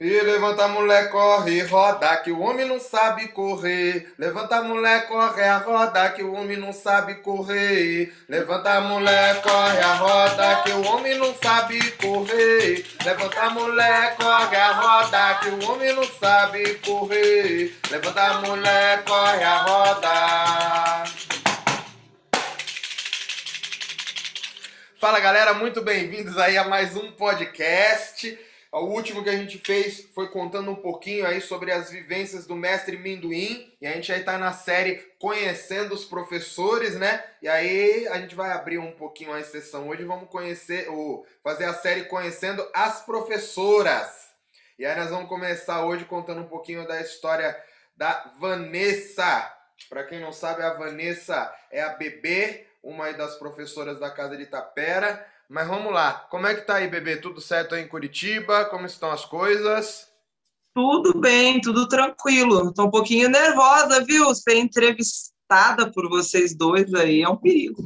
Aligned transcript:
E 0.00 0.08
levanta 0.22 0.66
mulher, 0.66 1.10
corre, 1.10 1.60
roda, 1.60 2.16
que 2.16 2.32
o 2.32 2.40
homem 2.40 2.66
não 2.66 2.80
sabe 2.80 3.28
correr. 3.28 4.10
Levanta 4.18 4.62
mulher, 4.62 5.06
corre 5.06 5.42
a 5.42 5.58
roda, 5.58 6.08
que 6.08 6.22
o 6.22 6.32
homem 6.32 6.56
não 6.56 6.72
sabe 6.72 7.16
correr. 7.16 8.10
Levanta 8.26 8.80
mulher, 8.80 9.42
corre 9.42 9.78
a 9.78 9.94
roda, 9.96 10.62
que 10.62 10.70
o 10.70 10.86
homem 10.86 11.18
não 11.18 11.34
sabe 11.34 11.78
correr. 11.98 12.86
Levanta 13.04 13.50
mulher, 13.50 14.16
corre 14.16 14.56
a 14.56 14.72
roda, 14.72 15.34
que 15.34 15.48
o 15.50 15.70
homem 15.70 15.92
não 15.92 16.04
sabe 16.04 16.74
correr. 16.76 17.76
Levanta 17.90 18.34
mulher, 18.38 19.04
corre 19.04 19.44
a 19.44 19.56
roda. 19.58 21.04
Fala 24.98 25.20
galera, 25.20 25.52
muito 25.52 25.82
bem-vindos 25.82 26.38
aí 26.38 26.56
a 26.56 26.64
mais 26.64 26.96
um 26.96 27.12
podcast. 27.12 28.49
O 28.72 28.84
último 28.84 29.24
que 29.24 29.28
a 29.28 29.36
gente 29.36 29.58
fez 29.58 30.08
foi 30.14 30.28
contando 30.28 30.70
um 30.70 30.76
pouquinho 30.76 31.26
aí 31.26 31.40
sobre 31.40 31.72
as 31.72 31.90
vivências 31.90 32.46
do 32.46 32.54
mestre 32.54 32.96
Minduim. 32.96 33.68
E 33.80 33.86
a 33.86 33.90
gente 33.90 34.12
aí 34.12 34.22
tá 34.22 34.38
na 34.38 34.52
série 34.52 34.94
Conhecendo 35.18 35.92
os 35.92 36.04
Professores, 36.04 36.94
né? 36.94 37.24
E 37.42 37.48
aí 37.48 38.06
a 38.06 38.20
gente 38.20 38.36
vai 38.36 38.52
abrir 38.52 38.78
um 38.78 38.92
pouquinho 38.92 39.32
a 39.32 39.42
sessão 39.42 39.88
hoje. 39.88 40.04
Vamos 40.04 40.30
conhecer, 40.30 40.88
ou 40.88 41.26
fazer 41.42 41.64
a 41.64 41.74
série 41.74 42.04
Conhecendo 42.04 42.64
as 42.72 43.04
Professoras. 43.04 44.30
E 44.78 44.86
aí 44.86 44.96
nós 44.96 45.10
vamos 45.10 45.28
começar 45.28 45.84
hoje 45.84 46.04
contando 46.04 46.42
um 46.42 46.48
pouquinho 46.48 46.86
da 46.86 47.00
história 47.00 47.60
da 47.96 48.32
Vanessa. 48.38 49.52
Para 49.88 50.04
quem 50.04 50.20
não 50.20 50.32
sabe, 50.32 50.62
a 50.62 50.74
Vanessa 50.74 51.52
é 51.72 51.82
a 51.82 51.88
bebê, 51.88 52.68
uma 52.84 53.12
das 53.12 53.34
professoras 53.34 53.98
da 53.98 54.10
Casa 54.10 54.36
de 54.36 54.44
Itapera. 54.44 55.26
Mas 55.50 55.66
vamos 55.66 55.92
lá. 55.92 56.12
Como 56.30 56.46
é 56.46 56.54
que 56.54 56.60
tá 56.60 56.76
aí, 56.76 56.86
bebê? 56.86 57.16
Tudo 57.16 57.40
certo 57.40 57.74
aí 57.74 57.82
em 57.82 57.88
Curitiba? 57.88 58.66
Como 58.66 58.86
estão 58.86 59.10
as 59.10 59.24
coisas? 59.24 60.08
Tudo 60.72 61.18
bem, 61.18 61.60
tudo 61.60 61.88
tranquilo. 61.88 62.72
Tô 62.72 62.84
um 62.84 62.90
pouquinho 62.90 63.28
nervosa, 63.28 64.04
viu? 64.04 64.32
Ser 64.32 64.58
entrevistada 64.58 65.90
por 65.90 66.08
vocês 66.08 66.56
dois 66.56 66.94
aí 66.94 67.22
é 67.22 67.28
um 67.28 67.36
perigo. 67.36 67.82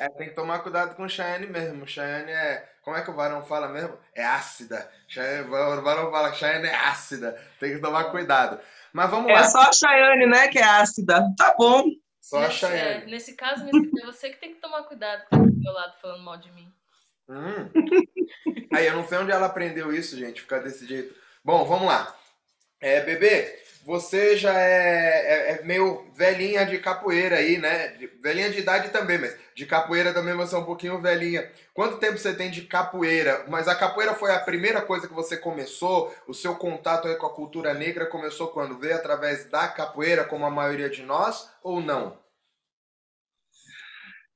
É, 0.00 0.08
tem 0.08 0.30
que 0.30 0.34
tomar 0.34 0.60
cuidado 0.60 0.96
com 0.96 1.02
o 1.02 1.08
Cheyenne 1.08 1.46
mesmo. 1.48 1.86
Cheyenne 1.86 2.32
é. 2.32 2.66
Como 2.82 2.96
é 2.96 3.02
que 3.02 3.10
o 3.10 3.14
varão 3.14 3.42
fala 3.42 3.68
mesmo? 3.68 3.98
É 4.14 4.24
ácida. 4.24 4.90
Cheyenne, 5.06 5.48
o 5.48 5.82
varão 5.82 6.10
fala 6.10 6.30
que 6.30 6.38
Cheyenne 6.38 6.66
é 6.66 6.74
ácida. 6.74 7.38
Tem 7.60 7.74
que 7.74 7.80
tomar 7.82 8.04
cuidado. 8.04 8.58
Mas 8.90 9.10
vamos 9.10 9.30
é 9.30 9.34
lá. 9.34 9.40
É 9.40 9.44
só 9.44 9.60
a 9.60 9.72
Cheyenne, 9.72 10.26
né, 10.26 10.48
que 10.48 10.58
é 10.58 10.64
ácida. 10.64 11.30
Tá 11.36 11.54
bom. 11.58 11.84
Só 12.22 12.40
nesse, 12.40 12.64
a 12.64 12.68
Cheyenne. 12.70 13.02
É, 13.02 13.06
nesse 13.06 13.34
caso, 13.34 13.66
é 13.68 14.06
você 14.06 14.30
que 14.30 14.40
tem 14.40 14.54
que 14.54 14.60
tomar 14.62 14.84
cuidado 14.84 15.24
com 15.28 15.36
o 15.36 15.60
meu 15.62 15.72
lado 15.74 15.92
falando 16.00 16.24
mal 16.24 16.38
de 16.38 16.50
mim. 16.52 16.69
Hum. 17.30 17.70
Aí, 18.74 18.86
eu 18.86 18.94
não 18.94 19.06
sei 19.06 19.18
onde 19.18 19.30
ela 19.30 19.46
aprendeu 19.46 19.94
isso, 19.94 20.18
gente, 20.18 20.40
ficar 20.40 20.58
desse 20.58 20.84
jeito. 20.86 21.14
Bom, 21.44 21.64
vamos 21.64 21.86
lá. 21.86 22.14
É, 22.80 23.00
bebê, 23.02 23.60
você 23.84 24.36
já 24.36 24.58
é, 24.58 24.68
é, 24.68 25.50
é, 25.52 25.64
meio 25.64 26.06
velhinha 26.14 26.66
de 26.66 26.78
capoeira 26.78 27.36
aí, 27.36 27.58
né? 27.58 27.88
De, 27.88 28.06
velhinha 28.06 28.50
de 28.50 28.58
idade 28.58 28.90
também, 28.90 29.18
mas 29.18 29.36
de 29.54 29.64
capoeira 29.66 30.12
também 30.12 30.34
você 30.34 30.54
é 30.54 30.58
um 30.58 30.64
pouquinho 30.64 31.00
velhinha. 31.00 31.50
Quanto 31.72 31.98
tempo 31.98 32.18
você 32.18 32.34
tem 32.34 32.50
de 32.50 32.62
capoeira? 32.62 33.44
Mas 33.48 33.68
a 33.68 33.74
capoeira 33.74 34.14
foi 34.14 34.32
a 34.32 34.40
primeira 34.40 34.80
coisa 34.80 35.06
que 35.06 35.14
você 35.14 35.36
começou? 35.36 36.14
O 36.26 36.34
seu 36.34 36.56
contato 36.56 37.06
aí 37.06 37.14
com 37.16 37.26
a 37.26 37.34
cultura 37.34 37.72
negra 37.74 38.06
começou 38.06 38.48
quando? 38.48 38.78
Veio 38.78 38.96
através 38.96 39.44
da 39.46 39.68
capoeira, 39.68 40.24
como 40.24 40.44
a 40.46 40.50
maioria 40.50 40.90
de 40.90 41.02
nós, 41.02 41.50
ou 41.62 41.80
não? 41.80 42.18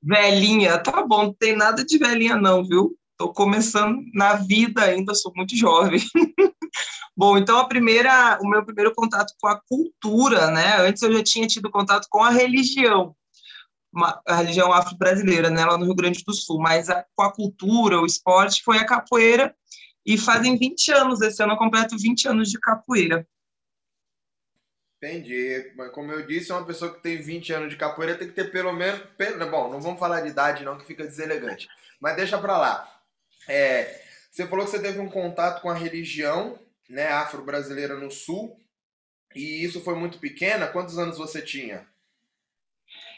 Velhinha, 0.05 0.77
tá 0.77 1.03
bom, 1.03 1.23
não 1.23 1.33
tem 1.33 1.55
nada 1.55 1.83
de 1.83 1.97
velhinha 1.97 2.35
não, 2.35 2.63
viu? 2.63 2.95
Tô 3.17 3.33
começando 3.33 4.03
na 4.13 4.35
vida 4.35 4.83
ainda, 4.83 5.15
sou 5.15 5.31
muito 5.35 5.55
jovem. 5.55 5.99
bom, 7.17 7.35
então 7.39 7.57
a 7.57 7.67
primeira, 7.67 8.37
o 8.39 8.47
meu 8.47 8.63
primeiro 8.63 8.93
contato 8.93 9.33
com 9.39 9.47
a 9.47 9.59
cultura, 9.67 10.51
né? 10.51 10.77
Antes 10.77 11.01
eu 11.01 11.11
já 11.11 11.23
tinha 11.23 11.47
tido 11.47 11.71
contato 11.71 12.05
com 12.07 12.21
a 12.21 12.29
religião, 12.29 13.15
uma, 13.91 14.21
a 14.27 14.35
religião 14.35 14.71
afro-brasileira, 14.71 15.49
né, 15.49 15.65
lá 15.65 15.75
no 15.75 15.85
Rio 15.85 15.95
Grande 15.95 16.23
do 16.23 16.33
Sul, 16.33 16.59
mas 16.59 16.87
a, 16.87 17.03
com 17.15 17.23
a 17.23 17.33
cultura, 17.33 17.99
o 17.99 18.05
esporte 18.05 18.61
foi 18.63 18.77
a 18.77 18.85
capoeira 18.85 19.55
e 20.05 20.19
fazem 20.19 20.55
20 20.55 20.91
anos, 20.91 21.21
esse 21.21 21.41
ano 21.41 21.53
eu 21.53 21.57
completo 21.57 21.97
20 21.97 22.27
anos 22.27 22.51
de 22.51 22.59
capoeira. 22.59 23.25
Entendi. 25.05 25.71
Mas 25.75 25.91
como 25.91 26.11
eu 26.11 26.25
disse, 26.25 26.51
uma 26.51 26.65
pessoa 26.65 26.93
que 26.93 27.01
tem 27.01 27.21
20 27.21 27.53
anos 27.53 27.69
de 27.69 27.77
capoeira 27.77 28.17
tem 28.17 28.27
que 28.27 28.33
ter 28.33 28.51
pelo 28.51 28.73
menos. 28.73 29.01
Bom, 29.51 29.69
não 29.69 29.79
vamos 29.79 29.99
falar 29.99 30.21
de 30.21 30.29
idade, 30.29 30.63
não, 30.63 30.77
que 30.77 30.85
fica 30.85 31.05
deselegante. 31.05 31.67
Mas 31.99 32.15
deixa 32.15 32.39
pra 32.39 32.57
lá. 32.57 33.01
É, 33.47 34.01
você 34.31 34.47
falou 34.47 34.65
que 34.65 34.71
você 34.71 34.81
teve 34.81 34.99
um 34.99 35.09
contato 35.09 35.61
com 35.61 35.69
a 35.69 35.75
religião 35.75 36.59
né, 36.89 37.07
afro-brasileira 37.07 37.95
no 37.95 38.09
sul. 38.09 38.59
E 39.35 39.63
isso 39.63 39.81
foi 39.81 39.95
muito 39.95 40.17
pequena. 40.17 40.67
Quantos 40.67 40.97
anos 40.97 41.17
você 41.17 41.41
tinha? 41.41 41.85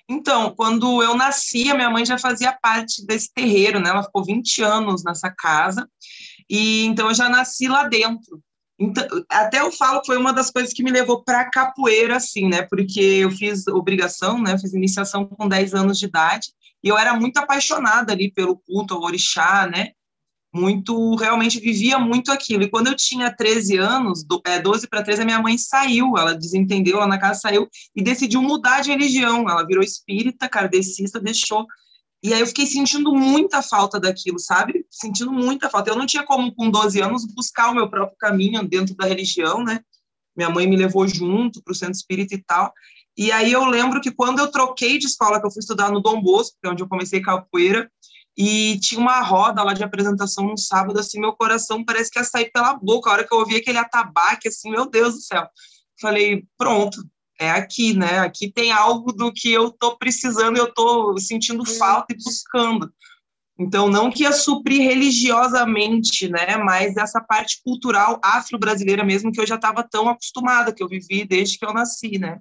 Então, 0.10 0.54
quando 0.56 1.02
eu 1.02 1.16
nasci, 1.16 1.70
a 1.70 1.76
minha 1.76 1.90
mãe 1.90 2.06
já 2.06 2.18
fazia 2.18 2.52
parte 2.52 3.06
desse 3.06 3.32
terreiro, 3.34 3.80
né? 3.80 3.90
Ela 3.90 4.04
ficou 4.04 4.26
20 4.26 4.62
anos 4.62 5.04
nessa 5.04 5.30
casa. 5.30 5.90
E 6.50 6.86
então 6.86 7.08
eu 7.08 7.14
já 7.14 7.30
nasci 7.30 7.68
lá 7.68 7.88
dentro. 7.88 8.42
Então, 8.80 9.06
até 9.30 9.60
eu 9.60 9.72
falo 9.72 10.02
que 10.02 10.08
foi 10.08 10.18
uma 10.18 10.32
das 10.32 10.52
coisas 10.52 10.72
que 10.72 10.84
me 10.84 10.92
levou 10.92 11.24
para 11.24 11.50
capoeira, 11.50 12.18
assim, 12.18 12.48
né? 12.48 12.62
Porque 12.62 13.00
eu 13.00 13.32
fiz 13.32 13.68
obrigação, 13.68 14.40
né? 14.42 14.58
Fiz 14.58 14.74
iniciação 14.74 15.26
com 15.26 15.48
10 15.48 15.74
anos 15.74 15.98
de 15.98 16.06
idade 16.06 16.50
e 16.84 16.90
eu 16.90 16.98
era 16.98 17.14
muito 17.16 17.38
apaixonada 17.38 18.14
ali 18.14 18.32
pelo 18.32 18.58
culto 18.58 18.94
ao 18.94 19.02
orixá, 19.02 19.68
né? 19.68 19.92
Muito, 20.54 21.16
realmente 21.16 21.60
vivia 21.60 21.98
muito 21.98 22.32
aquilo. 22.32 22.64
E 22.64 22.70
quando 22.70 22.88
eu 22.88 22.96
tinha 22.96 23.36
13 23.36 23.78
anos, 23.78 24.24
do, 24.24 24.42
é, 24.46 24.60
12 24.60 24.88
para 24.88 25.04
13, 25.04 25.24
a 25.24 25.26
minha 25.26 25.42
mãe 25.42 25.58
saiu, 25.58 26.18
ela 26.18 26.36
desentendeu 26.36 27.00
lá 27.00 27.08
na 27.08 27.18
casa, 27.20 27.40
saiu 27.42 27.68
e 27.96 28.02
decidiu 28.02 28.42
mudar 28.42 28.82
de 28.82 28.92
religião. 28.92 29.50
Ela 29.50 29.66
virou 29.66 29.84
espírita, 29.84 30.48
kardecista, 30.48 31.20
deixou 31.20 31.66
e 32.24 32.34
aí 32.34 32.40
eu 32.40 32.48
fiquei 32.48 32.66
sentindo 32.66 33.14
muita 33.14 33.62
falta 33.62 34.00
daquilo, 34.00 34.40
sabe? 34.40 34.86
Sentindo 34.90 35.32
muita 35.32 35.70
falta. 35.70 35.92
Eu 35.92 35.96
não 35.96 36.06
tinha 36.06 36.24
como, 36.24 36.54
com 36.54 36.70
12 36.70 37.00
anos, 37.02 37.26
buscar 37.26 37.70
o 37.70 37.76
meu 37.76 37.90
próprio 37.90 38.18
caminho 38.18 38.68
dentro 38.68 38.96
da 38.96 39.06
religião, 39.06 39.64
né? 39.64 39.82
Minha 40.36 40.50
mãe 40.50 40.68
me 40.68 40.76
levou 40.76 41.08
junto 41.08 41.62
para 41.62 41.72
o 41.72 41.76
centro 41.76 41.94
espírita 41.94 42.34
e 42.34 42.44
tal. 42.44 42.74
E 43.16 43.32
aí 43.32 43.52
eu 43.52 43.66
lembro 43.66 44.02
que 44.02 44.12
quando 44.12 44.40
eu 44.40 44.52
troquei 44.52 44.98
de 44.98 45.08
escola, 45.08 45.40
que 45.40 45.46
eu 45.46 45.52
fui 45.52 45.60
estudar 45.60 45.92
no 45.92 46.02
Dom 46.02 46.22
Bosco, 46.22 46.58
que 46.62 46.68
é 46.68 46.72
onde 46.72 46.84
eu 46.84 46.88
comecei 46.88 47.22
capoeira, 47.22 47.90
e 48.38 48.80
tinha 48.80 49.02
uma 49.02 49.22
roda 49.22 49.64
lá 49.64 49.74
de 49.74 49.84
apresentação 49.84 50.46
no 50.46 50.58
sábado, 50.58 51.00
assim, 51.00 51.20
meu 51.20 51.34
coração 51.34 51.84
parece 51.84 52.12
que 52.12 52.20
ia 52.20 52.24
sair 52.24 52.52
pela 52.52 52.76
boca. 52.76 53.10
A 53.10 53.14
hora 53.14 53.28
que 53.28 53.34
eu 53.34 53.40
ouvi 53.40 53.56
aquele 53.56 53.80
atabaque, 53.80 54.48
assim, 54.48 54.70
meu 54.70 54.88
Deus 54.88 55.16
do 55.16 55.22
céu. 55.22 55.48
Falei, 56.00 56.46
pronto, 56.56 57.04
é 57.40 57.50
aqui, 57.50 57.94
né? 57.94 58.20
Aqui 58.20 58.52
tem 58.52 58.72
algo 58.72 59.12
do 59.12 59.32
que 59.32 59.52
eu 59.52 59.68
estou 59.68 59.98
precisando, 59.98 60.58
eu 60.58 60.66
estou 60.66 61.18
sentindo 61.20 61.66
falta 61.66 62.14
e 62.14 62.18
buscando. 62.18 62.92
Então, 63.60 63.90
não 63.90 64.12
que 64.12 64.24
ia 64.24 64.32
suprir 64.32 64.82
religiosamente, 64.82 66.30
né? 66.30 66.58
Mas 66.58 66.96
essa 66.96 67.20
parte 67.20 67.62
cultural 67.64 68.20
afro-brasileira 68.24 69.04
mesmo 69.04 69.32
que 69.32 69.42
eu 69.42 69.48
já 69.48 69.56
estava 69.56 69.84
tão 69.84 70.08
acostumada, 70.08 70.74
que 70.74 70.84
eu 70.84 70.88
vivi 70.88 71.26
desde 71.26 71.58
que 71.58 71.66
eu 71.66 71.74
nasci, 71.74 72.20
né? 72.20 72.40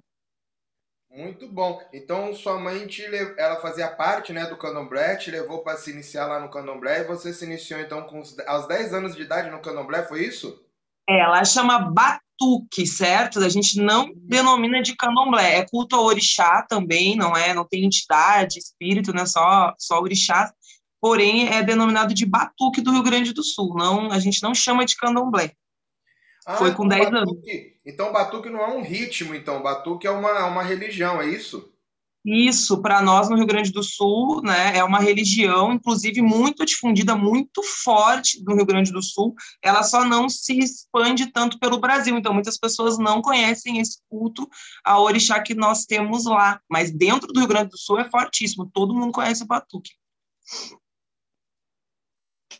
Muito 1.09 1.47
bom. 1.47 1.81
Então, 1.91 2.31
sua 2.35 2.59
mãe, 2.59 2.85
te, 2.85 3.03
ela 3.37 3.55
fazia 3.59 3.87
parte 3.87 4.31
né, 4.31 4.45
do 4.45 4.55
candomblé, 4.55 5.15
te 5.15 5.31
levou 5.31 5.63
para 5.63 5.75
se 5.75 5.89
iniciar 5.89 6.27
lá 6.27 6.39
no 6.39 6.51
candomblé, 6.51 6.99
e 6.99 7.07
você 7.07 7.33
se 7.33 7.43
iniciou, 7.43 7.79
então, 7.79 8.03
com 8.03 8.19
os, 8.19 8.37
aos 8.45 8.67
10 8.67 8.93
anos 8.93 9.15
de 9.15 9.23
idade 9.23 9.49
no 9.49 9.59
candomblé, 9.59 10.03
foi 10.03 10.23
isso? 10.23 10.63
É, 11.09 11.21
ela 11.21 11.43
chama 11.43 11.79
batuque, 12.37 12.85
certo? 12.85 13.39
A 13.39 13.49
gente 13.49 13.81
não 13.81 14.11
denomina 14.15 14.81
de 14.81 14.95
candomblé, 14.95 15.57
é 15.57 15.65
culto 15.65 15.95
ao 15.95 16.05
orixá 16.05 16.61
também, 16.61 17.15
não 17.15 17.35
é? 17.35 17.53
Não 17.53 17.65
tem 17.65 17.83
entidade, 17.83 18.59
espírito, 18.59 19.13
né? 19.13 19.25
Só, 19.25 19.73
só 19.77 19.99
orixá. 19.99 20.53
Porém, 21.01 21.49
é 21.49 21.61
denominado 21.63 22.13
de 22.13 22.25
batuque 22.25 22.81
do 22.81 22.91
Rio 22.91 23.03
Grande 23.03 23.33
do 23.33 23.43
Sul. 23.43 23.75
Não, 23.75 24.11
a 24.11 24.19
gente 24.19 24.41
não 24.41 24.53
chama 24.53 24.85
de 24.85 24.95
candomblé. 24.95 25.51
Ah, 26.45 26.55
Foi 26.55 26.73
com 26.73 26.85
então 26.85 26.97
10 26.97 27.13
anos. 27.13 27.33
Então, 27.85 28.11
batuque 28.11 28.49
não 28.49 28.61
é 28.61 28.67
um 28.67 28.81
ritmo, 28.81 29.35
então. 29.35 29.61
Batuque 29.61 30.07
é 30.07 30.11
uma, 30.11 30.45
uma 30.45 30.63
religião, 30.63 31.21
é 31.21 31.27
isso? 31.27 31.71
Isso, 32.29 32.81
para 32.81 33.01
nós 33.01 33.29
no 33.29 33.37
Rio 33.37 33.45
Grande 33.45 33.71
do 33.71 33.81
Sul, 33.81 34.41
né, 34.41 34.77
é 34.77 34.83
uma 34.83 34.99
religião, 34.99 35.71
inclusive, 35.71 36.21
muito 36.21 36.65
difundida, 36.65 37.15
muito 37.15 37.63
forte 37.63 38.43
no 38.43 38.53
Rio 38.53 38.65
Grande 38.65 38.91
do 38.91 39.01
Sul. 39.01 39.33
Ela 39.61 39.81
só 39.81 40.03
não 40.03 40.27
se 40.27 40.59
expande 40.59 41.27
tanto 41.27 41.57
pelo 41.57 41.79
Brasil, 41.79 42.17
então 42.17 42.33
muitas 42.33 42.57
pessoas 42.57 42.97
não 42.97 43.21
conhecem 43.21 43.79
esse 43.79 43.99
culto 44.09 44.45
a 44.83 44.99
orixá 44.99 45.39
que 45.41 45.55
nós 45.55 45.85
temos 45.85 46.25
lá. 46.25 46.59
Mas 46.69 46.91
dentro 46.91 47.31
do 47.31 47.39
Rio 47.39 47.47
Grande 47.47 47.69
do 47.69 47.77
Sul 47.77 47.97
é 47.97 48.09
fortíssimo, 48.09 48.69
todo 48.73 48.93
mundo 48.93 49.13
conhece 49.13 49.43
o 49.43 49.47
batuque. 49.47 49.91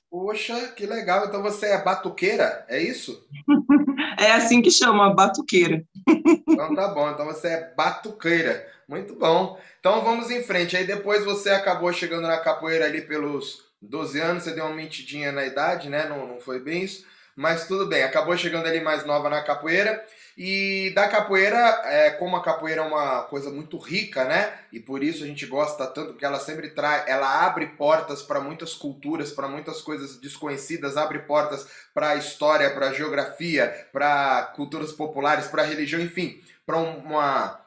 Poxa, 0.09 0.69
que 0.69 0.85
legal. 0.85 1.25
Então 1.25 1.41
você 1.41 1.67
é 1.67 1.83
batuqueira, 1.83 2.65
é 2.69 2.81
isso? 2.81 3.27
é 4.17 4.31
assim 4.31 4.61
que 4.61 4.71
chama, 4.71 5.13
batuqueira. 5.13 5.83
então 6.47 6.73
tá 6.73 6.87
bom, 6.89 7.09
então 7.11 7.25
você 7.25 7.47
é 7.49 7.73
batuqueira. 7.75 8.67
Muito 8.87 9.15
bom. 9.15 9.59
Então 9.79 10.03
vamos 10.03 10.31
em 10.31 10.41
frente. 10.41 10.77
Aí 10.77 10.85
depois 10.85 11.25
você 11.25 11.49
acabou 11.49 11.91
chegando 11.91 12.27
na 12.27 12.37
capoeira 12.37 12.85
ali 12.85 13.01
pelos 13.01 13.65
12 13.81 14.19
anos, 14.19 14.43
você 14.43 14.53
deu 14.53 14.65
uma 14.65 14.75
mentidinha 14.75 15.31
na 15.31 15.45
idade, 15.45 15.89
né? 15.89 16.07
Não, 16.07 16.25
não 16.25 16.39
foi 16.39 16.59
bem 16.59 16.83
isso. 16.83 17.05
mas 17.35 17.67
tudo 17.67 17.85
bem, 17.85 18.03
acabou 18.03 18.35
chegando 18.35 18.65
ali 18.65 18.79
mais 18.79 19.05
nova 19.05 19.29
na 19.29 19.43
capoeira. 19.43 20.03
E 20.37 20.91
da 20.91 21.07
capoeira, 21.07 21.57
é, 21.85 22.11
como 22.11 22.35
a 22.35 22.43
capoeira 22.43 22.81
é 22.81 22.85
uma 22.85 23.23
coisa 23.23 23.49
muito 23.49 23.75
rica, 23.79 24.23
né? 24.23 24.53
E 24.71 24.79
por 24.79 25.01
isso 25.01 25.23
a 25.23 25.27
gente 25.27 25.47
gosta 25.47 25.87
tanto, 25.87 26.11
porque 26.11 26.25
ela 26.25 26.39
sempre 26.39 26.69
traz, 26.69 27.07
ela 27.07 27.43
abre 27.43 27.65
portas 27.65 28.21
para 28.21 28.39
muitas 28.39 28.75
culturas, 28.75 29.31
para 29.31 29.47
muitas 29.47 29.81
coisas 29.81 30.17
desconhecidas, 30.17 30.95
abre 30.95 31.19
portas 31.19 31.67
para 31.91 32.09
a 32.09 32.15
história, 32.17 32.69
para 32.69 32.89
a 32.89 32.93
geografia, 32.93 33.87
para 33.91 34.53
culturas 34.55 34.91
populares, 34.91 35.47
para 35.47 35.63
a 35.63 35.65
religião, 35.65 35.99
enfim, 35.99 36.39
para 36.67 36.77
uma 36.77 37.59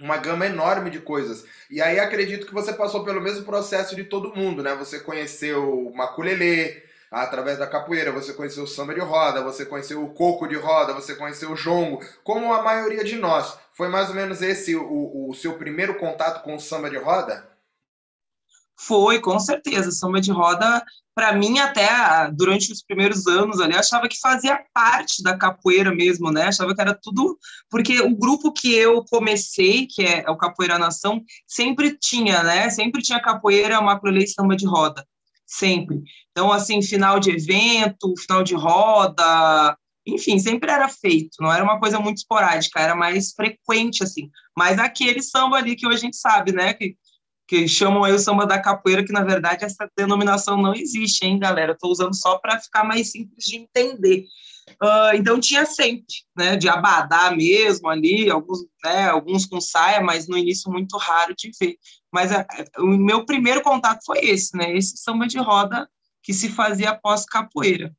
uma 0.00 0.16
gama 0.16 0.46
enorme 0.46 0.90
de 0.90 0.98
coisas. 1.00 1.44
E 1.70 1.80
aí 1.80 1.98
acredito 1.98 2.46
que 2.46 2.54
você 2.54 2.72
passou 2.72 3.04
pelo 3.04 3.20
mesmo 3.20 3.44
processo 3.44 3.94
de 3.94 4.04
todo 4.04 4.34
mundo, 4.34 4.62
né? 4.62 4.74
Você 4.74 5.00
conheceu 5.00 5.86
o 5.88 5.96
maculelê 5.96 6.82
através 7.12 7.58
da 7.58 7.66
capoeira, 7.66 8.10
você 8.10 8.32
conheceu 8.32 8.64
o 8.64 8.66
samba 8.66 8.94
de 8.94 9.00
roda, 9.00 9.44
você 9.44 9.66
conheceu 9.66 10.02
o 10.02 10.14
coco 10.14 10.48
de 10.48 10.56
roda, 10.56 10.94
você 10.94 11.14
conheceu 11.14 11.52
o 11.52 11.56
jongo, 11.56 12.02
como 12.24 12.54
a 12.54 12.62
maioria 12.62 13.04
de 13.04 13.16
nós. 13.16 13.54
Foi 13.72 13.88
mais 13.88 14.08
ou 14.08 14.14
menos 14.14 14.40
esse 14.40 14.74
o, 14.74 15.28
o 15.28 15.34
seu 15.34 15.58
primeiro 15.58 15.98
contato 15.98 16.42
com 16.42 16.54
o 16.54 16.60
samba 16.60 16.88
de 16.88 16.96
roda? 16.96 17.52
Foi, 18.76 19.20
com 19.20 19.38
certeza. 19.38 19.92
Samba 19.92 20.20
de 20.20 20.32
roda, 20.32 20.82
para 21.14 21.32
mim, 21.34 21.58
até 21.58 21.86
durante 22.32 22.72
os 22.72 22.82
primeiros 22.82 23.26
anos 23.26 23.60
ali, 23.60 23.76
achava 23.76 24.08
que 24.08 24.18
fazia 24.18 24.64
parte 24.74 25.22
da 25.22 25.36
capoeira 25.36 25.94
mesmo, 25.94 26.32
né? 26.32 26.44
Achava 26.44 26.74
que 26.74 26.80
era 26.80 26.94
tudo. 26.94 27.38
Porque 27.70 28.00
o 28.00 28.16
grupo 28.16 28.52
que 28.52 28.74
eu 28.74 29.04
comecei, 29.04 29.86
que 29.86 30.02
é 30.02 30.24
o 30.28 30.36
Capoeira 30.36 30.78
Nação, 30.78 31.22
sempre 31.46 31.96
tinha, 31.96 32.42
né? 32.42 32.70
Sempre 32.70 33.02
tinha 33.02 33.20
capoeira, 33.20 33.80
macrolei 33.80 34.26
samba 34.26 34.56
de 34.56 34.66
roda. 34.66 35.06
Sempre. 35.54 36.02
Então, 36.30 36.50
assim, 36.50 36.80
final 36.80 37.20
de 37.20 37.30
evento, 37.30 38.14
final 38.18 38.42
de 38.42 38.54
roda, 38.54 39.76
enfim, 40.06 40.38
sempre 40.38 40.70
era 40.70 40.88
feito, 40.88 41.36
não 41.40 41.52
era 41.52 41.62
uma 41.62 41.78
coisa 41.78 42.00
muito 42.00 42.18
esporádica, 42.18 42.80
era 42.80 42.94
mais 42.94 43.32
frequente, 43.32 44.02
assim. 44.02 44.30
Mas 44.56 44.78
aquele 44.78 45.22
samba 45.22 45.58
ali 45.58 45.76
que 45.76 45.86
hoje 45.86 45.96
a 45.98 46.00
gente 46.00 46.16
sabe, 46.16 46.52
né? 46.52 46.72
Que 46.72 46.96
que 47.52 47.68
chamam 47.68 48.02
aí 48.02 48.14
o 48.14 48.18
samba 48.18 48.46
da 48.46 48.58
capoeira, 48.58 49.04
que 49.04 49.12
na 49.12 49.22
verdade 49.22 49.62
essa 49.62 49.86
denominação 49.94 50.56
não 50.56 50.74
existe, 50.74 51.26
hein, 51.26 51.38
galera? 51.38 51.72
Estou 51.72 51.90
usando 51.90 52.14
só 52.14 52.38
para 52.38 52.58
ficar 52.58 52.82
mais 52.82 53.10
simples 53.10 53.44
de 53.44 53.56
entender. 53.56 54.24
Uh, 54.70 55.14
então 55.14 55.40
tinha 55.40 55.66
sempre, 55.66 56.14
né, 56.36 56.56
de 56.56 56.68
abadá 56.68 57.30
mesmo 57.30 57.88
ali, 57.88 58.30
alguns, 58.30 58.60
né, 58.84 59.08
alguns 59.08 59.46
com 59.46 59.60
saia, 59.60 60.00
mas 60.00 60.28
no 60.28 60.36
início 60.36 60.70
muito 60.70 60.96
raro 60.96 61.34
de 61.36 61.50
ver. 61.60 61.76
Mas 62.12 62.32
a, 62.32 62.40
a, 62.40 62.80
o 62.80 62.86
meu 62.86 63.24
primeiro 63.24 63.62
contato 63.62 64.04
foi 64.04 64.18
esse, 64.18 64.56
né, 64.56 64.76
esse 64.76 64.96
samba 64.96 65.26
de 65.26 65.38
roda 65.38 65.88
que 66.22 66.32
se 66.32 66.48
fazia 66.48 66.90
após 66.90 67.24
capoeira. 67.24 67.92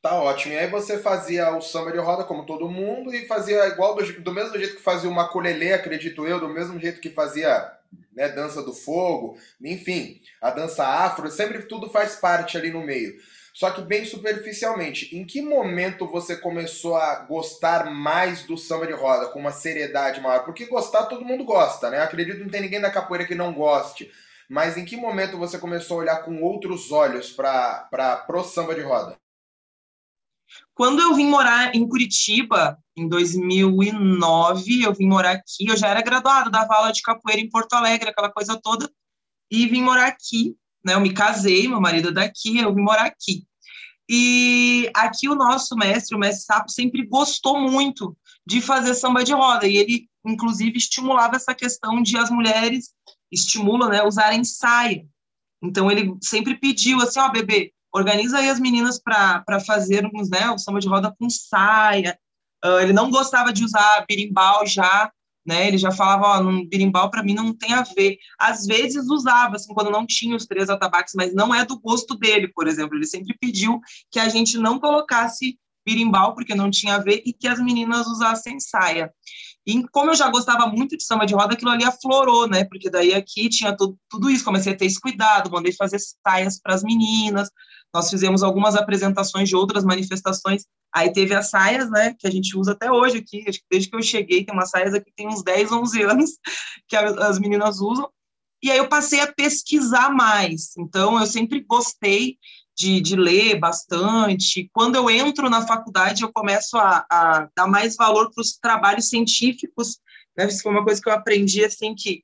Tá 0.00 0.14
ótimo. 0.14 0.54
E 0.54 0.58
aí 0.58 0.70
você 0.70 0.98
fazia 0.98 1.56
o 1.56 1.60
samba 1.60 1.90
de 1.90 1.98
roda 1.98 2.22
como 2.22 2.46
todo 2.46 2.68
mundo 2.68 3.12
e 3.12 3.26
fazia 3.26 3.66
igual 3.66 3.96
do, 3.96 4.20
do 4.20 4.32
mesmo 4.32 4.56
jeito 4.56 4.76
que 4.76 4.82
fazia 4.82 5.10
uma 5.10 5.28
colelê, 5.28 5.72
acredito 5.72 6.24
eu, 6.24 6.38
do 6.38 6.48
mesmo 6.48 6.78
jeito 6.78 7.00
que 7.00 7.10
fazia 7.10 7.72
né, 8.12 8.28
dança 8.28 8.62
do 8.62 8.72
fogo, 8.72 9.36
enfim, 9.60 10.20
a 10.40 10.50
dança 10.50 10.86
afro, 10.86 11.30
sempre 11.30 11.62
tudo 11.62 11.90
faz 11.90 12.16
parte 12.16 12.56
ali 12.56 12.70
no 12.70 12.80
meio. 12.80 13.14
Só 13.58 13.72
que 13.72 13.82
bem 13.82 14.04
superficialmente, 14.04 15.12
em 15.16 15.26
que 15.26 15.42
momento 15.42 16.06
você 16.06 16.36
começou 16.36 16.94
a 16.94 17.16
gostar 17.24 17.90
mais 17.92 18.44
do 18.44 18.56
samba 18.56 18.86
de 18.86 18.92
roda, 18.92 19.26
com 19.30 19.40
uma 19.40 19.50
seriedade 19.50 20.20
maior? 20.20 20.44
Porque 20.44 20.66
gostar 20.66 21.06
todo 21.06 21.24
mundo 21.24 21.42
gosta, 21.42 21.90
né? 21.90 22.00
Acredito 22.00 22.36
que 22.36 22.44
não 22.44 22.50
tem 22.50 22.60
ninguém 22.60 22.80
da 22.80 22.88
capoeira 22.88 23.26
que 23.26 23.34
não 23.34 23.52
goste. 23.52 24.12
Mas 24.48 24.76
em 24.76 24.84
que 24.84 24.96
momento 24.96 25.36
você 25.36 25.58
começou 25.58 25.96
a 25.96 26.00
olhar 26.02 26.22
com 26.22 26.40
outros 26.40 26.92
olhos 26.92 27.32
para 27.32 28.22
pro 28.28 28.44
samba 28.44 28.76
de 28.76 28.82
roda? 28.82 29.16
Quando 30.72 31.02
eu 31.02 31.12
vim 31.16 31.26
morar 31.26 31.74
em 31.74 31.88
Curitiba, 31.88 32.78
em 32.96 33.08
2009, 33.08 34.84
eu 34.84 34.94
vim 34.94 35.08
morar 35.08 35.32
aqui, 35.32 35.66
eu 35.66 35.76
já 35.76 35.88
era 35.88 36.00
graduada, 36.00 36.48
dava 36.48 36.76
aula 36.76 36.92
de 36.92 37.02
capoeira 37.02 37.42
em 37.42 37.50
Porto 37.50 37.72
Alegre, 37.72 38.10
aquela 38.10 38.30
coisa 38.30 38.56
toda, 38.62 38.88
e 39.50 39.66
vim 39.66 39.82
morar 39.82 40.06
aqui, 40.06 40.56
né? 40.84 40.94
Eu 40.94 41.00
me 41.00 41.12
casei, 41.12 41.66
meu 41.66 41.80
marido 41.80 42.10
é 42.10 42.12
daqui, 42.12 42.60
eu 42.60 42.72
vim 42.72 42.82
morar 42.82 43.06
aqui. 43.06 43.47
E 44.08 44.90
aqui 44.94 45.28
o 45.28 45.34
nosso 45.34 45.76
mestre, 45.76 46.16
o 46.16 46.18
mestre 46.18 46.44
Sapo, 46.44 46.70
sempre 46.70 47.06
gostou 47.06 47.60
muito 47.60 48.16
de 48.46 48.60
fazer 48.60 48.94
samba 48.94 49.22
de 49.22 49.34
roda, 49.34 49.66
e 49.66 49.76
ele, 49.76 50.08
inclusive, 50.24 50.78
estimulava 50.78 51.36
essa 51.36 51.54
questão 51.54 52.02
de 52.02 52.16
as 52.16 52.30
mulheres, 52.30 52.94
estimula, 53.30 53.88
né, 53.88 54.02
usarem 54.02 54.42
saia. 54.44 55.06
Então, 55.62 55.90
ele 55.90 56.16
sempre 56.22 56.54
pediu 56.56 57.00
assim, 57.00 57.20
ó, 57.20 57.26
oh, 57.26 57.32
bebê, 57.32 57.72
organiza 57.92 58.38
aí 58.38 58.48
as 58.48 58.58
meninas 58.58 58.98
para 58.98 59.60
fazermos 59.66 60.30
né, 60.30 60.50
o 60.50 60.58
samba 60.58 60.80
de 60.80 60.88
roda 60.88 61.14
com 61.18 61.28
saia. 61.28 62.18
Uh, 62.64 62.80
ele 62.80 62.92
não 62.92 63.10
gostava 63.10 63.52
de 63.52 63.64
usar 63.64 64.04
birimbau 64.08 64.66
já, 64.66 65.12
né? 65.48 65.66
Ele 65.66 65.78
já 65.78 65.90
falava, 65.90 66.26
ó, 66.26 66.42
oh, 66.42 66.68
birimbau 66.68 67.10
para 67.10 67.22
mim 67.22 67.32
não 67.32 67.54
tem 67.54 67.72
a 67.72 67.82
ver. 67.82 68.18
Às 68.38 68.66
vezes 68.66 69.08
usava, 69.08 69.56
assim, 69.56 69.72
quando 69.72 69.90
não 69.90 70.06
tinha 70.06 70.36
os 70.36 70.44
três 70.44 70.68
atabaques, 70.68 71.14
mas 71.16 71.34
não 71.34 71.54
é 71.54 71.64
do 71.64 71.80
gosto 71.80 72.14
dele, 72.14 72.48
por 72.48 72.68
exemplo. 72.68 72.94
Ele 72.94 73.06
sempre 73.06 73.34
pediu 73.40 73.80
que 74.10 74.20
a 74.20 74.28
gente 74.28 74.58
não 74.58 74.78
colocasse 74.78 75.58
birimbau, 75.86 76.34
porque 76.34 76.54
não 76.54 76.70
tinha 76.70 76.96
a 76.96 76.98
ver, 76.98 77.22
e 77.24 77.32
que 77.32 77.48
as 77.48 77.58
meninas 77.58 78.06
usassem 78.06 78.60
saia. 78.60 79.10
E 79.68 79.86
como 79.88 80.10
eu 80.10 80.14
já 80.14 80.30
gostava 80.30 80.66
muito 80.66 80.96
de 80.96 81.04
samba 81.04 81.26
de 81.26 81.34
roda, 81.34 81.52
aquilo 81.52 81.70
ali 81.70 81.84
aflorou, 81.84 82.48
né? 82.48 82.64
Porque 82.64 82.88
daí 82.88 83.12
aqui 83.12 83.50
tinha 83.50 83.76
tudo, 83.76 83.98
tudo 84.08 84.30
isso, 84.30 84.42
comecei 84.42 84.72
a 84.72 84.76
ter 84.76 84.86
esse 84.86 84.98
cuidado, 84.98 85.50
mandei 85.50 85.74
fazer 85.74 85.98
saias 86.26 86.58
para 86.58 86.74
as 86.74 86.82
meninas, 86.82 87.50
nós 87.92 88.08
fizemos 88.08 88.42
algumas 88.42 88.74
apresentações 88.74 89.46
de 89.46 89.54
outras 89.54 89.84
manifestações. 89.84 90.64
Aí 90.90 91.12
teve 91.12 91.34
as 91.34 91.50
saias, 91.50 91.90
né, 91.90 92.14
que 92.18 92.26
a 92.26 92.30
gente 92.30 92.56
usa 92.56 92.72
até 92.72 92.90
hoje 92.90 93.18
aqui, 93.18 93.44
desde 93.70 93.90
que 93.90 93.94
eu 93.94 94.02
cheguei, 94.02 94.42
tem 94.42 94.54
umas 94.54 94.70
saias 94.70 94.94
aqui 94.94 95.12
tem 95.14 95.28
uns 95.28 95.42
10, 95.44 95.70
11 95.70 96.02
anos 96.02 96.30
que 96.88 96.96
as 96.96 97.38
meninas 97.38 97.78
usam. 97.78 98.08
E 98.62 98.70
aí 98.70 98.78
eu 98.78 98.88
passei 98.88 99.20
a 99.20 99.30
pesquisar 99.30 100.08
mais. 100.08 100.74
Então 100.78 101.20
eu 101.20 101.26
sempre 101.26 101.60
gostei 101.60 102.38
de, 102.78 103.00
de 103.00 103.16
ler 103.16 103.58
bastante. 103.58 104.70
Quando 104.72 104.94
eu 104.94 105.10
entro 105.10 105.50
na 105.50 105.66
faculdade, 105.66 106.22
eu 106.22 106.32
começo 106.32 106.78
a, 106.78 107.04
a 107.10 107.48
dar 107.56 107.66
mais 107.66 107.96
valor 107.96 108.30
para 108.32 108.40
os 108.40 108.56
trabalhos 108.56 109.08
científicos. 109.08 109.98
Né? 110.36 110.46
Isso 110.46 110.62
foi 110.62 110.70
uma 110.70 110.84
coisa 110.84 111.00
que 111.00 111.08
eu 111.08 111.12
aprendi, 111.12 111.64
assim, 111.64 111.92
que 111.94 112.22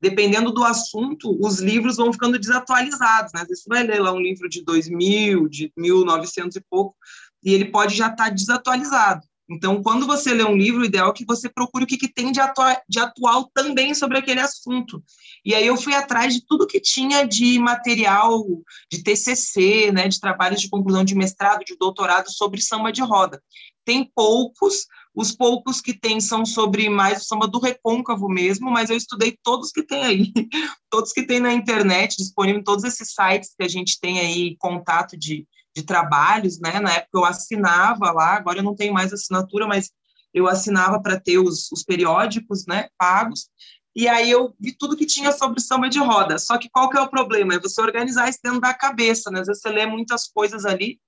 dependendo 0.00 0.52
do 0.52 0.62
assunto, 0.62 1.36
os 1.44 1.58
livros 1.58 1.96
vão 1.96 2.12
ficando 2.12 2.38
desatualizados, 2.38 3.32
né? 3.32 3.44
Você 3.48 3.64
vai 3.66 3.82
ler 3.82 4.00
lá 4.00 4.12
um 4.12 4.20
livro 4.20 4.48
de 4.48 4.62
2000, 4.62 5.48
de 5.48 5.72
1900 5.76 6.54
e 6.54 6.60
pouco, 6.60 6.94
e 7.42 7.52
ele 7.52 7.64
pode 7.64 7.96
já 7.96 8.08
estar 8.08 8.26
tá 8.26 8.30
desatualizado. 8.30 9.26
Então, 9.48 9.80
quando 9.80 10.06
você 10.06 10.34
lê 10.34 10.44
um 10.44 10.56
livro, 10.56 10.82
o 10.82 10.84
ideal 10.84 11.10
é 11.10 11.12
que 11.12 11.24
você 11.24 11.48
procure 11.48 11.84
o 11.84 11.86
que, 11.86 11.96
que 11.96 12.12
tem 12.12 12.32
de, 12.32 12.40
atua 12.40 12.80
de 12.88 12.98
atual 12.98 13.48
também 13.54 13.94
sobre 13.94 14.18
aquele 14.18 14.40
assunto. 14.40 15.02
E 15.44 15.54
aí 15.54 15.66
eu 15.66 15.76
fui 15.76 15.94
atrás 15.94 16.34
de 16.34 16.44
tudo 16.44 16.66
que 16.66 16.80
tinha 16.80 17.24
de 17.24 17.58
material 17.58 18.44
de 18.90 19.04
TCC, 19.04 19.92
né, 19.92 20.08
de 20.08 20.18
trabalhos 20.18 20.60
de 20.60 20.68
conclusão 20.68 21.04
de 21.04 21.14
mestrado, 21.14 21.64
de 21.64 21.76
doutorado 21.76 22.28
sobre 22.30 22.60
samba 22.60 22.90
de 22.90 23.02
roda. 23.02 23.40
Tem 23.84 24.10
poucos, 24.12 24.86
os 25.14 25.30
poucos 25.30 25.80
que 25.80 25.94
tem 25.94 26.20
são 26.20 26.44
sobre 26.44 26.88
mais 26.90 27.22
o 27.22 27.24
samba 27.24 27.46
do 27.46 27.60
recôncavo 27.60 28.28
mesmo, 28.28 28.68
mas 28.68 28.90
eu 28.90 28.96
estudei 28.96 29.38
todos 29.44 29.70
que 29.70 29.84
tem 29.84 30.02
aí, 30.02 30.32
todos 30.90 31.12
que 31.12 31.24
tem 31.24 31.38
na 31.38 31.52
internet, 31.52 32.16
disponível 32.16 32.60
em 32.60 32.64
todos 32.64 32.82
esses 32.82 33.14
sites 33.14 33.54
que 33.56 33.64
a 33.64 33.68
gente 33.68 34.00
tem 34.00 34.18
aí 34.18 34.56
contato 34.58 35.16
de, 35.16 35.46
de 35.76 35.82
trabalhos, 35.82 36.58
né? 36.58 36.80
Na 36.80 36.90
época 36.90 37.18
eu 37.18 37.24
assinava 37.26 38.10
lá, 38.10 38.34
agora 38.36 38.60
eu 38.60 38.62
não 38.64 38.74
tenho 38.74 38.94
mais 38.94 39.12
assinatura, 39.12 39.66
mas 39.66 39.90
eu 40.32 40.48
assinava 40.48 41.02
para 41.02 41.20
ter 41.20 41.38
os, 41.38 41.70
os 41.70 41.82
periódicos, 41.82 42.64
né, 42.66 42.88
pagos. 42.96 43.50
E 43.94 44.08
aí 44.08 44.30
eu 44.30 44.54
vi 44.58 44.72
tudo 44.72 44.96
que 44.96 45.04
tinha 45.04 45.32
sobre 45.32 45.60
samba 45.60 45.88
de 45.90 45.98
roda. 45.98 46.38
Só 46.38 46.56
que 46.56 46.70
qual 46.70 46.88
que 46.88 46.96
é 46.96 47.00
o 47.00 47.10
problema? 47.10 47.54
É 47.54 47.60
você 47.60 47.80
organizar 47.82 48.28
isso 48.28 48.38
dentro 48.42 48.60
da 48.60 48.72
cabeça, 48.72 49.30
né? 49.30 49.40
Às 49.40 49.48
vezes 49.48 49.60
você 49.60 49.68
lê 49.68 49.86
muitas 49.86 50.26
coisas 50.26 50.64
ali, 50.64 50.98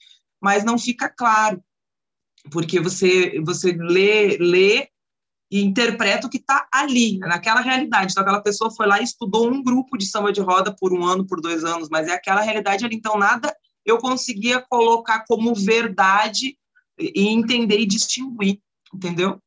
mas 0.40 0.64
não 0.64 0.78
fica 0.78 1.08
claro 1.08 1.62
porque 2.50 2.78
você 2.78 3.40
você 3.40 3.72
lê, 3.72 4.37
lê 4.38 4.88
e 5.50 5.62
interpreta 5.62 6.26
o 6.26 6.30
que 6.30 6.37
está 6.37 6.68
ali, 6.72 7.18
naquela 7.18 7.60
realidade. 7.60 8.12
Então, 8.12 8.22
aquela 8.22 8.42
pessoa 8.42 8.70
foi 8.70 8.87
lá 8.87 9.00
e 9.00 9.04
estudou 9.04 9.50
um 9.50 9.62
grupo 9.62 9.96
de 9.96 10.04
samba 10.06 10.30
de 10.30 10.42
roda 10.42 10.76
por 10.78 10.92
um 10.92 11.04
ano, 11.04 11.26
por 11.26 11.40
dois 11.40 11.64
anos, 11.64 11.88
mas 11.90 12.06
é 12.06 12.12
aquela 12.12 12.42
realidade 12.42 12.84
ali. 12.84 12.96
Então, 12.96 13.18
nada 13.18 13.54
eu 13.90 13.99
conseguia 13.99 14.61
colocar 14.68 15.25
como 15.26 15.54
verdade 15.54 16.59
e 16.99 17.28
entender 17.28 17.78
e 17.78 17.87
distinguir, 17.87 18.61
entendeu? 18.92 19.40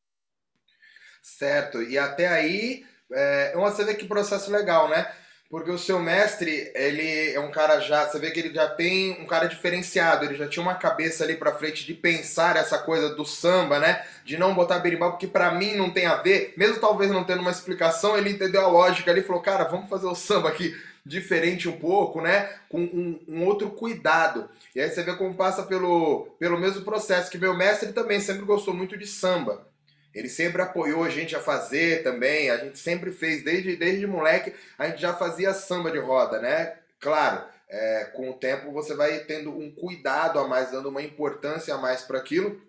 Certo. 1.22 1.82
E 1.82 1.96
até 1.96 2.26
aí, 2.26 2.84
é 3.12 3.52
uma, 3.54 3.70
você 3.70 3.84
vê 3.84 3.94
que 3.94 4.06
processo 4.06 4.50
legal, 4.50 4.88
né? 4.88 5.06
Porque 5.48 5.70
o 5.70 5.78
seu 5.78 5.98
mestre, 5.98 6.72
ele 6.74 7.30
é 7.32 7.38
um 7.38 7.50
cara 7.50 7.78
já, 7.78 8.08
você 8.08 8.18
vê 8.18 8.30
que 8.30 8.40
ele 8.40 8.54
já 8.54 8.66
tem 8.68 9.20
um 9.20 9.26
cara 9.26 9.46
diferenciado, 9.46 10.24
ele 10.24 10.34
já 10.34 10.48
tinha 10.48 10.62
uma 10.62 10.74
cabeça 10.74 11.22
ali 11.22 11.36
pra 11.36 11.54
frente 11.54 11.84
de 11.84 11.92
pensar 11.92 12.56
essa 12.56 12.78
coisa 12.78 13.14
do 13.14 13.24
samba, 13.26 13.78
né? 13.78 14.02
De 14.24 14.38
não 14.38 14.54
botar 14.54 14.78
berimbau, 14.78 15.10
porque 15.10 15.26
para 15.26 15.52
mim 15.52 15.76
não 15.76 15.90
tem 15.90 16.06
a 16.06 16.16
ver, 16.16 16.54
mesmo 16.56 16.80
talvez 16.80 17.10
não 17.10 17.22
tendo 17.22 17.42
uma 17.42 17.50
explicação, 17.50 18.16
ele 18.16 18.30
entendeu 18.30 18.62
a 18.62 18.66
lógica 18.66 19.10
ali 19.10 19.20
e 19.20 19.24
falou, 19.24 19.42
cara, 19.42 19.64
vamos 19.64 19.90
fazer 19.90 20.06
o 20.06 20.14
samba 20.14 20.48
aqui. 20.48 20.74
Diferente 21.04 21.68
um 21.68 21.78
pouco, 21.78 22.20
né? 22.20 22.48
Com 22.68 22.80
um, 22.80 23.20
um, 23.28 23.44
outro 23.44 23.70
cuidado. 23.70 24.48
E 24.74 24.80
aí 24.80 24.88
você 24.88 25.02
vê 25.02 25.14
como 25.16 25.34
passa 25.34 25.64
pelo, 25.64 26.26
pelo 26.38 26.58
mesmo 26.58 26.82
processo, 26.82 27.30
que 27.30 27.38
meu 27.38 27.56
mestre 27.56 27.92
também 27.92 28.20
sempre 28.20 28.44
gostou 28.44 28.72
muito 28.72 28.96
de 28.96 29.06
samba. 29.06 29.66
Ele 30.14 30.28
sempre 30.28 30.62
apoiou 30.62 31.04
a 31.04 31.08
gente 31.08 31.34
a 31.34 31.40
fazer 31.40 32.02
também, 32.02 32.50
a 32.50 32.58
gente 32.58 32.78
sempre 32.78 33.10
fez, 33.10 33.42
desde, 33.42 33.76
desde 33.76 34.06
moleque, 34.06 34.52
a 34.78 34.88
gente 34.88 35.00
já 35.00 35.14
fazia 35.14 35.54
samba 35.54 35.90
de 35.90 35.98
roda, 35.98 36.38
né? 36.38 36.74
Claro, 37.00 37.44
é, 37.68 38.04
com 38.12 38.30
o 38.30 38.34
tempo 38.34 38.70
você 38.70 38.94
vai 38.94 39.20
tendo 39.20 39.50
um 39.50 39.70
cuidado 39.70 40.38
a 40.38 40.46
mais, 40.46 40.70
dando 40.70 40.90
uma 40.90 41.02
importância 41.02 41.74
a 41.74 41.78
mais 41.78 42.02
para 42.02 42.18
aquilo, 42.18 42.60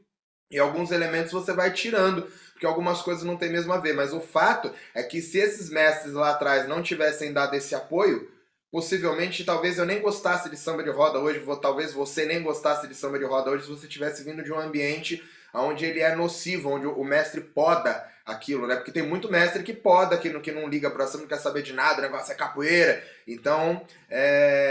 e 0.54 0.60
alguns 0.60 0.92
elementos 0.92 1.32
você 1.32 1.52
vai 1.52 1.72
tirando, 1.72 2.24
porque 2.52 2.66
algumas 2.66 3.02
coisas 3.02 3.24
não 3.24 3.36
tem 3.36 3.52
mesmo 3.52 3.74
a 3.74 3.78
ver. 3.78 3.94
Mas 3.94 4.14
o 4.14 4.22
fato 4.22 4.72
é 4.94 5.02
que 5.04 5.22
se 5.22 5.40
esses 5.40 5.70
mestres 5.70 6.14
lá 6.14 6.30
atrás 6.30 6.68
não 6.68 6.82
tivessem 6.82 7.34
dado 7.34 7.56
esse 7.56 7.74
apoio, 7.74 8.32
possivelmente 8.72 9.44
talvez 9.44 9.78
eu 9.78 9.86
nem 9.86 10.02
gostasse 10.02 10.50
de 10.50 10.56
samba 10.58 10.84
de 10.84 10.90
roda 10.90 11.20
hoje, 11.20 11.44
talvez 11.62 11.92
você 11.92 12.26
nem 12.26 12.42
gostasse 12.42 12.88
de 12.88 12.96
samba 12.96 13.20
de 13.20 13.26
roda 13.26 13.52
hoje 13.52 13.66
se 13.66 13.70
você 13.70 13.88
tivesse 13.88 14.24
vindo 14.24 14.44
de 14.44 14.54
um 14.54 14.60
ambiente 14.60 15.24
onde 15.54 15.86
ele 15.86 16.00
é 16.00 16.16
nocivo, 16.16 16.70
onde 16.70 16.88
o 16.88 17.04
mestre 17.04 17.42
poda 17.42 18.08
aquilo, 18.26 18.66
né? 18.66 18.76
Porque 18.76 18.92
tem 18.92 19.04
muito 19.04 19.30
mestre 19.30 19.64
que 19.64 19.74
poda 19.74 20.16
aquilo, 20.16 20.42
que 20.42 20.52
não 20.52 20.68
liga 20.68 20.90
pra 20.90 21.06
samba, 21.06 21.24
não 21.24 21.28
quer 21.28 21.40
saber 21.40 21.62
de 21.62 21.74
nada, 21.74 22.00
o 22.00 22.02
negócio 22.02 22.32
é 22.32 22.36
capoeira. 22.36 23.04
Então, 23.28 23.86
é 24.10 24.63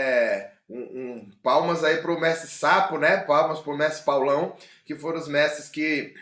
palmas 1.43 1.83
aí 1.83 1.99
pro 1.99 2.21
mestre 2.21 2.49
Sapo, 2.49 2.99
né? 2.99 3.19
Palmas 3.19 3.61
pro 3.61 3.77
mestre 3.77 4.05
Paulão, 4.05 4.57
que 4.85 4.95
foram 4.95 5.19
os 5.19 5.29
mestres 5.29 5.69
que, 5.69 6.15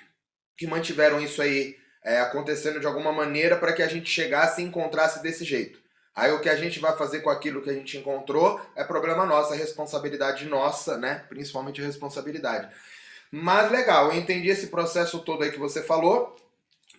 que 0.57 0.67
mantiveram 0.67 1.21
isso 1.21 1.43
aí 1.43 1.77
é, 2.03 2.21
acontecendo 2.21 2.81
de 2.81 2.87
alguma 2.87 3.13
maneira 3.13 3.57
para 3.57 3.73
que 3.73 3.83
a 3.83 3.89
gente 3.89 4.11
chegasse 4.11 4.63
e 4.63 4.65
encontrasse 4.65 5.23
desse 5.23 5.45
jeito. 5.45 5.79
Aí 6.15 6.33
o 6.33 6.41
que 6.41 6.49
a 6.49 6.57
gente 6.57 6.79
vai 6.79 6.97
fazer 6.97 7.21
com 7.21 7.31
aquilo 7.31 7.63
que 7.63 7.71
a 7.71 7.75
gente 7.75 7.97
encontrou 7.97 8.61
é 8.75 8.83
problema 8.83 9.25
nosso, 9.25 9.55
é 9.55 9.57
responsabilidade 9.57 10.47
nossa, 10.47 10.97
né? 10.97 11.25
Principalmente 11.29 11.81
a 11.81 11.85
responsabilidade. 11.85 12.69
Mas 13.31 13.71
legal, 13.71 14.11
eu 14.11 14.19
entendi 14.19 14.49
esse 14.49 14.67
processo 14.67 15.21
todo 15.21 15.45
aí 15.45 15.53
que 15.53 15.59
você 15.59 15.83
falou. 15.83 16.37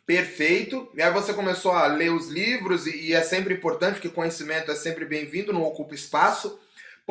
Perfeito. 0.06 0.90
E 0.96 1.02
aí 1.02 1.12
você 1.12 1.34
começou 1.34 1.72
a 1.72 1.88
ler 1.88 2.12
os 2.12 2.30
livros, 2.30 2.88
e 2.88 3.14
é 3.14 3.22
sempre 3.22 3.54
importante, 3.54 4.00
que 4.00 4.10
conhecimento 4.10 4.72
é 4.72 4.76
sempre 4.76 5.06
bem-vindo, 5.06 5.54
não 5.54 5.64
ocupa 5.64 5.94
espaço. 5.94 6.60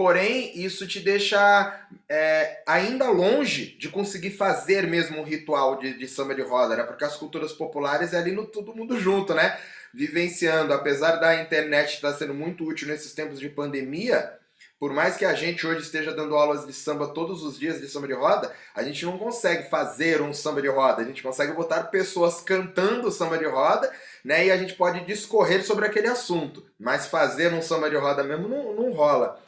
Porém, 0.01 0.59
isso 0.59 0.87
te 0.87 0.99
deixa 0.99 1.87
é, 2.09 2.63
ainda 2.67 3.11
longe 3.11 3.77
de 3.79 3.91
conseguir 3.91 4.31
fazer 4.31 4.87
mesmo 4.87 5.21
um 5.21 5.23
ritual 5.23 5.79
de, 5.79 5.93
de 5.93 6.09
samba 6.09 6.35
de 6.35 6.41
roda, 6.41 6.75
né? 6.75 6.85
Porque 6.85 7.05
as 7.05 7.19
culturas 7.19 7.53
populares 7.53 8.15
é 8.15 8.17
ali 8.17 8.33
no 8.33 8.47
todo 8.47 8.75
mundo 8.75 8.99
junto, 8.99 9.35
né? 9.35 9.61
Vivenciando. 9.93 10.73
Apesar 10.73 11.17
da 11.17 11.43
internet 11.43 11.97
estar 11.97 12.15
sendo 12.15 12.33
muito 12.33 12.65
útil 12.65 12.89
nesses 12.89 13.13
tempos 13.13 13.39
de 13.39 13.51
pandemia, 13.51 14.33
por 14.79 14.91
mais 14.91 15.19
que 15.19 15.27
a 15.27 15.35
gente 15.35 15.67
hoje 15.67 15.83
esteja 15.83 16.15
dando 16.15 16.35
aulas 16.35 16.67
de 16.67 16.73
samba 16.73 17.09
todos 17.09 17.43
os 17.43 17.59
dias 17.59 17.79
de 17.79 17.87
samba 17.87 18.07
de 18.07 18.15
roda, 18.15 18.51
a 18.75 18.83
gente 18.83 19.05
não 19.05 19.19
consegue 19.19 19.69
fazer 19.69 20.23
um 20.23 20.33
samba 20.33 20.63
de 20.63 20.69
roda. 20.69 21.03
A 21.03 21.05
gente 21.05 21.23
consegue 21.23 21.53
botar 21.53 21.83
pessoas 21.85 22.41
cantando 22.41 23.11
samba 23.11 23.37
de 23.37 23.45
roda, 23.45 23.93
né? 24.25 24.47
E 24.47 24.51
a 24.51 24.57
gente 24.57 24.73
pode 24.73 25.05
discorrer 25.05 25.63
sobre 25.63 25.85
aquele 25.85 26.07
assunto. 26.07 26.65
Mas 26.79 27.07
fazer 27.07 27.53
um 27.53 27.61
samba 27.61 27.91
de 27.91 27.97
roda 27.97 28.25
mesmo 28.25 28.49
não, 28.49 28.75
não 28.75 28.93
rola. 28.93 29.39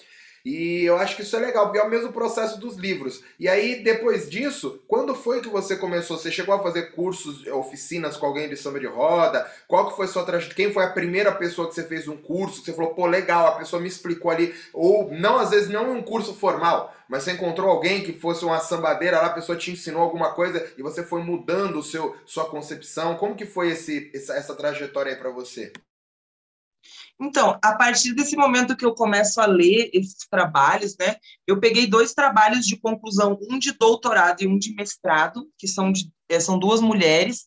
E 0.45 0.85
eu 0.85 0.97
acho 0.97 1.15
que 1.15 1.23
isso 1.23 1.37
é 1.37 1.41
legal, 1.41 1.67
porque 1.67 1.79
é 1.79 1.83
o 1.83 1.91
mesmo 1.91 2.13
processo 2.13 2.59
dos 2.59 2.77
livros. 2.77 3.23
E 3.39 3.49
aí, 3.49 3.83
depois 3.83 4.29
disso, 4.29 4.83
quando 4.89 5.15
foi 5.15 5.41
que 5.41 5.49
você 5.49 5.77
começou? 5.77 6.19
Você 6.19 6.31
chegou 6.31 6.55
a 6.55 6.63
fazer 6.63 6.93
cursos, 6.93 7.47
oficinas 7.47 8.17
com 8.17 8.27
alguém 8.27 8.49
de 8.49 8.57
samba 8.57 8.81
de 8.81 8.87
roda? 8.87 9.49
Qual 9.69 9.89
que 9.89 9.97
foi 9.97 10.07
a 10.07 10.09
sua 10.09 10.25
trajetória? 10.25 10.57
Quem 10.57 10.73
foi 10.73 10.85
a 10.85 10.91
primeira 10.91 11.33
pessoa 11.33 11.69
que 11.69 11.75
você 11.75 11.85
fez 11.85 12.09
um 12.09 12.17
curso? 12.17 12.61
Que 12.61 12.67
você 12.67 12.73
falou, 12.73 12.95
pô, 12.95 13.07
legal, 13.07 13.47
a 13.47 13.59
pessoa 13.59 13.81
me 13.81 13.89
explicou 13.89 14.31
ali. 14.31 14.55
Ou, 14.73 15.13
não, 15.13 15.39
às 15.39 15.51
vezes 15.51 15.69
não 15.69 15.93
um 15.93 16.03
curso 16.03 16.35
formal, 16.35 16.95
mas 17.09 17.23
você 17.23 17.33
encontrou 17.33 17.71
alguém 17.71 18.03
que 18.03 18.13
fosse 18.13 18.45
uma 18.45 18.59
sambadeira 18.59 19.19
lá, 19.19 19.27
a 19.27 19.31
pessoa 19.35 19.57
te 19.57 19.71
ensinou 19.71 20.03
alguma 20.03 20.33
coisa 20.33 20.67
e 20.77 20.83
você 20.83 21.03
foi 21.03 21.23
mudando 21.23 21.79
o 21.79 21.83
seu, 21.83 22.17
sua 22.25 22.47
concepção. 22.47 23.17
Como 23.17 23.37
que 23.37 23.47
foi 23.47 23.71
esse, 23.71 24.11
essa, 24.15 24.35
essa 24.35 24.55
trajetória 24.55 25.13
aí 25.13 25.19
para 25.19 25.31
você? 25.31 25.73
Então, 27.23 27.57
a 27.63 27.75
partir 27.77 28.15
desse 28.15 28.37
momento 28.37 28.77
que 28.77 28.85
eu 28.85 28.95
começo 28.95 29.41
a 29.41 29.47
ler 29.47 29.91
esses 29.95 30.27
trabalhos, 30.29 30.97
né, 30.99 31.17
eu 31.47 31.61
peguei 31.61 31.87
dois 31.87 32.13
trabalhos 32.13 32.67
de 32.67 32.77
conclusão, 32.77 33.39
um 33.49 33.61
de 33.61 33.71
doutorado 33.73 34.43
e 34.43 34.49
um 34.49 34.59
de 34.59 34.75
mestrado, 34.75 35.49
que 35.57 35.69
são, 35.69 35.93
de, 35.93 36.11
eh, 36.29 36.41
são 36.41 36.59
duas 36.59 36.81
mulheres, 36.81 37.47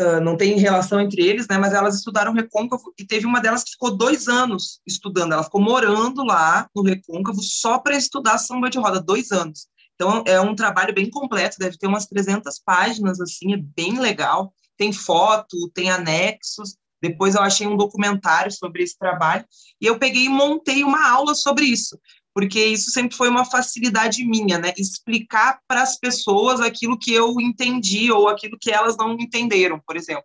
uh, 0.00 0.20
não 0.20 0.36
tem 0.36 0.56
relação 0.56 1.00
entre 1.00 1.26
eles, 1.26 1.48
né, 1.48 1.58
mas 1.58 1.72
elas 1.72 1.96
estudaram 1.96 2.32
Recôncavo, 2.32 2.94
e 2.96 3.04
teve 3.04 3.26
uma 3.26 3.40
delas 3.40 3.64
que 3.64 3.72
ficou 3.72 3.96
dois 3.96 4.28
anos 4.28 4.80
estudando, 4.86 5.32
ela 5.32 5.42
ficou 5.42 5.60
morando 5.60 6.22
lá 6.22 6.68
no 6.76 6.82
Recôncavo 6.84 7.42
só 7.42 7.80
para 7.80 7.96
estudar 7.96 8.38
samba 8.38 8.70
de 8.70 8.78
roda, 8.78 9.02
dois 9.02 9.32
anos. 9.32 9.66
Então, 9.96 10.22
é 10.26 10.40
um 10.40 10.54
trabalho 10.54 10.94
bem 10.94 11.10
completo, 11.10 11.58
deve 11.58 11.76
ter 11.76 11.88
umas 11.88 12.06
300 12.06 12.60
páginas, 12.64 13.20
assim, 13.20 13.52
é 13.52 13.56
bem 13.56 13.98
legal, 13.98 14.54
tem 14.76 14.92
foto, 14.92 15.70
tem 15.74 15.90
anexos, 15.90 16.76
depois 17.08 17.34
eu 17.34 17.42
achei 17.42 17.66
um 17.66 17.76
documentário 17.76 18.50
sobre 18.50 18.82
esse 18.82 18.98
trabalho 18.98 19.44
e 19.78 19.86
eu 19.86 19.98
peguei 19.98 20.24
e 20.24 20.28
montei 20.28 20.82
uma 20.82 21.06
aula 21.06 21.34
sobre 21.34 21.66
isso, 21.66 21.98
porque 22.32 22.64
isso 22.64 22.90
sempre 22.90 23.14
foi 23.14 23.28
uma 23.28 23.44
facilidade 23.44 24.24
minha, 24.24 24.58
né? 24.58 24.72
Explicar 24.78 25.60
para 25.68 25.82
as 25.82 25.98
pessoas 25.98 26.60
aquilo 26.60 26.98
que 26.98 27.12
eu 27.12 27.38
entendi 27.38 28.10
ou 28.10 28.26
aquilo 28.26 28.56
que 28.58 28.70
elas 28.70 28.96
não 28.96 29.12
entenderam, 29.12 29.78
por 29.86 29.96
exemplo. 29.96 30.24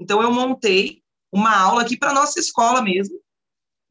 Então 0.00 0.22
eu 0.22 0.32
montei 0.32 1.02
uma 1.30 1.54
aula 1.54 1.82
aqui 1.82 1.94
para 1.94 2.14
nossa 2.14 2.40
escola 2.40 2.80
mesmo, 2.80 3.20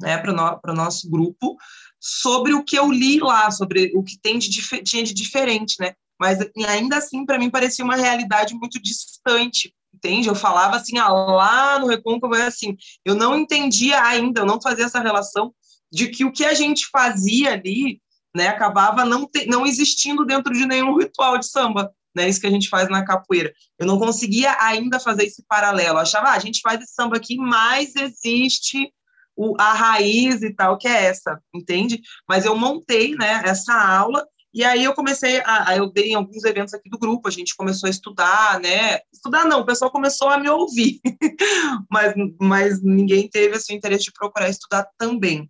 né? 0.02 0.18
Para 0.18 0.34
no, 0.34 0.60
o 0.66 0.76
nosso 0.76 1.08
grupo 1.08 1.56
sobre 2.00 2.54
o 2.54 2.64
que 2.64 2.78
eu 2.78 2.92
li 2.92 3.20
lá, 3.20 3.52
sobre 3.52 3.92
o 3.96 4.04
que 4.04 4.18
tem 4.18 4.40
de, 4.40 4.50
tinha 4.84 5.04
de 5.04 5.14
diferente, 5.14 5.76
né? 5.80 5.94
Mas 6.20 6.40
ainda 6.68 6.98
assim, 6.98 7.26
para 7.26 7.38
mim, 7.38 7.50
parecia 7.52 7.86
uma 7.86 7.96
realidade 7.96 8.56
muito 8.56 8.82
distante, 8.82 9.74
entende? 9.94 10.28
Eu 10.28 10.36
falava 10.36 10.76
assim, 10.76 10.98
ah, 10.98 11.10
lá 11.10 11.80
no 11.80 11.88
Recôncavo 11.88 12.36
é 12.36 12.48
assim, 12.48 12.76
eu 13.06 13.16
não 13.16 13.38
entendia 13.38 14.04
ainda, 14.04 14.42
eu 14.42 14.46
não 14.46 14.62
fazia 14.62 14.86
essa 14.86 15.00
relação 15.00 15.54
de 15.92 16.08
que 16.08 16.26
o 16.26 16.32
que 16.32 16.44
a 16.44 16.54
gente 16.54 16.88
fazia 16.92 17.54
ali, 17.54 18.02
né, 18.36 18.48
acabava 18.48 19.06
não, 19.06 19.28
te, 19.28 19.46
não 19.46 19.66
existindo 19.66 20.26
dentro 20.26 20.52
de 20.52 20.66
nenhum 20.66 20.98
ritual 20.98 21.38
de 21.38 21.48
samba, 21.48 21.92
né, 22.16 22.28
isso 22.28 22.42
que 22.42 22.48
a 22.48 22.52
gente 22.52 22.68
faz 22.68 22.90
na 22.90 23.06
capoeira. 23.06 23.54
Eu 23.78 23.86
não 23.86 24.00
conseguia 24.00 24.58
ainda 24.60 25.00
fazer 25.00 25.26
esse 25.26 25.44
paralelo, 25.48 25.98
eu 25.98 26.02
achava, 26.02 26.30
ah, 26.30 26.34
a 26.34 26.40
gente 26.40 26.62
faz 26.62 26.82
esse 26.82 26.94
samba 26.94 27.18
aqui, 27.18 27.38
mas 27.38 27.96
existe 27.96 28.92
o, 29.36 29.56
a 29.60 29.74
raiz 29.74 30.42
e 30.42 30.54
tal, 30.54 30.78
que 30.78 30.88
é 30.88 31.06
essa, 31.06 31.40
entende? 31.54 32.02
Mas 32.28 32.46
eu 32.46 32.56
montei, 32.56 33.16
né, 33.16 33.44
essa 33.46 33.74
aula 33.74 34.26
e 34.54 34.64
aí 34.64 34.84
eu 34.84 34.94
comecei 34.94 35.42
a, 35.46 35.76
eu 35.76 35.92
dei 35.92 36.12
em 36.12 36.16
alguns 36.16 36.44
eventos 36.44 36.74
aqui 36.74 36.90
do 36.90 37.00
grupo, 37.00 37.28
a 37.28 37.32
gente 37.32 37.56
começou 37.56 37.88
a 37.88 37.90
estudar, 37.90 38.60
né? 38.60 39.00
Estudar 39.12 39.46
não, 39.46 39.62
o 39.62 39.66
pessoal 39.66 39.92
começou 39.92 40.30
a 40.30 40.38
me 40.38 40.50
ouvir, 40.50 41.00
mas, 41.90 42.14
mas 42.40 42.84
ninguém 42.84 43.28
teve 43.28 43.56
assim, 43.56 43.74
interesse 43.74 44.06
de 44.06 44.12
procurar 44.12 44.50
estudar 44.50 44.88
também. 44.98 45.50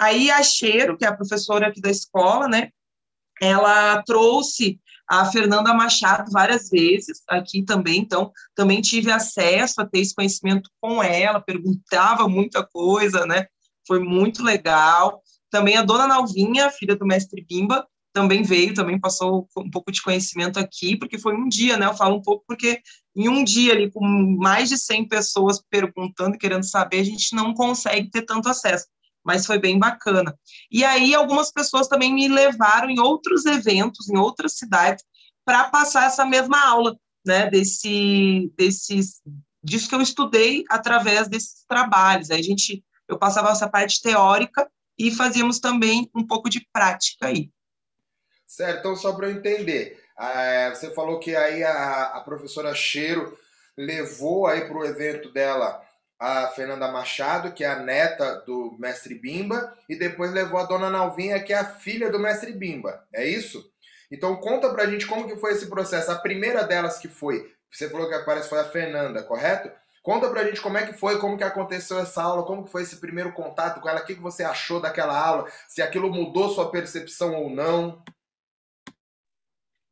Aí 0.00 0.30
a 0.30 0.42
Cheiro, 0.42 0.96
que 0.96 1.04
é 1.04 1.08
a 1.08 1.16
professora 1.16 1.66
aqui 1.66 1.80
da 1.80 1.90
escola, 1.90 2.48
né? 2.48 2.70
Ela 3.42 4.02
trouxe 4.04 4.80
a 5.06 5.26
Fernanda 5.26 5.74
Machado 5.74 6.30
várias 6.30 6.70
vezes 6.70 7.22
aqui 7.28 7.62
também, 7.62 7.98
então 7.98 8.32
também 8.54 8.80
tive 8.80 9.10
acesso 9.10 9.80
a 9.80 9.86
ter 9.86 9.98
esse 9.98 10.14
conhecimento 10.14 10.70
com 10.80 11.02
ela, 11.02 11.40
perguntava 11.40 12.28
muita 12.28 12.64
coisa, 12.64 13.26
né? 13.26 13.46
Foi 13.86 13.98
muito 13.98 14.42
legal. 14.42 15.20
Também 15.50 15.76
a 15.76 15.82
dona 15.82 16.06
Nalvinha, 16.06 16.70
filha 16.70 16.96
do 16.96 17.04
mestre 17.04 17.44
Bimba, 17.44 17.86
também 18.12 18.42
veio, 18.42 18.74
também 18.74 18.98
passou 18.98 19.48
um 19.56 19.70
pouco 19.70 19.92
de 19.92 20.02
conhecimento 20.02 20.58
aqui, 20.58 20.96
porque 20.96 21.18
foi 21.18 21.34
um 21.34 21.48
dia, 21.48 21.76
né? 21.76 21.86
Eu 21.86 21.94
falo 21.94 22.16
um 22.16 22.22
pouco 22.22 22.44
porque 22.46 22.80
em 23.14 23.28
um 23.28 23.44
dia 23.44 23.72
ali, 23.72 23.90
com 23.90 24.04
mais 24.38 24.68
de 24.68 24.78
100 24.78 25.08
pessoas 25.08 25.62
perguntando, 25.70 26.38
querendo 26.38 26.64
saber, 26.64 27.00
a 27.00 27.04
gente 27.04 27.34
não 27.34 27.54
consegue 27.54 28.10
ter 28.10 28.22
tanto 28.22 28.48
acesso, 28.48 28.86
mas 29.24 29.46
foi 29.46 29.58
bem 29.58 29.78
bacana. 29.78 30.36
E 30.70 30.84
aí, 30.84 31.14
algumas 31.14 31.52
pessoas 31.52 31.88
também 31.88 32.12
me 32.12 32.28
levaram 32.28 32.90
em 32.90 32.98
outros 32.98 33.46
eventos, 33.46 34.08
em 34.08 34.16
outras 34.16 34.56
cidades, 34.58 35.04
para 35.44 35.68
passar 35.70 36.06
essa 36.06 36.24
mesma 36.26 36.60
aula, 36.66 36.98
né? 37.24 37.48
Desse, 37.48 38.52
desses, 38.56 39.20
disso 39.62 39.88
que 39.88 39.94
eu 39.94 40.00
estudei 40.00 40.64
através 40.68 41.28
desses 41.28 41.64
trabalhos. 41.68 42.30
Aí 42.30 42.40
a 42.40 42.42
gente, 42.42 42.84
eu 43.08 43.18
passava 43.18 43.50
essa 43.50 43.68
parte 43.68 44.00
teórica 44.00 44.70
e 44.98 45.10
fazíamos 45.10 45.60
também 45.60 46.10
um 46.14 46.26
pouco 46.26 46.48
de 46.50 46.66
prática 46.72 47.28
aí. 47.28 47.50
Certo, 48.50 48.80
então 48.80 48.96
só 48.96 49.12
para 49.12 49.28
eu 49.28 49.36
entender, 49.36 50.02
é, 50.18 50.70
você 50.70 50.92
falou 50.92 51.20
que 51.20 51.36
aí 51.36 51.62
a, 51.62 52.16
a 52.16 52.20
professora 52.20 52.74
Cheiro 52.74 53.38
levou 53.78 54.48
aí 54.48 54.62
para 54.62 54.76
o 54.76 54.84
evento 54.84 55.32
dela 55.32 55.80
a 56.18 56.48
Fernanda 56.48 56.90
Machado, 56.90 57.52
que 57.52 57.62
é 57.62 57.68
a 57.68 57.78
neta 57.78 58.42
do 58.44 58.76
mestre 58.76 59.14
Bimba, 59.14 59.72
e 59.88 59.94
depois 59.94 60.32
levou 60.32 60.58
a 60.58 60.64
dona 60.64 60.90
Nalvinha, 60.90 61.40
que 61.40 61.52
é 61.52 61.58
a 61.58 61.64
filha 61.64 62.10
do 62.10 62.18
mestre 62.18 62.50
Bimba. 62.50 63.06
É 63.14 63.24
isso? 63.24 63.70
Então 64.10 64.34
conta 64.34 64.68
pra 64.70 64.86
gente 64.86 65.06
como 65.06 65.28
que 65.28 65.36
foi 65.36 65.52
esse 65.52 65.66
processo. 65.66 66.10
A 66.10 66.18
primeira 66.18 66.64
delas 66.64 66.98
que 66.98 67.06
foi, 67.06 67.54
você 67.70 67.88
falou 67.88 68.10
que 68.10 68.18
parece 68.24 68.48
foi 68.48 68.58
a 68.58 68.68
Fernanda, 68.68 69.22
correto? 69.22 69.70
Conta 70.02 70.28
pra 70.28 70.42
gente 70.42 70.60
como 70.60 70.76
é 70.76 70.84
que 70.84 70.92
foi, 70.92 71.20
como 71.20 71.38
que 71.38 71.44
aconteceu 71.44 72.00
essa 72.00 72.20
aula, 72.20 72.42
como 72.42 72.64
que 72.64 72.72
foi 72.72 72.82
esse 72.82 72.96
primeiro 72.96 73.32
contato 73.32 73.80
com 73.80 73.88
ela, 73.88 74.00
o 74.00 74.04
que, 74.04 74.16
que 74.16 74.20
você 74.20 74.42
achou 74.42 74.80
daquela 74.80 75.16
aula, 75.16 75.48
se 75.68 75.80
aquilo 75.80 76.12
mudou 76.12 76.48
sua 76.48 76.68
percepção 76.68 77.36
ou 77.36 77.48
não. 77.48 78.02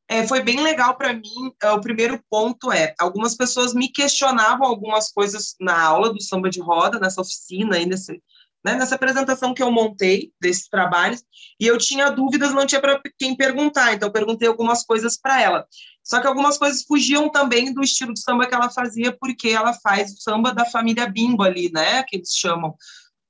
É, 0.08 0.26
foi 0.26 0.42
bem 0.42 0.62
legal 0.62 0.96
para 0.96 1.12
mim. 1.12 1.52
É, 1.62 1.70
o 1.70 1.80
primeiro 1.80 2.18
ponto 2.30 2.72
é, 2.72 2.94
algumas 2.98 3.36
pessoas 3.36 3.74
me 3.74 3.88
questionavam 3.88 4.66
algumas 4.66 5.12
coisas 5.12 5.54
na 5.60 5.78
aula 5.78 6.10
do 6.12 6.22
samba 6.22 6.48
de 6.48 6.60
roda, 6.60 6.98
nessa 6.98 7.20
oficina, 7.20 7.76
aí 7.76 7.84
nesse, 7.84 8.12
né, 8.64 8.74
nessa 8.74 8.94
apresentação 8.94 9.52
que 9.52 9.62
eu 9.62 9.70
montei 9.70 10.32
desses 10.40 10.66
trabalhos, 10.66 11.22
e 11.60 11.66
eu 11.66 11.76
tinha 11.76 12.10
dúvidas, 12.10 12.54
não 12.54 12.64
tinha 12.64 12.80
para 12.80 12.98
quem 13.18 13.36
perguntar, 13.36 13.92
então 13.92 14.10
perguntei 14.10 14.48
algumas 14.48 14.82
coisas 14.82 15.18
para 15.20 15.42
ela. 15.42 15.66
Só 16.02 16.20
que 16.20 16.26
algumas 16.26 16.56
coisas 16.56 16.84
fugiam 16.84 17.28
também 17.28 17.72
do 17.74 17.82
estilo 17.82 18.14
de 18.14 18.22
samba 18.22 18.46
que 18.46 18.54
ela 18.54 18.70
fazia, 18.70 19.14
porque 19.14 19.50
ela 19.50 19.74
faz 19.74 20.10
o 20.12 20.16
samba 20.16 20.54
da 20.54 20.64
família 20.64 21.06
Bimbo 21.06 21.42
ali, 21.42 21.70
né, 21.70 22.02
que 22.04 22.16
eles 22.16 22.34
chamam. 22.34 22.74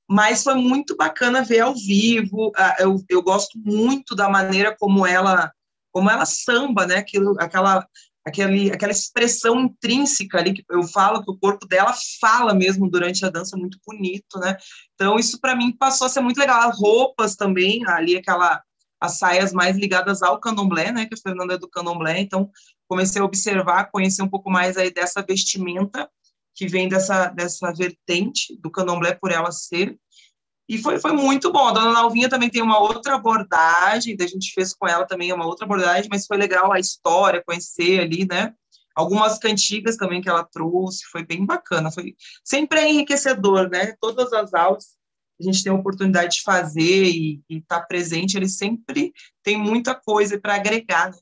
Mas 0.09 0.43
foi 0.43 0.55
muito 0.55 0.95
bacana 0.95 1.43
ver 1.43 1.59
ao 1.59 1.75
vivo. 1.75 2.51
Eu, 2.79 2.99
eu 3.07 3.21
gosto 3.21 3.59
muito 3.59 4.15
da 4.15 4.27
maneira 4.27 4.75
como 4.75 5.05
ela 5.05 5.51
como 5.91 6.09
ela 6.09 6.25
samba, 6.25 6.85
né? 6.85 6.97
Aquilo, 6.97 7.35
aquela, 7.39 7.87
aquele, 8.25 8.71
aquela 8.71 8.91
expressão 8.91 9.59
intrínseca 9.61 10.39
ali 10.39 10.53
que 10.53 10.63
eu 10.69 10.83
falo 10.83 11.23
que 11.23 11.31
o 11.31 11.37
corpo 11.37 11.67
dela 11.67 11.93
fala 12.19 12.53
mesmo 12.53 12.89
durante 12.89 13.25
a 13.25 13.29
dança, 13.29 13.57
muito 13.57 13.79
bonito, 13.85 14.39
né? 14.39 14.57
Então 14.95 15.17
isso 15.17 15.39
para 15.39 15.55
mim 15.55 15.71
passou 15.71 16.07
a 16.07 16.09
ser 16.09 16.21
muito 16.21 16.39
legal. 16.39 16.69
As 16.69 16.79
roupas 16.79 17.35
também, 17.35 17.85
ali 17.87 18.17
aquela 18.17 18.61
as 19.01 19.17
saias 19.17 19.53
mais 19.53 19.77
ligadas 19.77 20.21
ao 20.21 20.39
candomblé, 20.39 20.91
né? 20.91 21.05
Que 21.05 21.15
a 21.15 21.17
Fernanda 21.17 21.53
é 21.53 21.57
do 21.57 21.69
candomblé, 21.69 22.19
então 22.19 22.51
comecei 22.87 23.21
a 23.21 23.25
observar, 23.25 23.89
conhecer 23.91 24.21
um 24.21 24.27
pouco 24.27 24.49
mais 24.49 24.75
aí 24.75 24.91
dessa 24.91 25.21
vestimenta 25.21 26.09
que 26.53 26.67
vem 26.67 26.89
dessa 26.89 27.29
dessa 27.29 27.71
vertente 27.73 28.59
do 28.59 28.69
candomblé 28.69 29.13
por 29.15 29.31
ela 29.31 29.51
ser 29.51 29.97
e 30.69 30.77
foi, 30.77 30.99
foi 30.99 31.13
muito 31.13 31.51
bom. 31.51 31.67
A 31.67 31.71
dona 31.71 31.91
Nalvinha 31.91 32.29
também 32.29 32.47
tem 32.47 32.61
uma 32.61 32.79
outra 32.79 33.15
abordagem, 33.15 34.15
a 34.19 34.27
gente 34.27 34.53
fez 34.53 34.71
com 34.71 34.87
ela 34.87 35.03
também 35.03 35.33
uma 35.33 35.47
outra 35.47 35.65
abordagem, 35.65 36.07
mas 36.11 36.27
foi 36.27 36.37
legal 36.37 36.71
a 36.71 36.79
história, 36.79 37.43
conhecer 37.43 38.01
ali, 38.01 38.27
né? 38.29 38.53
Algumas 38.95 39.39
cantigas 39.39 39.97
também 39.97 40.21
que 40.21 40.29
ela 40.29 40.43
trouxe, 40.43 41.05
foi 41.05 41.25
bem 41.25 41.43
bacana. 41.43 41.91
Foi 41.91 42.15
sempre 42.43 42.79
é 42.79 42.87
enriquecedor, 42.87 43.67
né? 43.67 43.95
Todas 43.99 44.31
as 44.31 44.53
aulas 44.53 44.99
a 45.39 45.43
gente 45.43 45.63
tem 45.63 45.71
a 45.71 45.75
oportunidade 45.75 46.35
de 46.35 46.43
fazer 46.43 47.05
e 47.05 47.41
estar 47.49 47.79
tá 47.79 47.85
presente, 47.85 48.37
ele 48.37 48.49
sempre 48.49 49.11
tem 49.41 49.57
muita 49.57 49.95
coisa 49.95 50.39
para 50.39 50.55
agregar, 50.55 51.09
né? 51.09 51.17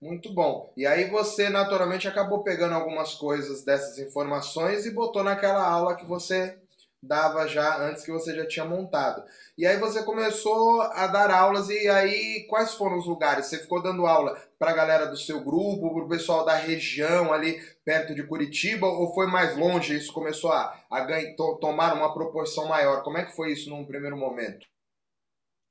Muito 0.00 0.32
bom. 0.32 0.72
E 0.76 0.86
aí 0.86 1.10
você 1.10 1.48
naturalmente 1.48 2.06
acabou 2.06 2.44
pegando 2.44 2.74
algumas 2.74 3.14
coisas 3.14 3.64
dessas 3.64 3.98
informações 3.98 4.84
e 4.84 4.90
botou 4.92 5.24
naquela 5.24 5.66
aula 5.66 5.96
que 5.96 6.04
você 6.04 6.60
dava 7.02 7.46
já 7.46 7.78
antes 7.78 8.04
que 8.04 8.10
você 8.10 8.34
já 8.34 8.46
tinha 8.46 8.64
montado. 8.64 9.22
E 9.56 9.66
aí 9.66 9.78
você 9.78 10.02
começou 10.02 10.82
a 10.82 11.06
dar 11.06 11.30
aulas 11.30 11.68
e 11.68 11.88
aí 11.88 12.46
quais 12.48 12.74
foram 12.74 12.98
os 12.98 13.06
lugares? 13.06 13.46
Você 13.46 13.58
ficou 13.58 13.82
dando 13.82 14.06
aula 14.06 14.36
para 14.58 14.70
a 14.70 14.74
galera 14.74 15.06
do 15.06 15.16
seu 15.16 15.40
grupo, 15.42 15.94
para 15.94 16.04
o 16.04 16.08
pessoal 16.08 16.44
da 16.44 16.54
região 16.54 17.32
ali 17.32 17.60
perto 17.84 18.14
de 18.14 18.26
Curitiba 18.26 18.86
ou 18.86 19.14
foi 19.14 19.26
mais 19.26 19.56
longe? 19.56 19.96
Isso 19.96 20.12
começou 20.12 20.52
a, 20.52 20.74
a 20.90 21.00
ganhar, 21.00 21.34
to, 21.36 21.58
tomar 21.60 21.94
uma 21.94 22.12
proporção 22.12 22.68
maior? 22.68 23.02
Como 23.02 23.18
é 23.18 23.24
que 23.24 23.36
foi 23.36 23.52
isso 23.52 23.70
num 23.70 23.86
primeiro 23.86 24.16
momento? 24.16 24.66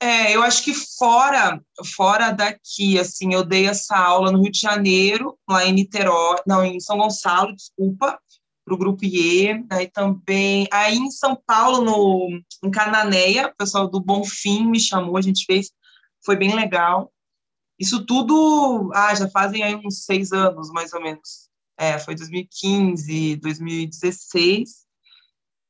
É, 0.01 0.35
eu 0.35 0.43
acho 0.43 0.63
que 0.63 0.73
fora 0.73 1.59
fora 1.95 2.31
daqui, 2.31 2.99
assim, 2.99 3.33
eu 3.33 3.45
dei 3.45 3.67
essa 3.67 3.95
aula 3.95 4.31
no 4.31 4.41
Rio 4.41 4.51
de 4.51 4.59
Janeiro, 4.59 5.37
lá 5.49 5.65
em 5.65 5.71
Niterói, 5.71 6.37
não, 6.45 6.63
em 6.63 6.79
São 6.79 6.97
Gonçalo, 6.97 7.55
desculpa, 7.55 8.19
para 8.65 8.73
o 8.73 8.77
Grupo 8.77 9.05
IE, 9.05 9.63
aí 9.69 9.87
também, 9.87 10.67
aí 10.71 10.97
em 10.97 11.11
São 11.11 11.35
Paulo, 11.45 11.81
no, 11.81 12.41
em 12.63 12.71
Cananéia, 12.71 13.47
o 13.47 13.55
pessoal 13.55 13.87
do 13.87 14.01
Bonfim 14.01 14.65
me 14.65 14.79
chamou, 14.79 15.17
a 15.17 15.21
gente 15.21 15.45
fez, 15.45 15.71
foi 16.25 16.35
bem 16.35 16.55
legal. 16.55 17.13
Isso 17.79 18.03
tudo, 18.05 18.91
ah, 18.93 19.13
já 19.13 19.29
fazem 19.29 19.61
aí 19.61 19.75
uns 19.75 20.03
seis 20.05 20.31
anos, 20.31 20.71
mais 20.71 20.93
ou 20.93 21.01
menos. 21.01 21.47
É, 21.77 21.99
foi 21.99 22.15
2015, 22.15 23.35
2016. 23.35 24.85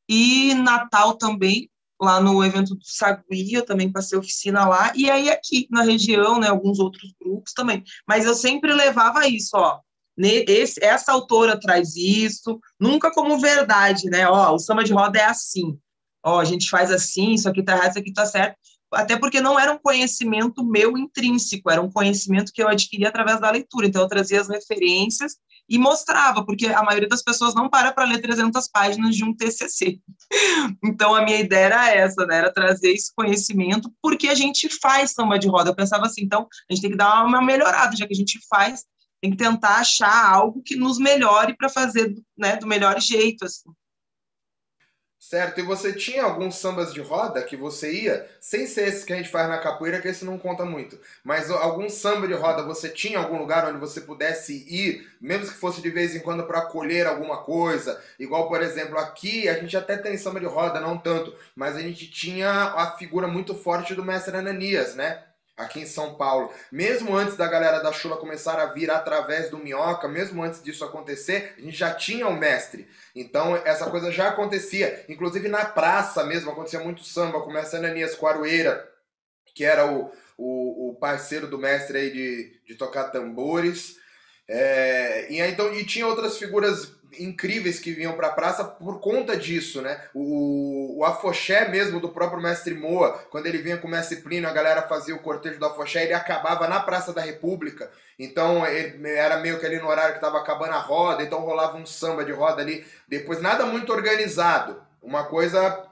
E 0.08 0.54
Natal 0.54 1.18
também, 1.18 1.70
lá 2.00 2.22
no 2.22 2.44
evento 2.44 2.76
do 2.76 2.86
Sagui, 2.86 3.54
eu 3.54 3.66
também 3.66 3.92
passei 3.92 4.18
oficina 4.18 4.66
lá, 4.68 4.94
e 4.96 5.10
aí 5.10 5.30
aqui 5.30 5.68
na 5.70 5.82
região, 5.82 6.40
né, 6.40 6.48
alguns 6.48 6.80
outros 6.80 7.14
grupos 7.20 7.52
também. 7.54 7.84
Mas 8.08 8.26
eu 8.26 8.36
sempre 8.36 8.72
levava 8.74 9.28
isso, 9.28 9.52
ó, 9.56 9.80
esse, 10.18 10.84
essa 10.84 11.12
autora 11.12 11.60
traz 11.60 11.96
isso, 11.96 12.60
nunca 12.80 13.12
como 13.12 13.40
verdade, 13.40 14.10
né? 14.10 14.28
Ó, 14.28 14.54
o 14.54 14.60
samba 14.60 14.84
de 14.84 14.94
roda 14.94 15.20
é 15.20 15.26
assim. 15.26 15.78
Ó, 16.24 16.40
a 16.40 16.46
gente 16.46 16.70
faz 16.70 16.92
assim, 16.92 17.34
isso 17.34 17.48
aqui 17.50 17.62
tá 17.62 17.74
errado, 17.74 17.92
isso 17.92 18.00
aqui 18.00 18.14
tá 18.14 18.26
certo. 18.26 18.58
Até 18.94 19.18
porque 19.18 19.42
não 19.42 19.60
era 19.60 19.74
um 19.74 19.78
conhecimento 19.78 20.64
meu 20.64 20.98
intrínseco, 20.98 21.70
era 21.70 21.82
um 21.82 21.92
conhecimento 21.92 22.52
que 22.54 22.64
eu 22.64 22.68
adquiri 22.68 23.06
através 23.06 23.40
da 23.40 23.52
leitura. 23.52 23.88
Então, 23.88 24.02
eu 24.02 24.08
trazia 24.08 24.40
as 24.40 24.48
referências 24.48 25.36
e 25.68 25.78
mostrava, 25.78 26.46
porque 26.46 26.68
a 26.68 26.84
maioria 26.84 27.10
das 27.10 27.24
pessoas 27.24 27.56
não 27.56 27.68
para 27.68 27.92
para 27.92 28.06
ler 28.06 28.22
300 28.22 28.68
páginas 28.70 29.16
de 29.16 29.24
um 29.24 29.36
TCC. 29.36 30.00
Então, 30.84 31.14
a 31.14 31.24
minha 31.24 31.40
ideia 31.40 31.66
era 31.66 31.90
essa, 31.94 32.26
né? 32.26 32.38
Era 32.38 32.54
trazer 32.54 32.92
esse 32.92 33.14
conhecimento, 33.14 33.92
porque 34.02 34.28
a 34.28 34.36
gente 34.36 34.70
faz 34.82 35.12
samba 35.12 35.38
de 35.38 35.48
roda. 35.48 35.70
Eu 35.70 35.76
pensava 35.76 36.06
assim, 36.06 36.22
então, 36.24 36.48
a 36.70 36.74
gente 36.74 36.82
tem 36.82 36.92
que 36.92 36.98
dar 36.98 37.26
uma 37.26 37.42
melhorada, 37.42 37.96
já 37.96 38.08
que 38.08 38.14
a 38.14 38.18
gente 38.18 38.40
faz, 38.50 38.86
tem 39.26 39.32
que 39.32 39.38
tentar 39.38 39.78
achar 39.78 40.34
algo 40.34 40.62
que 40.62 40.76
nos 40.76 41.00
melhore 41.00 41.56
para 41.58 41.70
fazer 41.70 42.16
né, 42.38 42.58
do 42.58 42.68
melhor 42.68 43.00
jeito. 43.00 43.46
Assim. 43.46 43.70
Certo, 45.18 45.60
e 45.60 45.64
você 45.64 45.92
tinha 45.92 46.24
alguns 46.24 46.56
sambas 46.56 46.94
de 46.94 47.02
roda 47.02 47.42
que 47.42 47.58
você 47.58 47.92
ia, 47.92 48.30
sem 48.40 48.68
ser 48.68 48.90
esse 48.90 49.04
que 49.04 49.12
a 49.12 49.16
gente 49.16 49.30
faz 49.30 49.50
na 49.50 49.58
capoeira, 49.58 50.00
que 50.00 50.08
esse 50.08 50.24
não 50.24 50.38
conta 50.38 50.64
muito, 50.64 51.00
mas 51.24 51.50
algum 51.50 51.90
samba 51.90 52.28
de 52.28 52.36
roda 52.36 52.62
você 52.62 52.90
tinha 52.90 53.18
algum 53.18 53.40
lugar 53.40 53.68
onde 53.68 53.80
você 53.80 54.02
pudesse 54.02 54.54
ir, 54.70 55.10
mesmo 55.20 55.48
que 55.48 55.58
fosse 55.58 55.82
de 55.82 55.90
vez 55.90 56.16
em 56.16 56.20
quando 56.20 56.46
para 56.46 56.68
colher 56.68 57.08
alguma 57.08 57.38
coisa? 57.38 58.00
Igual, 58.20 58.48
por 58.48 58.62
exemplo, 58.62 59.00
aqui 59.00 59.50
a 59.50 59.56
gente 59.56 59.76
até 59.76 59.98
tem 59.98 60.16
samba 60.16 60.40
de 60.40 60.46
roda, 60.46 60.80
não 60.80 60.96
tanto, 60.96 61.34
mas 61.56 61.76
a 61.76 61.82
gente 61.82 62.08
tinha 62.12 62.52
a 62.52 62.92
figura 62.96 63.28
muito 63.28 63.56
forte 63.56 63.96
do 63.96 64.06
mestre 64.06 64.38
Ananias, 64.38 64.94
né? 64.94 65.24
Aqui 65.58 65.80
em 65.80 65.86
São 65.86 66.16
Paulo, 66.16 66.54
mesmo 66.72 67.16
antes 67.16 67.38
da 67.38 67.48
galera 67.48 67.80
da 67.80 67.92
Chula 67.92 68.18
começar 68.18 68.60
a 68.60 68.66
vir 68.66 68.92
através 68.92 69.50
do 69.50 69.58
Minhoca, 69.58 70.08
mesmo 70.08 70.44
antes 70.44 70.62
disso 70.62 70.84
acontecer, 70.84 71.54
a 71.58 71.62
gente 71.62 71.78
já 71.78 71.94
tinha 71.94 72.28
o 72.28 72.32
um 72.32 72.38
mestre. 72.38 72.88
Então 73.16 73.56
essa 73.56 73.90
coisa 73.90 74.12
já 74.12 74.30
acontecia, 74.30 75.06
inclusive 75.08 75.48
na 75.48 75.66
praça 75.66 76.24
mesmo, 76.24 76.52
acontecia 76.52 76.80
muito 76.80 77.04
samba, 77.04 77.42
começando 77.42 77.86
Ananias 77.86 78.16
Quarueira, 78.16 78.90
que 79.54 79.64
era 79.64 79.90
o, 79.90 80.12
o, 80.38 80.90
o, 80.90 80.96
parceiro 80.96 81.48
do 81.48 81.58
mestre 81.58 81.98
aí 81.98 82.12
de, 82.12 82.60
de 82.66 82.76
tocar 82.76 83.06
tambores. 83.06 83.96
É, 84.48 85.32
e, 85.32 85.40
então, 85.40 85.74
e 85.74 85.86
tinha 85.86 86.06
outras 86.06 86.38
figuras 86.38 86.95
incríveis 87.20 87.80
que 87.80 87.92
vinham 87.92 88.14
para 88.14 88.28
a 88.28 88.34
praça 88.34 88.64
por 88.64 89.00
conta 89.00 89.36
disso, 89.38 89.82
né? 89.82 90.00
O, 90.14 91.00
o 91.00 91.06
afoxé 91.06 91.68
mesmo 91.68 92.00
do 92.00 92.10
próprio 92.10 92.42
mestre 92.42 92.74
Moa, 92.74 93.14
quando 93.30 93.48
ele 93.48 93.60
vinha 93.60 93.78
com 93.78 93.88
o 93.88 93.92
mestre 93.92 94.18
Plínio, 94.18 94.50
a 94.50 94.54
galera 94.54 94.84
fazia 94.84 95.16
o 95.16 95.20
cortejo 95.20 95.60
do 95.60 95.66
afoxé, 95.66 96.04
ele 96.04 96.14
acabava 96.14 96.68
na 96.68 96.80
Praça 96.80 97.14
da 97.14 97.22
República. 97.22 97.90
Então 98.18 98.66
ele, 98.66 99.10
era 99.10 99.38
meio 99.38 99.60
que 99.60 99.66
ali 99.66 99.78
no 99.78 99.88
horário 99.88 100.14
que 100.14 100.18
estava 100.18 100.40
acabando 100.40 100.74
a 100.74 100.80
roda, 100.80 101.24
então 101.24 101.40
rolava 101.42 101.78
um 101.78 101.86
samba 101.86 102.24
de 102.24 102.32
roda 102.32 102.62
ali. 102.62 102.86
Depois 103.08 103.42
nada 103.42 103.66
muito 103.66 103.92
organizado, 103.92 104.82
uma 105.02 105.26
coisa 105.26 105.86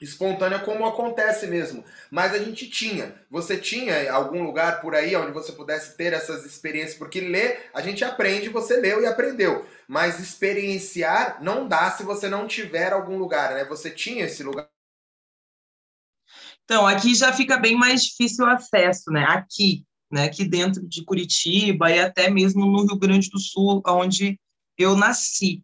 espontânea 0.00 0.58
como 0.58 0.84
acontece 0.84 1.46
mesmo. 1.46 1.84
Mas 2.10 2.34
a 2.34 2.38
gente 2.38 2.68
tinha. 2.68 3.14
Você 3.30 3.56
tinha 3.56 4.12
algum 4.12 4.42
lugar 4.42 4.80
por 4.80 4.94
aí 4.94 5.16
onde 5.16 5.32
você 5.32 5.52
pudesse 5.52 5.96
ter 5.96 6.12
essas 6.12 6.44
experiências? 6.44 6.98
Porque 6.98 7.20
ler, 7.20 7.70
a 7.72 7.80
gente 7.80 8.04
aprende, 8.04 8.48
você 8.48 8.76
leu 8.76 9.02
e 9.02 9.06
aprendeu. 9.06 9.66
Mas 9.88 10.20
experienciar 10.20 11.42
não 11.42 11.66
dá 11.66 11.90
se 11.90 12.02
você 12.02 12.28
não 12.28 12.46
tiver 12.46 12.92
algum 12.92 13.16
lugar, 13.16 13.54
né? 13.54 13.64
Você 13.64 13.90
tinha 13.90 14.24
esse 14.24 14.42
lugar. 14.42 14.68
Então, 16.64 16.86
aqui 16.86 17.14
já 17.14 17.32
fica 17.32 17.56
bem 17.56 17.76
mais 17.76 18.02
difícil 18.02 18.44
o 18.44 18.48
acesso, 18.48 19.10
né? 19.10 19.24
Aqui, 19.28 19.84
né? 20.10 20.24
Aqui 20.24 20.44
dentro 20.44 20.86
de 20.86 21.04
Curitiba 21.04 21.90
e 21.90 22.00
até 22.00 22.28
mesmo 22.28 22.66
no 22.66 22.84
Rio 22.84 22.98
Grande 22.98 23.30
do 23.30 23.38
Sul, 23.38 23.80
onde 23.86 24.38
eu 24.76 24.96
nasci. 24.96 25.62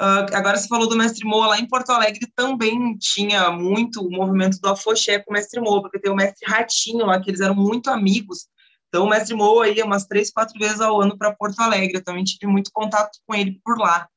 Uh, 0.00 0.26
agora 0.34 0.56
você 0.56 0.66
falou 0.66 0.88
do 0.88 0.96
Mestre 0.96 1.24
Moa, 1.24 1.46
lá 1.46 1.58
em 1.58 1.68
Porto 1.68 1.90
Alegre 1.90 2.26
também 2.34 2.96
tinha 2.98 3.50
muito 3.50 4.04
o 4.04 4.10
movimento 4.10 4.58
do 4.60 4.68
afoxé 4.68 5.20
com 5.20 5.30
o 5.30 5.34
Mestre 5.34 5.60
Moa, 5.60 5.82
porque 5.82 6.00
tem 6.00 6.10
o 6.10 6.16
Mestre 6.16 6.50
Ratinho 6.50 7.06
lá, 7.06 7.20
que 7.20 7.30
eles 7.30 7.40
eram 7.40 7.54
muito 7.54 7.88
amigos. 7.88 8.48
Então 8.88 9.04
o 9.04 9.08
Mestre 9.08 9.36
Moa 9.36 9.68
ia 9.68 9.84
umas 9.84 10.06
três, 10.06 10.32
quatro 10.32 10.58
vezes 10.58 10.80
ao 10.80 11.00
ano 11.00 11.16
para 11.16 11.34
Porto 11.34 11.60
Alegre, 11.60 11.98
eu 11.98 12.04
também 12.04 12.24
tive 12.24 12.50
muito 12.50 12.70
contato 12.72 13.18
com 13.24 13.34
ele 13.34 13.60
por 13.64 13.78
lá. 13.78 14.08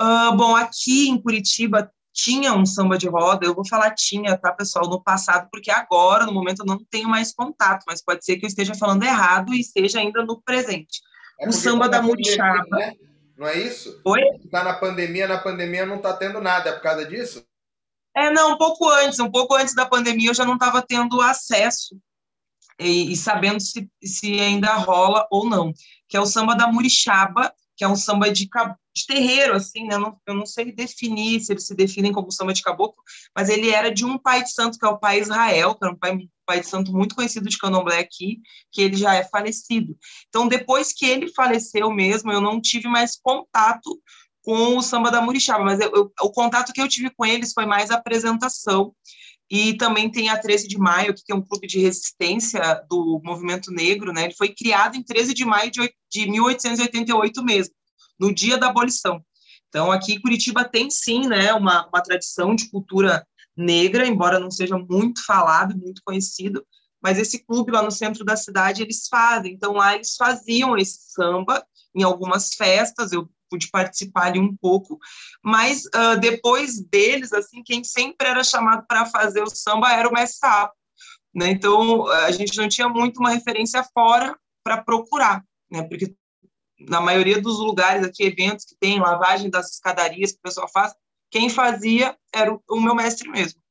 Uh, 0.00 0.36
bom, 0.36 0.54
aqui 0.54 1.08
em 1.08 1.20
Curitiba 1.20 1.90
tinha 2.12 2.52
um 2.54 2.66
samba 2.66 2.96
de 2.96 3.08
roda, 3.08 3.46
eu 3.46 3.54
vou 3.54 3.66
falar 3.66 3.94
tinha, 3.94 4.36
tá, 4.36 4.52
pessoal, 4.52 4.88
no 4.88 5.02
passado, 5.02 5.48
porque 5.50 5.70
agora, 5.70 6.26
no 6.26 6.32
momento, 6.32 6.60
eu 6.60 6.66
não 6.66 6.78
tenho 6.90 7.08
mais 7.08 7.34
contato, 7.34 7.84
mas 7.86 8.04
pode 8.04 8.24
ser 8.24 8.36
que 8.36 8.44
eu 8.44 8.48
esteja 8.48 8.74
falando 8.74 9.02
errado 9.02 9.54
e 9.54 9.60
esteja 9.60 9.98
ainda 9.98 10.24
no 10.24 10.40
presente. 10.42 11.00
É 11.40 11.48
o 11.48 11.52
samba 11.52 11.88
da 11.88 12.02
Murixaba. 12.02 12.64
Né? 12.70 12.94
Não 13.36 13.46
é 13.46 13.58
isso? 13.58 14.00
Oi? 14.04 14.20
Tá 14.50 14.62
na 14.62 14.74
pandemia, 14.74 15.26
na 15.26 15.38
pandemia 15.38 15.86
não 15.86 15.98
tá 15.98 16.12
tendo 16.16 16.40
nada, 16.40 16.70
é 16.70 16.72
por 16.72 16.82
causa 16.82 17.04
disso? 17.04 17.44
É, 18.14 18.30
não, 18.30 18.52
um 18.52 18.58
pouco 18.58 18.88
antes, 18.88 19.18
um 19.18 19.30
pouco 19.30 19.54
antes 19.54 19.74
da 19.74 19.86
pandemia 19.86 20.30
eu 20.30 20.34
já 20.34 20.44
não 20.44 20.54
estava 20.54 20.82
tendo 20.82 21.20
acesso 21.20 21.96
e, 22.78 23.12
e, 23.12 23.16
sabendo 23.16 23.60
se, 23.60 23.90
se 24.02 24.38
ainda 24.40 24.74
rola 24.74 25.26
ou 25.30 25.48
não, 25.48 25.72
que 26.08 26.16
é 26.16 26.20
o 26.20 26.26
samba 26.26 26.54
da 26.54 26.66
Murixaba, 26.66 27.52
que 27.82 27.84
é 27.84 27.88
um 27.88 27.96
samba 27.96 28.30
de, 28.30 28.48
de 28.94 29.06
terreiro, 29.08 29.56
assim, 29.56 29.88
né? 29.88 29.96
Eu 29.96 29.98
não, 29.98 30.20
eu 30.24 30.34
não 30.34 30.46
sei 30.46 30.70
definir 30.70 31.40
se 31.40 31.52
eles 31.52 31.66
se 31.66 31.74
definem 31.74 32.12
como 32.12 32.30
samba 32.30 32.52
de 32.52 32.62
caboclo, 32.62 33.02
mas 33.36 33.48
ele 33.48 33.70
era 33.70 33.92
de 33.92 34.04
um 34.04 34.16
pai 34.16 34.44
de 34.44 34.52
santo, 34.52 34.78
que 34.78 34.86
é 34.86 34.88
o 34.88 34.98
pai 34.98 35.18
Israel, 35.18 35.74
que 35.74 35.84
era 35.84 35.92
um 35.92 35.98
pai, 35.98 36.16
pai 36.46 36.60
de 36.60 36.68
santo 36.68 36.92
muito 36.92 37.16
conhecido 37.16 37.48
de 37.48 37.58
candomblé 37.58 37.98
aqui, 37.98 38.40
que 38.70 38.82
ele 38.82 38.96
já 38.96 39.16
é 39.16 39.24
falecido. 39.24 39.98
Então, 40.28 40.46
depois 40.46 40.92
que 40.92 41.04
ele 41.04 41.32
faleceu 41.32 41.90
mesmo, 41.90 42.30
eu 42.30 42.40
não 42.40 42.60
tive 42.60 42.86
mais 42.86 43.16
contato 43.20 44.00
com 44.44 44.76
o 44.76 44.82
samba 44.82 45.10
da 45.10 45.20
Murixaba, 45.20 45.64
mas 45.64 45.80
eu, 45.80 45.90
eu, 45.92 46.12
o 46.20 46.30
contato 46.30 46.72
que 46.72 46.80
eu 46.80 46.88
tive 46.88 47.10
com 47.10 47.26
eles 47.26 47.52
foi 47.52 47.66
mais 47.66 47.90
apresentação, 47.90 48.94
e 49.50 49.76
também 49.76 50.10
tem 50.10 50.28
a 50.28 50.38
13 50.38 50.66
de 50.66 50.78
maio, 50.78 51.14
que 51.14 51.32
é 51.32 51.34
um 51.34 51.42
clube 51.42 51.66
de 51.66 51.78
resistência 51.78 52.84
do 52.88 53.20
movimento 53.22 53.70
negro, 53.70 54.12
né? 54.12 54.24
Ele 54.24 54.34
foi 54.34 54.48
criado 54.48 54.96
em 54.96 55.02
13 55.02 55.34
de 55.34 55.44
maio 55.44 55.70
de, 55.70 55.94
de 56.10 56.30
1888 56.30 57.44
mesmo, 57.44 57.74
no 58.18 58.34
dia 58.34 58.56
da 58.56 58.68
abolição. 58.68 59.22
Então, 59.68 59.90
aqui 59.90 60.20
Curitiba 60.20 60.64
tem 60.64 60.90
sim, 60.90 61.26
né, 61.26 61.52
uma, 61.54 61.86
uma 61.86 62.02
tradição 62.02 62.54
de 62.54 62.70
cultura 62.70 63.26
negra, 63.56 64.06
embora 64.06 64.38
não 64.38 64.50
seja 64.50 64.76
muito 64.78 65.24
falado, 65.24 65.76
muito 65.76 66.02
conhecido, 66.04 66.64
mas 67.02 67.18
esse 67.18 67.44
clube 67.44 67.72
lá 67.72 67.82
no 67.82 67.90
centro 67.90 68.24
da 68.24 68.36
cidade 68.36 68.82
eles 68.82 69.08
fazem. 69.08 69.54
Então, 69.54 69.72
lá 69.72 69.94
eles 69.94 70.14
faziam 70.16 70.76
esse 70.76 71.12
samba 71.12 71.64
em 71.94 72.02
algumas 72.02 72.54
festas. 72.54 73.12
Eu 73.12 73.28
pude 73.52 73.68
participar 73.70 74.28
ali 74.28 74.38
um 74.38 74.56
pouco, 74.56 74.98
mas 75.44 75.84
uh, 75.84 76.18
depois 76.18 76.80
deles, 76.80 77.34
assim, 77.34 77.62
quem 77.62 77.84
sempre 77.84 78.26
era 78.26 78.42
chamado 78.42 78.86
para 78.88 79.04
fazer 79.04 79.42
o 79.42 79.50
samba 79.50 79.92
era 79.92 80.08
o 80.08 80.12
mestre 80.12 80.38
Sapo, 80.38 80.74
né? 81.34 81.50
Então 81.50 82.08
a 82.08 82.30
gente 82.30 82.56
não 82.56 82.66
tinha 82.66 82.88
muito 82.88 83.18
uma 83.18 83.30
referência 83.30 83.84
fora 83.92 84.34
para 84.64 84.82
procurar, 84.82 85.44
né? 85.70 85.82
Porque 85.82 86.14
na 86.80 87.00
maioria 87.00 87.40
dos 87.40 87.58
lugares 87.58 88.04
aqui, 88.04 88.24
eventos 88.24 88.64
que 88.64 88.74
tem 88.80 88.98
lavagem 88.98 89.50
das 89.50 89.72
escadarias 89.72 90.32
que 90.32 90.38
o 90.38 90.42
pessoal 90.42 90.68
faz, 90.72 90.94
quem 91.30 91.50
fazia 91.50 92.16
era 92.34 92.52
o, 92.52 92.62
o 92.70 92.80
meu 92.80 92.94
mestre 92.94 93.28
mesmo. 93.28 93.61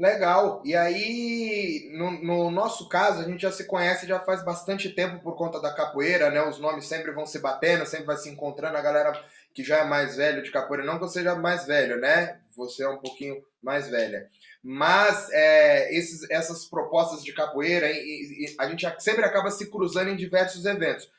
Legal. 0.00 0.62
E 0.64 0.74
aí, 0.74 1.90
no, 1.92 2.10
no, 2.10 2.50
nosso 2.50 2.88
caso, 2.88 3.20
a 3.20 3.24
gente 3.24 3.42
já 3.42 3.52
se 3.52 3.64
conhece 3.64 4.06
já 4.06 4.18
faz 4.18 4.42
bastante 4.42 4.88
tempo 4.88 5.22
por 5.22 5.36
conta 5.36 5.60
da 5.60 5.74
capoeira, 5.74 6.30
né? 6.30 6.42
Os 6.42 6.58
nomes 6.58 6.86
sempre 6.86 7.12
vão 7.12 7.26
se 7.26 7.38
batendo, 7.38 7.84
sempre 7.84 8.06
vai 8.06 8.16
se 8.16 8.30
encontrando. 8.30 8.78
A 8.78 8.80
galera 8.80 9.12
que 9.52 9.62
já 9.62 9.80
é 9.80 9.84
mais 9.84 10.16
velho 10.16 10.42
de 10.42 10.50
capoeira, 10.50 10.86
não 10.86 10.94
que 10.94 11.00
você 11.00 11.18
seja 11.18 11.34
mais 11.34 11.66
velho, 11.66 12.00
né? 12.00 12.40
Você 12.56 12.82
é 12.82 12.88
um 12.88 12.96
pouquinho 12.96 13.44
mais 13.62 13.90
velha. 13.90 14.26
Mas 14.64 15.28
é, 15.32 15.94
esses, 15.94 16.30
essas 16.30 16.64
propostas 16.64 17.22
de 17.22 17.34
capoeira, 17.34 17.90
e, 17.90 18.46
e, 18.46 18.56
a 18.58 18.66
gente 18.70 18.86
sempre 19.00 19.26
acaba 19.26 19.50
se 19.50 19.66
cruzando 19.70 20.08
em 20.08 20.16
diversos 20.16 20.64
eventos. 20.64 21.12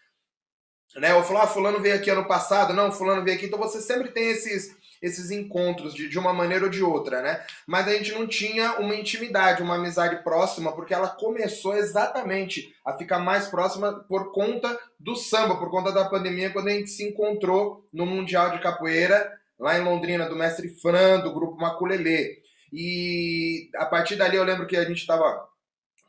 Né? 0.95 1.11
Eu 1.11 1.23
falo, 1.23 1.37
ah, 1.37 1.47
fulano 1.47 1.79
veio 1.79 1.95
aqui 1.95 2.09
ano 2.09 2.27
passado, 2.27 2.73
não, 2.73 2.91
fulano 2.91 3.23
veio 3.23 3.37
aqui. 3.37 3.45
Então 3.45 3.59
você 3.59 3.79
sempre 3.79 4.09
tem 4.09 4.31
esses 4.31 4.75
esses 5.01 5.31
encontros 5.31 5.93
de, 5.93 6.07
de 6.07 6.19
uma 6.19 6.33
maneira 6.33 6.65
ou 6.65 6.69
de 6.69 6.83
outra, 6.83 7.21
né? 7.21 7.43
Mas 7.65 7.87
a 7.87 7.93
gente 7.93 8.11
não 8.11 8.27
tinha 8.27 8.73
uma 8.79 8.95
intimidade, 8.95 9.63
uma 9.63 9.75
amizade 9.75 10.23
próxima, 10.23 10.71
porque 10.73 10.93
ela 10.93 11.09
começou 11.09 11.75
exatamente 11.75 12.73
a 12.85 12.93
ficar 12.93 13.19
mais 13.19 13.47
próxima 13.47 14.05
por 14.07 14.31
conta 14.31 14.79
do 14.99 15.15
samba, 15.15 15.57
por 15.57 15.71
conta 15.71 15.91
da 15.91 16.05
pandemia, 16.05 16.51
quando 16.51 16.67
a 16.67 16.71
gente 16.71 16.89
se 16.89 17.03
encontrou 17.03 17.87
no 17.91 18.05
Mundial 18.05 18.51
de 18.51 18.59
Capoeira, 18.59 19.31
lá 19.59 19.77
em 19.77 19.83
Londrina, 19.83 20.29
do 20.29 20.35
mestre 20.35 20.69
Fran, 20.81 21.19
do 21.19 21.33
grupo 21.33 21.57
Maculelê. 21.57 22.39
E 22.71 23.69
a 23.75 23.85
partir 23.85 24.15
dali 24.15 24.37
eu 24.37 24.43
lembro 24.43 24.67
que 24.67 24.77
a 24.77 24.85
gente 24.85 24.99
estava 24.99 25.49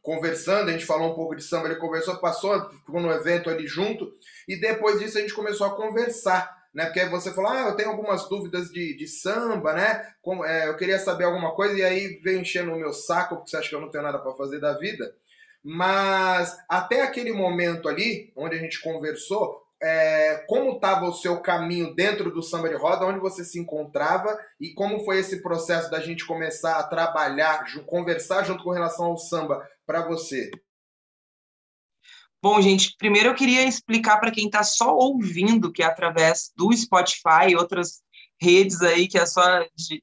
conversando, 0.03 0.69
a 0.69 0.73
gente 0.73 0.85
falou 0.85 1.13
um 1.13 1.15
pouco 1.15 1.35
de 1.35 1.43
samba, 1.43 1.67
ele 1.67 1.77
conversou, 1.77 2.17
passou, 2.17 2.71
ficou 2.71 3.01
no 3.01 3.13
evento 3.13 3.49
ali 3.49 3.67
junto, 3.67 4.13
e 4.49 4.57
depois 4.57 4.99
disso 4.99 5.17
a 5.17 5.21
gente 5.21 5.33
começou 5.33 5.67
a 5.67 5.77
conversar 5.77 6.62
né? 6.75 6.87
Porque 6.87 7.05
você 7.07 7.33
falou, 7.33 7.51
ah, 7.51 7.69
eu 7.69 7.77
tenho 7.77 7.91
algumas 7.91 8.29
dúvidas 8.29 8.71
de, 8.71 8.97
de 8.97 9.07
samba, 9.07 9.73
né? 9.75 10.07
Como, 10.23 10.45
é, 10.45 10.69
eu 10.69 10.77
queria 10.77 10.99
saber 10.99 11.25
alguma 11.25 11.55
coisa, 11.55 11.79
e 11.79 11.83
aí 11.83 12.21
veio 12.23 12.41
enchendo 12.41 12.73
o 12.73 12.79
meu 12.79 12.93
saco, 12.93 13.37
porque 13.37 13.51
você 13.51 13.57
acha 13.57 13.69
que 13.69 13.75
eu 13.75 13.81
não 13.81 13.91
tenho 13.91 14.05
nada 14.05 14.19
para 14.19 14.35
fazer 14.35 14.59
da 14.59 14.77
vida. 14.79 15.15
Mas 15.63 16.57
até 16.69 17.03
aquele 17.03 17.33
momento 17.33 17.89
ali, 17.89 18.33
onde 18.37 18.57
a 18.57 18.59
gente 18.59 18.81
conversou, 18.81 19.63
é, 19.83 20.45
como 20.49 20.77
estava 20.77 21.07
o 21.07 21.13
seu 21.13 21.41
caminho 21.41 21.95
dentro 21.95 22.31
do 22.31 22.43
samba 22.43 22.69
de 22.69 22.77
roda, 22.77 23.05
onde 23.05 23.19
você 23.19 23.45
se 23.45 23.59
encontrava 23.59 24.39
e 24.61 24.73
como 24.75 25.05
foi 25.05 25.19
esse 25.19 25.43
processo 25.43 25.91
da 25.91 26.01
gente 26.01 26.25
começar 26.25 26.79
a 26.79 26.85
trabalhar, 26.85 27.65
conversar 27.87 28.45
junto 28.45 28.63
com 28.63 28.71
relação 28.71 29.07
ao 29.07 29.19
samba 29.19 29.69
para 29.85 30.07
você? 30.07 30.51
Bom, 32.43 32.61
gente, 32.61 32.97
primeiro 32.99 33.29
eu 33.29 33.35
queria 33.35 33.65
explicar 33.65 34.19
para 34.19 34.33
quem 34.33 34.47
está 34.47 34.65
só 34.65 34.97
ouvindo, 34.97 35.71
que 35.71 35.83
é 35.83 35.87
através 35.87 36.51
do 36.57 36.73
Spotify 36.73 37.51
e 37.51 37.57
outras 37.57 38.01
redes 38.41 38.83
aí 38.83 39.07
que 39.07 39.17
é 39.17 39.25
só, 39.25 39.43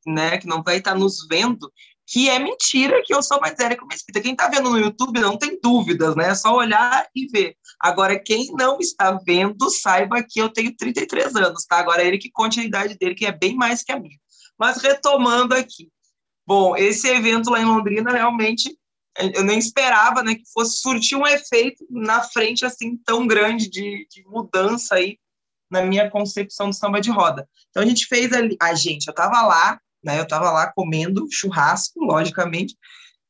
né, 0.07 0.37
que 0.37 0.47
não 0.47 0.63
vai 0.63 0.77
estar 0.77 0.93
tá 0.93 0.97
nos 0.97 1.27
vendo, 1.27 1.69
que 2.07 2.29
é 2.29 2.39
mentira 2.39 3.03
que 3.05 3.13
eu 3.13 3.21
sou 3.21 3.41
mais 3.41 3.55
velha 3.57 3.75
que 3.75 3.83
uma 3.83 3.93
escrita. 3.93 4.21
Quem 4.21 4.31
está 4.31 4.47
vendo 4.47 4.69
no 4.69 4.79
YouTube 4.79 5.19
não 5.19 5.37
tem 5.37 5.59
dúvidas, 5.61 6.15
né? 6.15 6.29
É 6.29 6.35
só 6.35 6.55
olhar 6.55 7.05
e 7.13 7.27
ver. 7.27 7.55
Agora, 7.79 8.17
quem 8.17 8.47
não 8.53 8.79
está 8.79 9.11
vendo, 9.11 9.69
saiba 9.69 10.23
que 10.27 10.39
eu 10.39 10.49
tenho 10.49 10.75
33 10.75 11.35
anos, 11.35 11.65
tá? 11.65 11.77
Agora, 11.77 12.03
ele 12.03 12.17
que 12.17 12.31
conte 12.31 12.59
a 12.59 12.63
idade 12.63 12.97
dele, 12.97 13.13
que 13.13 13.27
é 13.27 13.31
bem 13.31 13.55
mais 13.55 13.83
que 13.83 13.91
a 13.91 13.99
minha. 13.99 14.17
Mas 14.57 14.81
retomando 14.81 15.53
aqui. 15.53 15.89
Bom, 16.47 16.75
esse 16.75 17.07
evento 17.07 17.51
lá 17.51 17.59
em 17.59 17.65
Londrina 17.65 18.11
realmente 18.11 18.75
eu 19.33 19.43
nem 19.43 19.59
esperava 19.59 20.23
né, 20.23 20.35
que 20.35 20.43
fosse 20.53 20.79
surtir 20.79 21.17
um 21.17 21.27
efeito 21.27 21.85
na 21.89 22.21
frente 22.21 22.65
assim 22.65 22.97
tão 23.05 23.27
grande 23.27 23.69
de, 23.69 24.07
de 24.09 24.23
mudança 24.25 24.95
aí 24.95 25.17
na 25.69 25.83
minha 25.83 26.09
concepção 26.09 26.69
do 26.69 26.75
samba 26.75 26.99
de 26.99 27.11
roda. 27.11 27.47
Então 27.69 27.83
a 27.83 27.85
gente 27.85 28.07
fez 28.07 28.33
ali, 28.33 28.57
a 28.61 28.73
gente, 28.73 29.07
eu 29.07 29.11
estava 29.11 29.41
lá, 29.41 29.79
né, 30.03 30.17
eu 30.19 30.23
estava 30.23 30.51
lá 30.51 30.71
comendo 30.73 31.27
churrasco, 31.31 32.03
logicamente, 32.03 32.75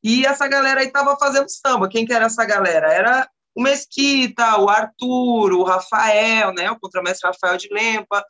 e 0.03 0.25
essa 0.25 0.47
galera 0.47 0.79
aí 0.79 0.87
estava 0.87 1.17
fazendo 1.17 1.49
samba. 1.49 1.89
Quem 1.89 2.05
que 2.05 2.13
era 2.13 2.25
essa 2.25 2.45
galera? 2.45 2.93
Era 2.93 3.29
o 3.53 3.61
Mesquita, 3.61 4.57
o 4.57 4.69
Arthur, 4.69 5.51
o 5.51 5.63
Rafael, 5.63 6.53
né, 6.53 6.71
o 6.71 6.79
contramestre 6.79 7.27
Rafael 7.27 7.57
de 7.57 7.67
Lempa, 7.71 8.23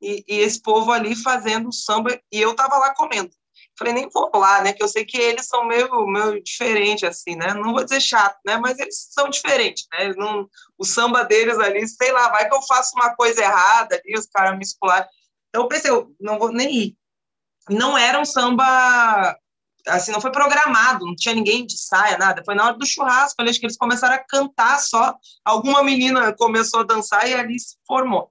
e, 0.00 0.24
e 0.28 0.38
esse 0.38 0.60
povo 0.60 0.92
ali 0.92 1.16
fazendo 1.16 1.72
samba, 1.72 2.20
e 2.30 2.40
eu 2.40 2.52
estava 2.52 2.76
lá 2.78 2.94
comendo. 2.94 3.30
Falei, 3.78 3.92
nem 3.92 4.08
vou 4.08 4.30
lá, 4.34 4.62
né? 4.62 4.72
Que 4.72 4.82
eu 4.82 4.88
sei 4.88 5.04
que 5.04 5.18
eles 5.18 5.46
são 5.46 5.64
meio, 5.64 6.06
meio 6.06 6.42
diferentes, 6.42 7.04
assim, 7.04 7.36
né? 7.36 7.52
Não 7.54 7.72
vou 7.72 7.84
dizer 7.84 8.00
chato, 8.00 8.38
né? 8.46 8.56
Mas 8.56 8.78
eles 8.78 9.08
são 9.10 9.28
diferentes, 9.28 9.86
né? 9.92 10.14
Não, 10.16 10.48
o 10.78 10.84
samba 10.84 11.24
deles 11.24 11.58
ali, 11.58 11.86
sei 11.86 12.10
lá, 12.12 12.30
vai 12.30 12.48
que 12.48 12.54
eu 12.54 12.62
faço 12.62 12.92
uma 12.96 13.14
coisa 13.14 13.42
errada 13.42 13.96
ali, 13.96 14.18
os 14.18 14.26
caras 14.26 14.56
me 14.56 14.64
espular. 14.64 15.06
Então 15.48 15.62
eu 15.62 15.68
pensei, 15.68 15.90
eu 15.90 16.10
não 16.20 16.38
vou 16.38 16.50
nem 16.52 16.74
ir. 16.74 16.96
Não 17.68 17.98
era 17.98 18.20
um 18.20 18.24
samba, 18.24 19.36
assim, 19.88 20.12
não 20.12 20.20
foi 20.20 20.30
programado, 20.32 21.04
não 21.04 21.16
tinha 21.16 21.34
ninguém 21.34 21.66
de 21.66 21.76
saia, 21.78 22.16
nada. 22.16 22.42
Foi 22.44 22.54
na 22.54 22.64
hora 22.66 22.78
do 22.78 22.86
churrasco, 22.86 23.40
ali, 23.40 23.50
acho 23.50 23.60
que 23.60 23.66
eles 23.66 23.76
começaram 23.76 24.14
a 24.14 24.24
cantar 24.24 24.78
só. 24.78 25.14
Alguma 25.44 25.82
menina 25.82 26.32
começou 26.34 26.80
a 26.80 26.84
dançar 26.84 27.28
e 27.28 27.34
ali 27.34 27.58
se 27.58 27.76
formou. 27.86 28.30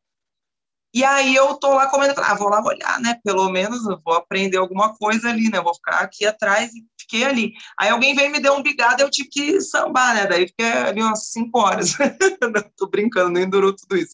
E 0.96 1.04
aí 1.04 1.36
eu 1.36 1.54
tô 1.56 1.74
lá 1.74 1.90
comendo, 1.90 2.14
ah, 2.22 2.36
vou 2.36 2.48
lá 2.48 2.64
olhar, 2.64 3.02
né? 3.02 3.20
Pelo 3.22 3.50
menos 3.50 3.86
eu 3.86 4.00
vou 4.02 4.14
aprender 4.14 4.56
alguma 4.56 4.96
coisa 4.96 5.28
ali, 5.28 5.50
né? 5.50 5.60
Vou 5.60 5.76
ficar 5.76 5.98
aqui 5.98 6.26
atrás 6.26 6.74
e 6.74 6.86
fiquei 6.98 7.26
ali. 7.26 7.52
Aí 7.78 7.90
alguém 7.90 8.16
veio 8.16 8.32
me 8.32 8.40
deu 8.40 8.54
um 8.54 8.64
bigado, 8.64 9.02
eu 9.02 9.12
tive 9.12 9.28
que 9.28 9.60
sambar, 9.60 10.16
né? 10.16 10.26
Daí 10.26 10.48
fiquei 10.48 10.72
ali 10.72 11.04
umas 11.04 11.32
cinco 11.32 11.60
horas. 11.60 11.98
tô 12.78 12.88
brincando, 12.88 13.32
nem 13.32 13.50
durou 13.50 13.76
tudo 13.76 13.98
isso. 13.98 14.14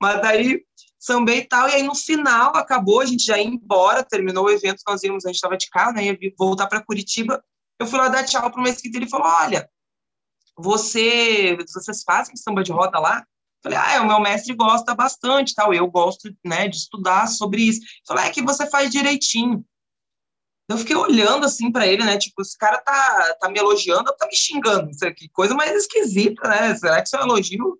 Mas 0.00 0.20
daí 0.20 0.64
sambei 0.98 1.38
e 1.38 1.44
tal, 1.44 1.68
e 1.68 1.74
aí 1.74 1.84
no 1.84 1.94
final 1.94 2.56
acabou, 2.56 3.00
a 3.00 3.06
gente 3.06 3.24
já 3.24 3.38
ia 3.38 3.44
embora, 3.44 4.02
terminou 4.02 4.46
o 4.46 4.50
evento, 4.50 4.82
nós 4.88 5.04
íamos, 5.04 5.24
a 5.24 5.28
gente 5.28 5.36
estava 5.36 5.56
de 5.56 5.70
carro, 5.70 5.92
né? 5.92 6.04
Ia 6.04 6.18
voltar 6.36 6.66
para 6.66 6.84
Curitiba. 6.84 7.40
Eu 7.78 7.86
fui 7.86 8.00
lá 8.00 8.08
dar 8.08 8.24
tchau 8.24 8.50
para 8.50 8.60
o 8.60 8.64
Mesquita 8.64 8.96
e 8.96 9.00
ele 9.02 9.08
falou: 9.08 9.28
Olha, 9.28 9.70
você, 10.58 11.56
vocês 11.72 12.02
fazem 12.02 12.34
samba 12.34 12.64
de 12.64 12.72
roda 12.72 12.98
lá? 12.98 13.24
Falei, 13.62 13.78
ah, 13.78 14.02
o 14.02 14.06
meu 14.06 14.20
mestre 14.20 14.54
gosta 14.54 14.94
bastante, 14.94 15.54
tal, 15.54 15.72
eu 15.72 15.86
gosto, 15.88 16.34
né, 16.44 16.68
de 16.68 16.76
estudar 16.76 17.28
sobre 17.28 17.62
isso. 17.62 17.80
Falei, 18.06 18.24
é 18.24 18.30
que 18.30 18.42
você 18.42 18.68
faz 18.68 18.90
direitinho. 18.90 19.64
Eu 20.68 20.78
fiquei 20.78 20.96
olhando 20.96 21.44
assim 21.44 21.70
para 21.70 21.86
ele, 21.86 22.04
né, 22.04 22.18
tipo, 22.18 22.40
esse 22.42 22.56
cara 22.56 22.78
tá, 22.78 23.36
tá 23.40 23.48
me 23.48 23.58
elogiando 23.58 24.14
tá 24.16 24.26
me 24.26 24.34
xingando? 24.36 24.90
Que 25.16 25.28
coisa 25.28 25.54
mais 25.54 25.72
esquisita, 25.72 26.48
né? 26.48 26.74
Será 26.76 27.00
que 27.00 27.08
isso 27.08 27.16
é 27.16 27.20
um 27.20 27.24
elogio? 27.24 27.78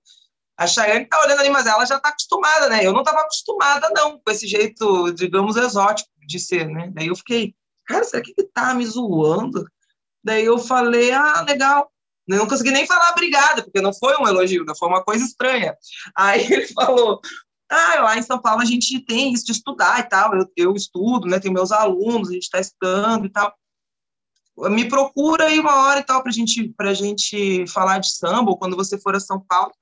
A 0.57 0.66
Chayane 0.66 1.07
tá 1.07 1.21
olhando 1.21 1.40
ali, 1.40 1.51
mas 1.51 1.66
ela 1.66 1.85
já 1.85 1.99
tá 1.99 2.11
acostumada, 2.11 2.68
né? 2.68 2.85
Eu 2.85 2.92
não 2.92 3.03
tava 3.03 3.21
acostumada, 3.21 3.90
não, 3.90 4.18
com 4.18 4.31
esse 4.31 4.47
jeito, 4.47 5.12
digamos, 5.12 5.57
exótico 5.57 6.11
de 6.27 6.38
ser, 6.38 6.68
né? 6.68 6.90
Daí 6.92 7.09
eu 7.09 7.16
fiquei, 7.16 7.55
cara, 7.87 8.05
será 8.05 8.23
que 8.23 8.35
ele 8.37 8.49
tá 8.49 8.75
me 8.75 8.87
zoando? 8.87 9.66
Daí 10.23 10.45
eu 10.45 10.59
falei, 10.59 11.11
ah, 11.12 11.42
legal. 11.42 11.91
Eu 12.29 12.39
não 12.39 12.47
consegui 12.47 12.71
nem 12.71 12.87
falar 12.87 13.11
obrigada, 13.11 13.63
porque 13.63 13.81
não 13.81 13.93
foi 13.93 14.17
um 14.17 14.27
elogio, 14.27 14.65
foi 14.79 14.89
uma 14.89 15.03
coisa 15.03 15.25
estranha. 15.25 15.77
Aí 16.17 16.41
ele 16.53 16.67
falou: 16.69 17.21
ah, 17.69 18.03
lá 18.03 18.19
em 18.19 18.23
São 18.23 18.41
Paulo 18.41 18.61
a 18.63 18.65
gente 18.65 19.01
tem 19.01 19.33
isso 19.33 19.45
de 19.45 19.53
estudar 19.53 20.01
e 20.01 20.05
tal. 20.05 20.35
Eu, 20.35 20.47
eu 20.57 20.75
estudo, 20.75 21.27
né? 21.27 21.41
Tenho 21.41 21.55
meus 21.55 21.73
alunos, 21.73 22.29
a 22.29 22.33
gente 22.33 22.45
está 22.45 22.61
estudando 22.61 23.27
e 23.27 23.31
tal. 23.31 23.55
Me 24.71 24.87
procura 24.87 25.47
aí 25.47 25.59
uma 25.59 25.87
hora 25.87 26.01
e 26.01 26.05
tal 26.05 26.23
para 26.23 26.31
gente, 26.31 26.75
a 26.79 26.95
gente 26.95 27.67
falar 27.69 27.99
de 27.99 28.11
samba, 28.11 28.51
ou 28.51 28.59
quando 28.59 28.77
você 28.77 28.99
for 28.99 29.17
a 29.17 29.21
São 29.21 29.41
Paulo. 29.41 29.73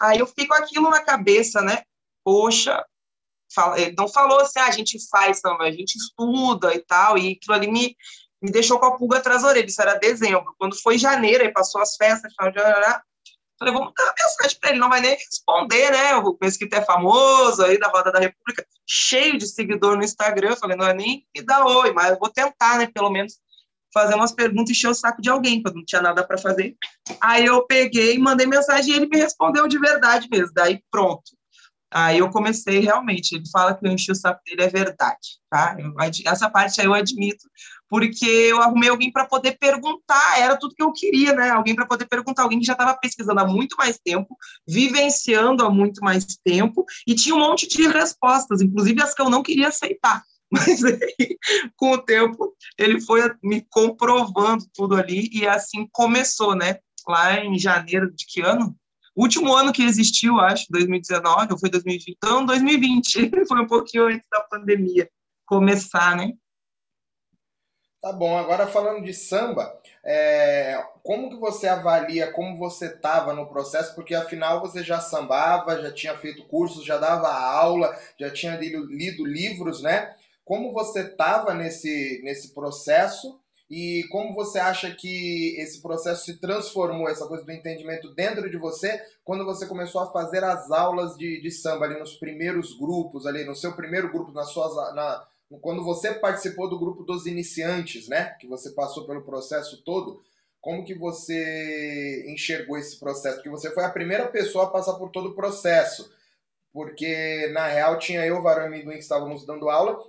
Aí 0.00 0.18
eu 0.18 0.26
fico 0.26 0.54
aquilo 0.54 0.88
na 0.88 1.02
cabeça, 1.02 1.60
né? 1.60 1.82
Poxa, 2.24 2.84
fala, 3.52 3.80
ele 3.80 3.94
não 3.96 4.08
falou 4.08 4.40
assim, 4.40 4.58
ah, 4.58 4.66
a 4.66 4.70
gente 4.70 4.98
faz 5.10 5.40
samba, 5.40 5.64
a 5.64 5.70
gente 5.70 5.96
estuda 5.96 6.74
e 6.74 6.80
tal, 6.80 7.18
e 7.18 7.32
aquilo 7.32 7.54
ali 7.54 7.70
me, 7.70 7.96
me 8.42 8.50
deixou 8.50 8.78
com 8.78 8.86
a 8.86 8.96
pulga 8.96 9.18
atrás 9.18 9.42
da 9.42 9.48
orelha. 9.48 9.66
Isso 9.66 9.80
era 9.80 9.94
dezembro. 9.94 10.54
Quando 10.58 10.80
foi 10.80 10.98
janeiro, 10.98 11.44
aí 11.44 11.52
passou 11.52 11.80
as 11.80 11.96
festas, 11.96 12.32
tal, 12.34 12.52
falei, 13.62 13.74
vamos 13.74 13.92
dar 13.96 14.04
uma 14.04 14.14
mensagem 14.20 14.58
para 14.60 14.70
ele, 14.70 14.78
não 14.78 14.88
vai 14.88 15.00
nem 15.00 15.14
responder, 15.14 15.90
né? 15.90 16.16
O 16.16 16.36
Mesquita 16.40 16.78
é 16.78 16.84
famoso 16.84 17.62
aí 17.64 17.78
da 17.78 17.88
Roda 17.88 18.10
da 18.10 18.18
República, 18.18 18.66
cheio 18.86 19.38
de 19.38 19.46
seguidor 19.46 19.96
no 19.96 20.04
Instagram. 20.04 20.50
Eu 20.50 20.56
falei, 20.56 20.76
não 20.76 20.86
é 20.86 20.94
nem 20.94 21.26
me 21.34 21.42
dar 21.42 21.64
oi, 21.64 21.92
mas 21.92 22.10
eu 22.10 22.18
vou 22.18 22.28
tentar, 22.28 22.78
né? 22.78 22.88
Pelo 22.92 23.10
menos 23.10 23.34
fazer 23.94 24.14
umas 24.14 24.32
perguntas 24.32 24.70
e 24.70 24.72
encher 24.72 24.88
o 24.88 24.94
saco 24.94 25.20
de 25.20 25.28
alguém, 25.28 25.62
quando 25.62 25.76
não 25.76 25.84
tinha 25.84 26.00
nada 26.00 26.26
para 26.26 26.38
fazer. 26.38 26.74
Aí 27.20 27.44
eu 27.44 27.64
peguei, 27.66 28.18
mandei 28.18 28.46
mensagem 28.46 28.92
e 28.92 28.96
ele 28.96 29.06
me 29.06 29.18
respondeu 29.18 29.68
de 29.68 29.78
verdade 29.78 30.28
mesmo. 30.30 30.52
Daí 30.54 30.82
pronto. 30.90 31.30
Aí 31.94 32.18
eu 32.18 32.30
comecei 32.30 32.78
realmente, 32.78 33.34
ele 33.34 33.44
fala 33.52 33.74
que 33.74 33.86
eu 33.86 33.92
enchi 33.92 34.10
o 34.10 34.14
saco 34.14 34.40
dele, 34.46 34.62
é 34.62 34.68
verdade, 34.68 35.38
tá? 35.50 35.76
Eu, 35.78 35.92
essa 36.24 36.48
parte 36.48 36.80
aí 36.80 36.86
eu 36.86 36.94
admito, 36.94 37.46
porque 37.92 38.24
eu 38.24 38.62
arrumei 38.62 38.88
alguém 38.88 39.12
para 39.12 39.26
poder 39.26 39.58
perguntar, 39.58 40.38
era 40.40 40.56
tudo 40.56 40.74
que 40.74 40.82
eu 40.82 40.90
queria, 40.94 41.34
né? 41.34 41.50
Alguém 41.50 41.74
para 41.74 41.84
poder 41.84 42.06
perguntar, 42.06 42.42
alguém 42.42 42.58
que 42.58 42.64
já 42.64 42.72
estava 42.72 42.96
pesquisando 42.96 43.38
há 43.38 43.46
muito 43.46 43.76
mais 43.76 43.98
tempo, 44.02 44.34
vivenciando 44.66 45.62
há 45.62 45.68
muito 45.68 46.02
mais 46.02 46.24
tempo, 46.42 46.86
e 47.06 47.14
tinha 47.14 47.34
um 47.34 47.40
monte 47.40 47.68
de 47.68 47.86
respostas, 47.86 48.62
inclusive 48.62 49.02
as 49.02 49.12
que 49.12 49.20
eu 49.20 49.28
não 49.28 49.42
queria 49.42 49.68
aceitar. 49.68 50.22
Mas 50.50 50.82
aí, 50.82 51.36
com 51.76 51.90
o 51.90 51.98
tempo, 51.98 52.54
ele 52.78 52.98
foi 52.98 53.30
me 53.44 53.62
comprovando 53.68 54.64
tudo 54.72 54.96
ali, 54.96 55.28
e 55.30 55.46
assim 55.46 55.86
começou, 55.92 56.54
né? 56.54 56.78
Lá 57.06 57.44
em 57.44 57.58
janeiro 57.58 58.10
de 58.10 58.24
que 58.26 58.40
ano? 58.40 58.74
Último 59.14 59.54
ano 59.54 59.70
que 59.70 59.82
existiu, 59.82 60.40
acho, 60.40 60.64
2019, 60.70 61.52
ou 61.52 61.58
foi 61.58 61.68
2020? 61.68 62.16
Então, 62.16 62.46
2020, 62.46 63.32
foi 63.46 63.60
um 63.60 63.66
pouquinho 63.66 64.06
antes 64.06 64.26
da 64.30 64.40
pandemia 64.44 65.10
começar, 65.44 66.16
né? 66.16 66.32
Tá 68.02 68.12
bom, 68.12 68.36
agora 68.36 68.66
falando 68.66 69.04
de 69.04 69.14
samba, 69.14 69.80
é, 70.02 70.76
como 71.04 71.30
que 71.30 71.36
você 71.36 71.68
avalia 71.68 72.32
como 72.32 72.58
você 72.58 72.86
estava 72.86 73.32
no 73.32 73.46
processo? 73.46 73.94
Porque 73.94 74.12
afinal 74.12 74.60
você 74.60 74.82
já 74.82 74.98
sambava, 74.98 75.80
já 75.80 75.92
tinha 75.92 76.16
feito 76.16 76.44
cursos, 76.48 76.84
já 76.84 76.98
dava 76.98 77.28
aula, 77.28 77.96
já 78.18 78.28
tinha 78.28 78.56
lido, 78.56 78.84
lido 78.86 79.24
livros, 79.24 79.80
né? 79.82 80.16
Como 80.44 80.72
você 80.72 81.02
estava 81.02 81.54
nesse, 81.54 82.20
nesse 82.24 82.52
processo 82.52 83.38
e 83.70 84.02
como 84.10 84.34
você 84.34 84.58
acha 84.58 84.90
que 84.90 85.54
esse 85.60 85.80
processo 85.80 86.24
se 86.24 86.40
transformou, 86.40 87.08
essa 87.08 87.28
coisa 87.28 87.44
do 87.44 87.52
entendimento 87.52 88.12
dentro 88.16 88.50
de 88.50 88.56
você, 88.56 89.00
quando 89.24 89.44
você 89.44 89.64
começou 89.64 90.00
a 90.00 90.10
fazer 90.10 90.42
as 90.42 90.72
aulas 90.72 91.16
de, 91.16 91.40
de 91.40 91.52
samba 91.52 91.84
ali 91.84 91.96
nos 92.00 92.14
primeiros 92.14 92.76
grupos, 92.76 93.26
ali 93.26 93.44
no 93.44 93.54
seu 93.54 93.74
primeiro 93.74 94.10
grupo, 94.10 94.32
nas 94.32 94.48
suas, 94.48 94.74
na, 94.92 95.24
quando 95.60 95.84
você 95.84 96.14
participou 96.14 96.68
do 96.68 96.78
grupo 96.78 97.02
dos 97.02 97.26
iniciantes, 97.26 98.08
né? 98.08 98.36
Que 98.40 98.46
você 98.46 98.70
passou 98.70 99.06
pelo 99.06 99.22
processo 99.22 99.82
todo, 99.82 100.22
como 100.60 100.84
que 100.84 100.94
você 100.94 102.24
enxergou 102.28 102.78
esse 102.78 102.98
processo? 102.98 103.36
Porque 103.36 103.50
você 103.50 103.70
foi 103.72 103.84
a 103.84 103.90
primeira 103.90 104.26
pessoa 104.28 104.64
a 104.64 104.70
passar 104.70 104.94
por 104.94 105.10
todo 105.10 105.30
o 105.30 105.34
processo. 105.34 106.12
Porque, 106.72 107.50
na 107.52 107.66
real, 107.66 107.98
tinha 107.98 108.24
eu, 108.24 108.40
Varão 108.40 108.66
e 108.66 108.70
Minduim, 108.70 108.94
que 108.94 109.02
estávamos 109.02 109.44
dando 109.44 109.68
aula, 109.68 110.02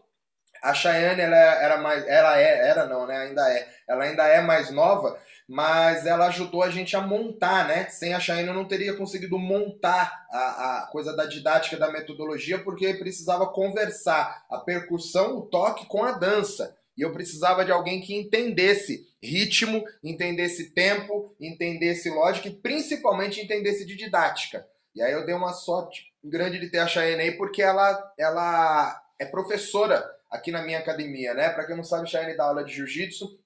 a 0.62 0.74
Chayane, 0.74 1.22
ela 1.22 1.36
era 1.36 1.78
mais. 1.78 2.08
Ela 2.08 2.40
é, 2.40 2.70
era 2.70 2.86
não, 2.86 3.06
né? 3.06 3.18
Ainda 3.18 3.52
é. 3.52 3.68
Ela 3.86 4.06
ainda 4.06 4.28
é 4.28 4.42
mais 4.42 4.72
nova, 4.72 5.20
mas 5.48 6.06
ela 6.06 6.28
ajudou 6.28 6.64
a 6.64 6.70
gente 6.70 6.96
a 6.96 7.02
montar, 7.02 7.68
né? 7.68 7.88
Sem 7.90 8.14
a 8.14 8.20
Chayane 8.20 8.48
eu 8.48 8.54
não 8.54 8.68
teria 8.68 8.96
conseguido 8.96 9.38
montar 9.38 10.26
a, 10.32 10.78
a 10.78 10.88
coisa 10.88 11.16
da 11.16 11.26
didática, 11.26 11.78
da 11.78 11.92
metodologia, 11.92 12.60
porque 12.60 12.94
precisava 12.94 13.48
conversar 13.48 14.46
a 14.50 14.58
percussão, 14.60 15.38
o 15.38 15.42
toque 15.42 15.86
com 15.86 16.04
a 16.04 16.12
dança. 16.12 16.76
E 16.98 17.02
eu 17.02 17.12
precisava 17.12 17.66
de 17.66 17.72
alguém 17.72 18.02
que 18.02 18.16
entendesse 18.16 19.08
ritmo, 19.22 19.84
entendesse 20.04 20.72
tempo, 20.72 21.36
entendesse 21.40 22.10
lógica 22.10 22.48
e 22.48 22.56
principalmente 22.56 23.42
entendesse 23.42 23.86
de 23.86 23.96
didática. 23.96 24.66
E 24.96 25.02
aí 25.02 25.12
eu 25.12 25.26
dei 25.26 25.34
uma 25.34 25.54
sorte 25.54 26.14
grande 26.24 26.60
de 26.60 26.70
ter 26.70 26.80
a 26.80 26.88
Chayane 26.88 27.24
aí, 27.24 27.32
porque 27.32 27.62
ela, 27.62 28.14
ela 28.18 29.02
é 29.20 29.26
professora 29.26 30.06
aqui 30.30 30.52
na 30.52 30.62
minha 30.62 30.80
academia, 30.80 31.34
né? 31.34 31.50
Para 31.50 31.66
quem 31.66 31.76
não 31.76 31.84
sabe, 31.84 32.10
Chayane 32.10 32.38
dá 32.38 32.46
aula 32.46 32.64
de 32.64 32.74
jiu-jitsu 32.74 33.40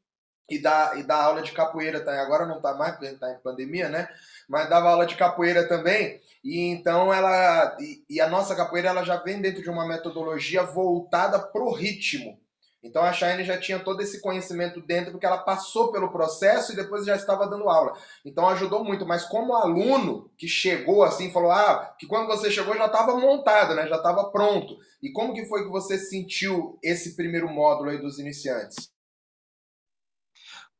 e 0.49 0.59
dá, 0.59 0.93
e 0.95 1.03
dá 1.03 1.23
aula 1.23 1.41
de 1.41 1.51
capoeira 1.51 1.99
também. 1.99 2.19
Agora 2.19 2.45
não 2.45 2.61
tá 2.61 2.73
mais, 2.73 2.95
porque 2.95 3.13
tá 3.15 3.31
em 3.31 3.39
pandemia, 3.39 3.89
né? 3.89 4.07
Mas 4.47 4.69
dava 4.69 4.89
aula 4.89 5.05
de 5.05 5.15
capoeira 5.15 5.67
também. 5.67 6.21
E 6.43 6.59
então 6.69 7.13
ela. 7.13 7.75
E, 7.79 8.03
e 8.09 8.21
a 8.21 8.29
nossa 8.29 8.55
capoeira 8.55 8.89
ela 8.89 9.03
já 9.03 9.17
vem 9.17 9.41
dentro 9.41 9.61
de 9.61 9.69
uma 9.69 9.87
metodologia 9.87 10.63
voltada 10.63 11.39
pro 11.39 11.71
ritmo. 11.71 12.39
Então 12.81 13.03
a 13.03 13.11
Shine 13.11 13.43
já 13.43 13.57
tinha 13.57 13.79
todo 13.79 14.01
esse 14.01 14.21
conhecimento 14.21 14.79
dentro, 14.79 15.11
porque 15.11 15.25
ela 15.25 15.39
passou 15.39 15.91
pelo 15.91 16.11
processo 16.11 16.71
e 16.71 16.75
depois 16.75 17.05
já 17.05 17.15
estava 17.15 17.47
dando 17.47 17.67
aula. 17.67 17.93
Então 18.23 18.47
ajudou 18.47 18.83
muito. 18.83 19.05
Mas 19.05 19.25
como 19.25 19.55
aluno 19.55 20.31
que 20.37 20.47
chegou 20.47 21.03
assim, 21.03 21.31
falou: 21.31 21.51
ah, 21.51 21.93
que 21.99 22.07
quando 22.07 22.27
você 22.27 22.49
chegou 22.49 22.77
já 22.77 22.85
estava 22.85 23.19
montado, 23.19 23.75
né? 23.75 23.87
Já 23.87 23.97
estava 23.97 24.31
pronto. 24.31 24.77
E 25.03 25.11
como 25.11 25.33
que 25.33 25.45
foi 25.45 25.63
que 25.63 25.69
você 25.69 25.97
sentiu 25.97 26.79
esse 26.81 27.15
primeiro 27.17 27.49
módulo 27.49 27.89
aí 27.89 27.97
dos 27.97 28.17
iniciantes? 28.19 28.96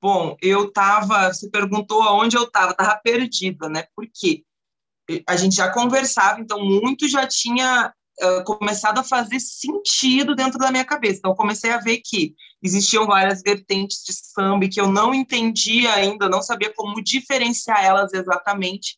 Bom, 0.02 0.38
eu 0.42 0.66
estava, 0.66 1.34
você 1.34 1.50
perguntou 1.50 2.04
aonde 2.04 2.38
eu 2.38 2.44
estava, 2.44 2.72
estava 2.72 3.00
perdida, 3.04 3.68
né? 3.68 3.86
Porque 3.96 4.44
a 5.28 5.36
gente 5.36 5.56
já 5.56 5.72
conversava, 5.72 6.40
então 6.40 6.64
muito 6.64 7.08
já 7.08 7.26
tinha 7.26 7.94
uh, 8.22 8.44
começado 8.44 9.00
a 9.00 9.04
fazer 9.04 9.40
sentido 9.40 10.36
dentro 10.36 10.60
da 10.60 10.72
minha 10.72 10.86
cabeça. 10.86 11.20
Então, 11.20 11.36
comecei 11.36 11.72
a 11.72 11.78
ver 11.78 12.02
que 12.04 12.36
existiam 12.62 13.06
várias 13.06 13.42
vertentes 13.42 14.04
de 14.06 14.14
samba 14.14 14.66
e 14.66 14.70
que 14.70 14.82
eu 14.82 14.92
não 14.92 15.14
entendia 15.14 15.94
ainda, 15.94 16.30
não 16.30 16.42
sabia 16.42 16.74
como 16.76 17.04
diferenciar 17.04 17.84
elas 17.84 18.14
exatamente, 18.14 18.98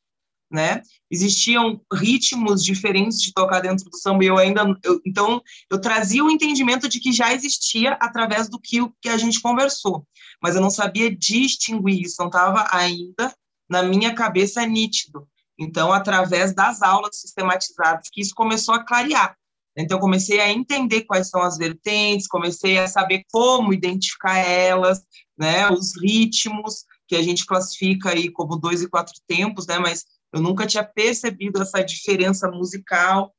né? 0.51 0.81
Existiam 1.11 1.81
ritmos 1.93 2.63
diferentes 2.63 3.21
de 3.21 3.33
tocar 3.33 3.59
dentro 3.59 3.89
do 3.89 3.97
samba 3.97 4.23
e 4.23 4.27
eu 4.27 4.37
ainda, 4.37 4.63
eu, 4.83 4.99
então, 5.05 5.41
eu 5.69 5.79
trazia 5.79 6.23
o 6.23 6.29
entendimento 6.29 6.87
de 6.87 6.99
que 6.99 7.11
já 7.11 7.33
existia 7.33 7.93
através 7.93 8.49
do 8.49 8.59
que, 8.59 8.77
que 9.01 9.09
a 9.09 9.17
gente 9.17 9.41
conversou, 9.41 10.07
mas 10.41 10.55
eu 10.55 10.61
não 10.61 10.69
sabia 10.69 11.15
distinguir 11.15 12.01
isso, 12.01 12.15
não 12.19 12.27
estava 12.27 12.67
ainda 12.71 13.33
na 13.69 13.83
minha 13.83 14.13
cabeça 14.13 14.65
nítido. 14.65 15.27
Então, 15.57 15.91
através 15.91 16.53
das 16.53 16.81
aulas 16.81 17.19
sistematizadas, 17.19 18.07
que 18.11 18.21
isso 18.21 18.33
começou 18.33 18.73
a 18.73 18.83
clarear. 18.83 19.35
Então, 19.77 19.99
comecei 19.99 20.39
a 20.39 20.49
entender 20.49 21.03
quais 21.03 21.29
são 21.29 21.41
as 21.41 21.57
vertentes, 21.57 22.27
comecei 22.27 22.77
a 22.77 22.87
saber 22.87 23.23
como 23.31 23.73
identificar 23.73 24.37
elas, 24.37 25.01
né, 25.37 25.69
os 25.69 25.91
ritmos, 26.01 26.85
que 27.07 27.15
a 27.15 27.21
gente 27.21 27.45
classifica 27.45 28.11
aí 28.11 28.31
como 28.31 28.57
dois 28.57 28.81
e 28.81 28.89
quatro 28.89 29.13
tempos, 29.27 29.67
né, 29.67 29.79
mas 29.79 30.05
eu 30.33 30.41
nunca 30.41 30.67
tinha 30.67 30.83
percebido 30.83 31.61
essa 31.61 31.83
diferença 31.83 32.49
musical. 32.49 33.33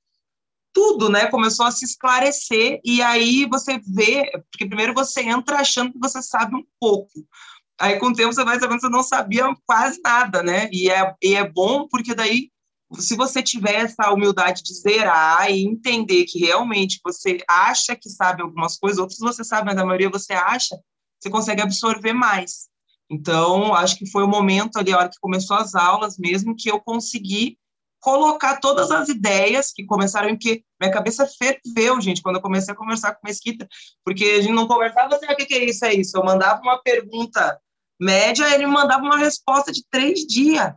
Tudo, 0.72 1.08
né, 1.08 1.26
começou 1.26 1.66
a 1.66 1.70
se 1.70 1.84
esclarecer, 1.84 2.80
e 2.84 3.02
aí 3.02 3.44
você 3.46 3.80
vê, 3.84 4.30
porque 4.50 4.66
primeiro 4.66 4.94
você 4.94 5.20
entra 5.22 5.58
achando 5.58 5.92
que 5.92 5.98
você 5.98 6.22
sabe 6.22 6.54
um 6.54 6.64
pouco, 6.78 7.10
Aí, 7.80 7.98
com 7.98 8.08
o 8.08 8.12
tempo, 8.12 8.30
você 8.30 8.44
vai 8.44 8.60
sabendo 8.60 8.76
que 8.76 8.82
você 8.82 8.90
não 8.90 9.02
sabia 9.02 9.44
quase 9.64 9.98
nada, 10.04 10.42
né? 10.42 10.68
E 10.70 10.90
é, 10.90 11.14
e 11.22 11.34
é 11.34 11.48
bom 11.48 11.88
porque 11.88 12.14
daí, 12.14 12.50
se 12.98 13.16
você 13.16 13.42
tiver 13.42 13.76
essa 13.76 14.12
humildade 14.12 14.62
de 14.62 14.74
zerar 14.74 15.50
e 15.50 15.64
entender 15.64 16.24
que 16.26 16.38
realmente 16.38 17.00
você 17.02 17.38
acha 17.48 17.96
que 17.96 18.10
sabe 18.10 18.42
algumas 18.42 18.76
coisas, 18.76 18.98
outras 18.98 19.18
você 19.18 19.42
sabe, 19.42 19.64
mas 19.64 19.78
a 19.78 19.86
maioria 19.86 20.10
você 20.10 20.34
acha, 20.34 20.78
você 21.18 21.30
consegue 21.30 21.62
absorver 21.62 22.12
mais. 22.12 22.68
Então, 23.10 23.74
acho 23.74 23.96
que 23.96 24.10
foi 24.10 24.24
o 24.24 24.28
momento 24.28 24.76
ali, 24.76 24.92
a 24.92 24.98
hora 24.98 25.08
que 25.08 25.18
começou 25.18 25.56
as 25.56 25.74
aulas 25.74 26.18
mesmo, 26.18 26.54
que 26.54 26.70
eu 26.70 26.78
consegui 26.80 27.56
colocar 28.00 28.58
todas 28.58 28.90
as 28.90 29.08
ideias 29.08 29.70
que 29.72 29.84
começaram, 29.84 30.30
porque 30.30 30.64
minha 30.80 30.92
cabeça 30.92 31.26
ferveu, 31.26 32.00
gente, 32.00 32.22
quando 32.22 32.36
eu 32.36 32.42
comecei 32.42 32.72
a 32.72 32.76
conversar 32.76 33.14
com 33.14 33.26
Mesquita, 33.26 33.68
porque 34.04 34.24
a 34.24 34.40
gente 34.40 34.54
não 34.54 34.66
conversava 34.66 35.14
assim, 35.14 35.26
ah, 35.28 35.32
o 35.32 35.36
que, 35.36 35.46
que 35.46 35.54
é 35.54 35.64
isso, 35.64 35.84
é 35.84 35.94
isso. 35.94 36.16
Eu 36.16 36.24
mandava 36.24 36.60
uma 36.62 36.80
pergunta 36.82 37.58
média, 38.00 38.52
ele 38.54 38.66
me 38.66 38.72
mandava 38.72 39.02
uma 39.02 39.18
resposta 39.18 39.70
de 39.70 39.84
três 39.90 40.20
dias. 40.20 40.72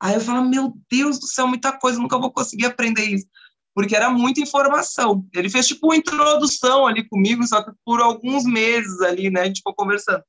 Aí 0.00 0.14
eu 0.14 0.20
falava, 0.20 0.44
meu 0.44 0.72
Deus 0.90 1.20
do 1.20 1.26
céu, 1.26 1.46
muita 1.46 1.72
coisa, 1.78 2.00
nunca 2.00 2.18
vou 2.18 2.32
conseguir 2.32 2.66
aprender 2.66 3.04
isso. 3.04 3.26
Porque 3.72 3.94
era 3.94 4.10
muita 4.10 4.40
informação. 4.40 5.24
Ele 5.32 5.48
fez 5.48 5.68
tipo 5.68 5.86
uma 5.86 5.96
introdução 5.96 6.86
ali 6.86 7.08
comigo, 7.08 7.46
só 7.46 7.62
que 7.62 7.70
por 7.84 8.00
alguns 8.00 8.44
meses 8.44 9.00
ali, 9.00 9.30
né, 9.30 9.42
a 9.42 9.44
gente 9.44 9.58
ficou 9.58 9.74
conversando. 9.74 10.22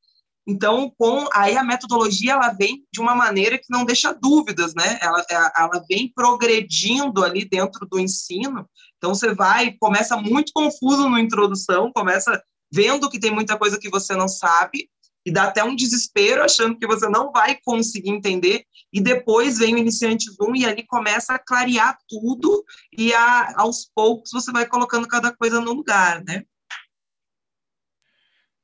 Então, 0.45 0.91
com 0.97 1.25
aí 1.33 1.55
a 1.55 1.63
metodologia 1.63 2.33
ela 2.33 2.49
vem 2.49 2.85
de 2.91 2.99
uma 2.99 3.15
maneira 3.15 3.57
que 3.57 3.69
não 3.69 3.85
deixa 3.85 4.13
dúvidas, 4.13 4.73
né? 4.75 4.99
Ela, 5.01 5.25
é, 5.29 5.35
ela 5.35 5.83
vem 5.89 6.11
progredindo 6.13 7.23
ali 7.23 7.45
dentro 7.45 7.87
do 7.87 7.99
ensino. 7.99 8.67
Então, 8.97 9.15
você 9.15 9.33
vai, 9.33 9.73
começa 9.79 10.17
muito 10.17 10.51
confuso 10.53 11.09
na 11.09 11.21
introdução, 11.21 11.91
começa 11.93 12.41
vendo 12.71 13.09
que 13.09 13.19
tem 13.19 13.31
muita 13.31 13.57
coisa 13.57 13.79
que 13.79 13.89
você 13.89 14.15
não 14.15 14.27
sabe, 14.27 14.89
e 15.25 15.31
dá 15.31 15.43
até 15.43 15.63
um 15.63 15.75
desespero 15.75 16.43
achando 16.43 16.77
que 16.77 16.87
você 16.87 17.07
não 17.07 17.31
vai 17.31 17.57
conseguir 17.63 18.09
entender, 18.09 18.65
e 18.91 18.99
depois 18.99 19.59
vem 19.59 19.75
o 19.75 19.77
iniciante 19.77 20.25
1 20.39 20.55
e 20.55 20.65
ali 20.65 20.85
começa 20.85 21.33
a 21.33 21.39
clarear 21.39 21.97
tudo, 22.09 22.63
e 22.97 23.13
a, 23.13 23.53
aos 23.57 23.89
poucos 23.95 24.31
você 24.31 24.51
vai 24.51 24.65
colocando 24.65 25.07
cada 25.07 25.31
coisa 25.31 25.61
no 25.61 25.71
lugar, 25.73 26.23
né? 26.23 26.43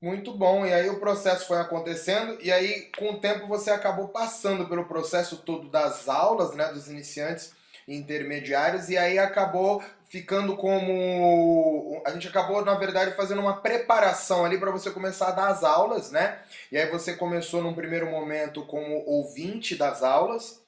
Muito 0.01 0.31
bom. 0.33 0.65
E 0.65 0.73
aí 0.73 0.89
o 0.89 0.99
processo 0.99 1.45
foi 1.45 1.57
acontecendo 1.57 2.37
e 2.41 2.51
aí 2.51 2.89
com 2.97 3.11
o 3.11 3.19
tempo 3.19 3.47
você 3.47 3.69
acabou 3.69 4.07
passando 4.07 4.67
pelo 4.67 4.85
processo 4.85 5.37
todo 5.37 5.67
das 5.69 6.07
aulas, 6.07 6.55
né, 6.55 6.71
dos 6.71 6.87
iniciantes 6.87 7.53
intermediários 7.87 8.87
e 8.89 8.97
aí 8.97 9.19
acabou 9.19 9.83
ficando 10.07 10.55
como 10.55 12.01
a 12.05 12.11
gente 12.11 12.27
acabou 12.27 12.63
na 12.63 12.75
verdade 12.75 13.15
fazendo 13.15 13.41
uma 13.41 13.57
preparação 13.61 14.45
ali 14.45 14.57
para 14.57 14.71
você 14.71 14.89
começar 14.89 15.29
a 15.29 15.31
dar 15.31 15.47
as 15.49 15.63
aulas, 15.63 16.11
né? 16.11 16.39
E 16.71 16.77
aí 16.77 16.89
você 16.89 17.15
começou 17.15 17.61
num 17.61 17.73
primeiro 17.73 18.09
momento 18.09 18.65
como 18.65 19.03
ouvinte 19.05 19.75
das 19.75 20.01
aulas, 20.01 20.61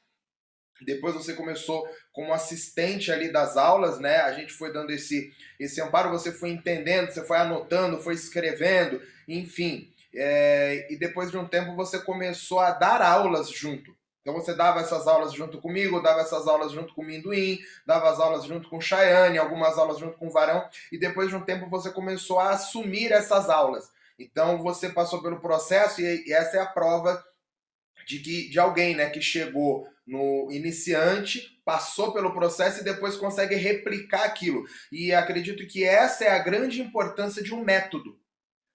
depois 0.86 1.14
você 1.14 1.34
começou 1.34 1.88
como 2.12 2.34
assistente 2.34 3.12
ali 3.12 3.32
das 3.32 3.58
aulas, 3.58 4.00
né? 4.00 4.18
A 4.18 4.34
gente 4.34 4.54
foi 4.54 4.72
dando 4.72 4.92
esse, 4.92 5.34
esse 5.60 5.82
amparo, 5.82 6.10
você 6.10 6.32
foi 6.32 6.50
entendendo, 6.50 7.12
você 7.12 7.24
foi 7.24 7.38
anotando, 7.38 8.02
foi 8.02 8.14
escrevendo, 8.14 9.02
enfim. 9.28 9.92
É, 10.14 10.88
e 10.92 10.98
depois 10.98 11.32
de 11.32 11.38
um 11.38 11.48
tempo 11.48 11.76
você 11.76 12.00
começou 12.00 12.60
a 12.60 12.72
dar 12.72 13.02
aulas 13.02 13.50
junto. 13.50 13.96
Então 14.22 14.34
você 14.34 14.54
dava 14.54 14.80
essas 14.80 15.08
aulas 15.08 15.34
junto 15.34 15.60
comigo, 15.60 16.02
dava 16.02 16.22
essas 16.22 16.48
aulas 16.48 16.72
junto 16.72 16.94
com 16.94 17.02
o 17.02 17.06
Minduim, 17.06 17.60
dava 17.86 18.10
as 18.10 18.20
aulas 18.20 18.46
junto 18.46 18.70
com 18.70 18.78
o 18.78 18.82
Chayane, 18.82 19.38
algumas 19.38 19.78
aulas 19.78 19.98
junto 19.98 20.18
com 20.18 20.28
o 20.28 20.32
Varão, 20.32 20.64
e 20.92 20.98
depois 20.98 21.30
de 21.30 21.36
um 21.36 21.42
tempo 21.42 21.68
você 21.68 21.90
começou 21.90 22.40
a 22.40 22.52
assumir 22.52 23.12
essas 23.12 23.50
aulas. 23.50 23.90
Então 24.20 24.62
você 24.62 24.90
passou 24.90 25.24
pelo 25.24 25.40
processo 25.40 26.02
e, 26.02 26.28
e 26.28 26.34
essa 26.34 26.58
é 26.58 26.60
a 26.60 26.68
prova 26.68 27.24
de 28.12 28.20
que 28.20 28.50
de 28.50 28.60
alguém, 28.60 28.96
né, 28.96 29.10
que 29.10 29.22
chegou 29.22 29.88
no 30.06 30.52
iniciante, 30.52 31.60
passou 31.64 32.12
pelo 32.12 32.34
processo 32.34 32.82
e 32.82 32.84
depois 32.84 33.16
consegue 33.16 33.56
replicar 33.56 34.24
aquilo. 34.24 34.64
E 34.92 35.14
acredito 35.14 35.66
que 35.68 35.84
essa 35.84 36.26
é 36.26 36.32
a 36.32 36.40
grande 36.40 36.82
importância 36.82 37.42
de 37.42 37.54
um 37.54 37.64
método. 37.64 38.20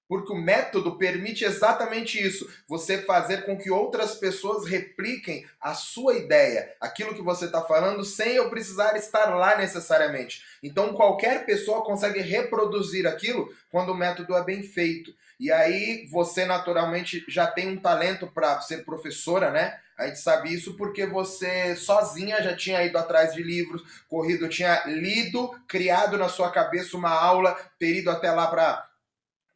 Porque 0.09 0.33
o 0.33 0.37
método 0.37 0.97
permite 0.97 1.45
exatamente 1.45 2.25
isso: 2.25 2.49
você 2.69 2.99
fazer 2.99 3.45
com 3.45 3.57
que 3.57 3.71
outras 3.71 4.14
pessoas 4.14 4.66
repliquem 4.66 5.45
a 5.61 5.75
sua 5.75 6.14
ideia, 6.14 6.75
aquilo 6.81 7.14
que 7.14 7.23
você 7.23 7.47
está 7.47 7.62
falando, 7.62 8.05
sem 8.05 8.35
eu 8.35 8.49
precisar 8.49 8.97
estar 8.97 9.35
lá 9.35 9.57
necessariamente. 9.57 10.45
Então, 10.62 10.92
qualquer 10.92 11.45
pessoa 11.45 11.85
consegue 11.85 12.21
reproduzir 12.21 13.07
aquilo 13.07 13.53
quando 13.71 13.90
o 13.90 13.97
método 13.97 14.35
é 14.35 14.45
bem 14.45 14.62
feito. 14.62 15.14
E 15.38 15.53
aí, 15.53 16.07
você 16.11 16.45
naturalmente 16.45 17.25
já 17.29 17.47
tem 17.47 17.69
um 17.69 17.77
talento 17.77 18.27
para 18.27 18.61
ser 18.61 18.85
professora, 18.85 19.51
né? 19.51 19.79
A 19.99 20.07
gente 20.07 20.19
sabe 20.19 20.53
isso 20.53 20.77
porque 20.77 21.07
você 21.07 21.75
sozinha 21.75 22.42
já 22.42 22.55
tinha 22.55 22.83
ido 22.85 22.99
atrás 22.99 23.33
de 23.35 23.42
livros, 23.42 23.83
corrido, 24.09 24.49
tinha 24.49 24.85
lido, 24.87 25.51
criado 25.66 26.19
na 26.19 26.29
sua 26.29 26.51
cabeça 26.51 26.97
uma 26.97 27.11
aula, 27.11 27.59
ter 27.79 27.97
ido 27.97 28.11
até 28.11 28.31
lá 28.31 28.47
para 28.47 28.86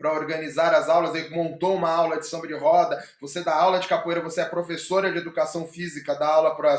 para 0.01 0.15
organizar 0.15 0.73
as 0.73 0.89
aulas, 0.89 1.15
ele 1.15 1.29
montou 1.29 1.77
uma 1.77 1.91
aula 1.91 2.19
de 2.19 2.27
samba 2.27 2.47
de 2.47 2.55
roda, 2.55 3.05
você 3.21 3.45
dá 3.45 3.55
aula 3.55 3.79
de 3.79 3.87
capoeira, 3.87 4.23
você 4.23 4.41
é 4.41 4.47
professora 4.47 5.13
de 5.13 5.19
educação 5.19 5.69
física, 5.69 6.15
dá 6.15 6.27
aula 6.27 6.57
para 6.57 6.75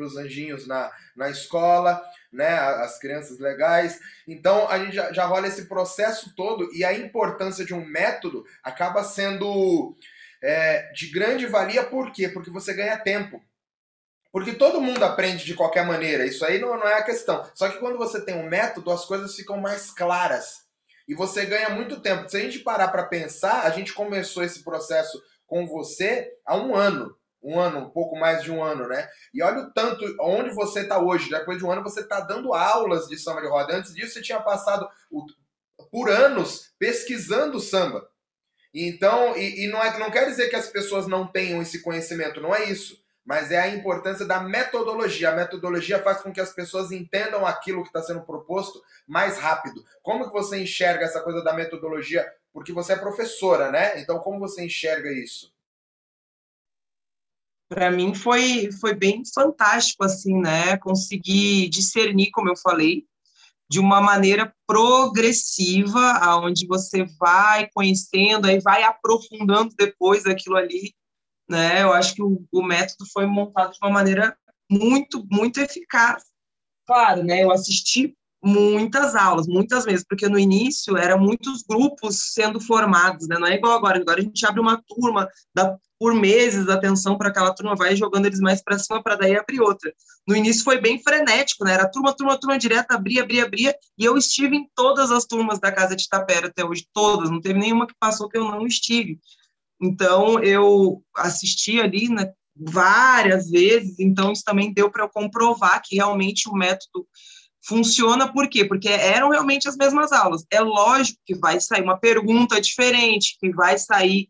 os 0.00 0.16
anjinhos 0.16 0.66
na, 0.66 0.90
na 1.14 1.30
escola, 1.30 2.02
né, 2.32 2.58
as 2.58 2.98
crianças 2.98 3.38
legais. 3.38 4.00
Então 4.26 4.68
a 4.68 4.80
gente 4.80 4.96
já, 4.96 5.12
já 5.12 5.24
rola 5.26 5.46
esse 5.46 5.66
processo 5.66 6.34
todo 6.34 6.68
e 6.74 6.84
a 6.84 6.92
importância 6.92 7.64
de 7.64 7.72
um 7.72 7.86
método 7.86 8.44
acaba 8.64 9.04
sendo 9.04 9.96
é, 10.42 10.90
de 10.90 11.06
grande 11.12 11.46
valia, 11.46 11.84
por 11.84 12.10
quê? 12.10 12.28
Porque 12.28 12.50
você 12.50 12.74
ganha 12.74 12.98
tempo. 12.98 13.40
Porque 14.32 14.52
todo 14.52 14.80
mundo 14.80 15.04
aprende 15.04 15.44
de 15.44 15.54
qualquer 15.54 15.86
maneira, 15.86 16.26
isso 16.26 16.44
aí 16.44 16.58
não, 16.58 16.76
não 16.76 16.88
é 16.88 16.94
a 16.94 17.04
questão. 17.04 17.48
Só 17.54 17.68
que 17.68 17.78
quando 17.78 17.96
você 17.96 18.20
tem 18.20 18.34
um 18.34 18.48
método, 18.48 18.90
as 18.90 19.04
coisas 19.04 19.36
ficam 19.36 19.56
mais 19.56 19.92
claras. 19.92 20.65
E 21.06 21.14
você 21.14 21.46
ganha 21.46 21.70
muito 21.70 22.00
tempo. 22.00 22.28
Se 22.28 22.36
a 22.36 22.40
gente 22.40 22.60
parar 22.60 22.88
para 22.88 23.06
pensar, 23.06 23.62
a 23.64 23.70
gente 23.70 23.92
começou 23.92 24.42
esse 24.42 24.64
processo 24.64 25.22
com 25.46 25.66
você 25.66 26.32
há 26.44 26.56
um 26.56 26.74
ano. 26.74 27.16
Um 27.42 27.60
ano, 27.60 27.78
um 27.78 27.90
pouco 27.90 28.18
mais 28.18 28.42
de 28.42 28.50
um 28.50 28.62
ano, 28.62 28.88
né? 28.88 29.08
E 29.32 29.40
olha 29.40 29.60
o 29.60 29.72
tanto, 29.72 30.04
onde 30.20 30.50
você 30.50 30.80
está 30.80 30.98
hoje. 30.98 31.30
Depois 31.30 31.58
de 31.58 31.64
um 31.64 31.70
ano, 31.70 31.82
você 31.82 32.00
está 32.00 32.18
dando 32.20 32.52
aulas 32.52 33.06
de 33.06 33.16
samba 33.16 33.40
de 33.40 33.46
roda. 33.46 33.76
Antes 33.76 33.94
disso, 33.94 34.14
você 34.14 34.22
tinha 34.22 34.40
passado 34.40 34.88
por 35.92 36.10
anos 36.10 36.72
pesquisando 36.78 37.60
samba. 37.60 38.08
Então, 38.74 39.36
e, 39.36 39.64
e 39.64 39.68
não, 39.68 39.82
é, 39.82 39.96
não 39.98 40.10
quer 40.10 40.26
dizer 40.26 40.48
que 40.48 40.56
as 40.56 40.68
pessoas 40.68 41.06
não 41.06 41.26
tenham 41.26 41.62
esse 41.62 41.82
conhecimento, 41.82 42.40
não 42.40 42.54
é 42.54 42.64
isso. 42.64 43.00
Mas 43.26 43.50
é 43.50 43.58
a 43.58 43.68
importância 43.68 44.24
da 44.24 44.40
metodologia. 44.40 45.30
A 45.30 45.36
metodologia 45.36 46.00
faz 46.00 46.22
com 46.22 46.32
que 46.32 46.40
as 46.40 46.52
pessoas 46.52 46.92
entendam 46.92 47.44
aquilo 47.44 47.82
que 47.82 47.88
está 47.88 48.00
sendo 48.00 48.24
proposto 48.24 48.80
mais 49.06 49.36
rápido. 49.36 49.84
Como 50.00 50.28
que 50.28 50.32
você 50.32 50.62
enxerga 50.62 51.04
essa 51.04 51.20
coisa 51.20 51.42
da 51.42 51.52
metodologia? 51.52 52.24
Porque 52.52 52.72
você 52.72 52.92
é 52.92 52.96
professora, 52.96 53.72
né? 53.72 54.00
Então, 54.00 54.20
como 54.20 54.38
você 54.38 54.64
enxerga 54.64 55.10
isso? 55.12 55.52
Para 57.68 57.90
mim 57.90 58.14
foi, 58.14 58.70
foi 58.80 58.94
bem 58.94 59.24
fantástico, 59.34 60.04
assim, 60.04 60.40
né? 60.40 60.76
Conseguir 60.76 61.68
discernir, 61.68 62.30
como 62.30 62.48
eu 62.48 62.56
falei, 62.56 63.04
de 63.68 63.80
uma 63.80 64.00
maneira 64.00 64.54
progressiva, 64.66 66.12
aonde 66.22 66.64
você 66.66 67.04
vai 67.18 67.68
conhecendo, 67.74 68.46
aí 68.46 68.60
vai 68.60 68.84
aprofundando 68.84 69.74
depois 69.76 70.24
aquilo 70.26 70.56
ali, 70.56 70.94
né? 71.48 71.82
Eu 71.82 71.92
acho 71.92 72.14
que 72.14 72.22
o, 72.22 72.44
o 72.52 72.62
método 72.62 73.04
foi 73.12 73.26
montado 73.26 73.72
de 73.72 73.78
uma 73.82 73.90
maneira 73.90 74.36
muito, 74.70 75.26
muito 75.30 75.60
eficaz. 75.60 76.24
Claro, 76.86 77.22
né? 77.22 77.42
Eu 77.42 77.52
assisti 77.52 78.16
muitas 78.42 79.16
aulas, 79.16 79.46
muitas 79.48 79.84
vezes, 79.84 80.04
porque 80.08 80.28
no 80.28 80.38
início 80.38 80.96
eram 80.96 81.18
muitos 81.18 81.62
grupos 81.62 82.32
sendo 82.32 82.60
formados, 82.60 83.26
né? 83.26 83.36
Não 83.38 83.46
é 83.46 83.54
igual 83.54 83.76
agora. 83.76 83.98
Agora 83.98 84.20
a 84.20 84.22
gente 84.22 84.46
abre 84.46 84.60
uma 84.60 84.80
turma, 84.86 85.28
dá 85.54 85.76
por 85.98 86.14
meses 86.14 86.68
atenção 86.68 87.16
para 87.16 87.30
aquela 87.30 87.54
turma, 87.54 87.74
vai 87.74 87.96
jogando 87.96 88.26
eles 88.26 88.38
mais 88.38 88.62
para 88.62 88.78
cima 88.78 89.02
para 89.02 89.16
daí 89.16 89.36
abrir 89.36 89.60
outra. 89.60 89.92
No 90.28 90.36
início 90.36 90.62
foi 90.62 90.80
bem 90.80 91.02
frenético, 91.02 91.64
né? 91.64 91.72
Era 91.72 91.90
turma, 91.90 92.14
turma, 92.14 92.38
turma 92.38 92.58
direta, 92.58 92.94
abria, 92.94 93.22
abria, 93.22 93.44
abria, 93.44 93.74
e 93.98 94.04
eu 94.04 94.16
estive 94.16 94.56
em 94.56 94.68
todas 94.74 95.10
as 95.10 95.24
turmas 95.24 95.58
da 95.58 95.72
Casa 95.72 95.96
de 95.96 96.08
Tapera 96.08 96.48
até 96.48 96.64
hoje, 96.64 96.86
todas, 96.92 97.30
não 97.30 97.40
teve 97.40 97.58
nenhuma 97.58 97.86
que 97.86 97.94
passou 97.98 98.28
que 98.28 98.36
eu 98.36 98.44
não 98.44 98.66
estive. 98.66 99.18
Então 99.80 100.42
eu 100.42 101.02
assisti 101.14 101.80
ali, 101.80 102.08
né, 102.08 102.32
várias 102.54 103.50
vezes, 103.50 103.98
então 103.98 104.32
isso 104.32 104.42
também 104.44 104.72
deu 104.72 104.90
para 104.90 105.04
eu 105.04 105.08
comprovar 105.08 105.82
que 105.84 105.96
realmente 105.96 106.48
o 106.48 106.54
método 106.54 107.06
Funciona 107.66 108.32
por 108.32 108.48
quê? 108.48 108.64
Porque 108.64 108.88
eram 108.88 109.30
realmente 109.30 109.68
as 109.68 109.76
mesmas 109.76 110.12
aulas. 110.12 110.44
É 110.52 110.60
lógico 110.60 111.18
que 111.26 111.34
vai 111.34 111.60
sair 111.60 111.82
uma 111.82 111.98
pergunta 111.98 112.60
diferente, 112.60 113.36
que 113.40 113.50
vai 113.50 113.76
sair 113.76 114.28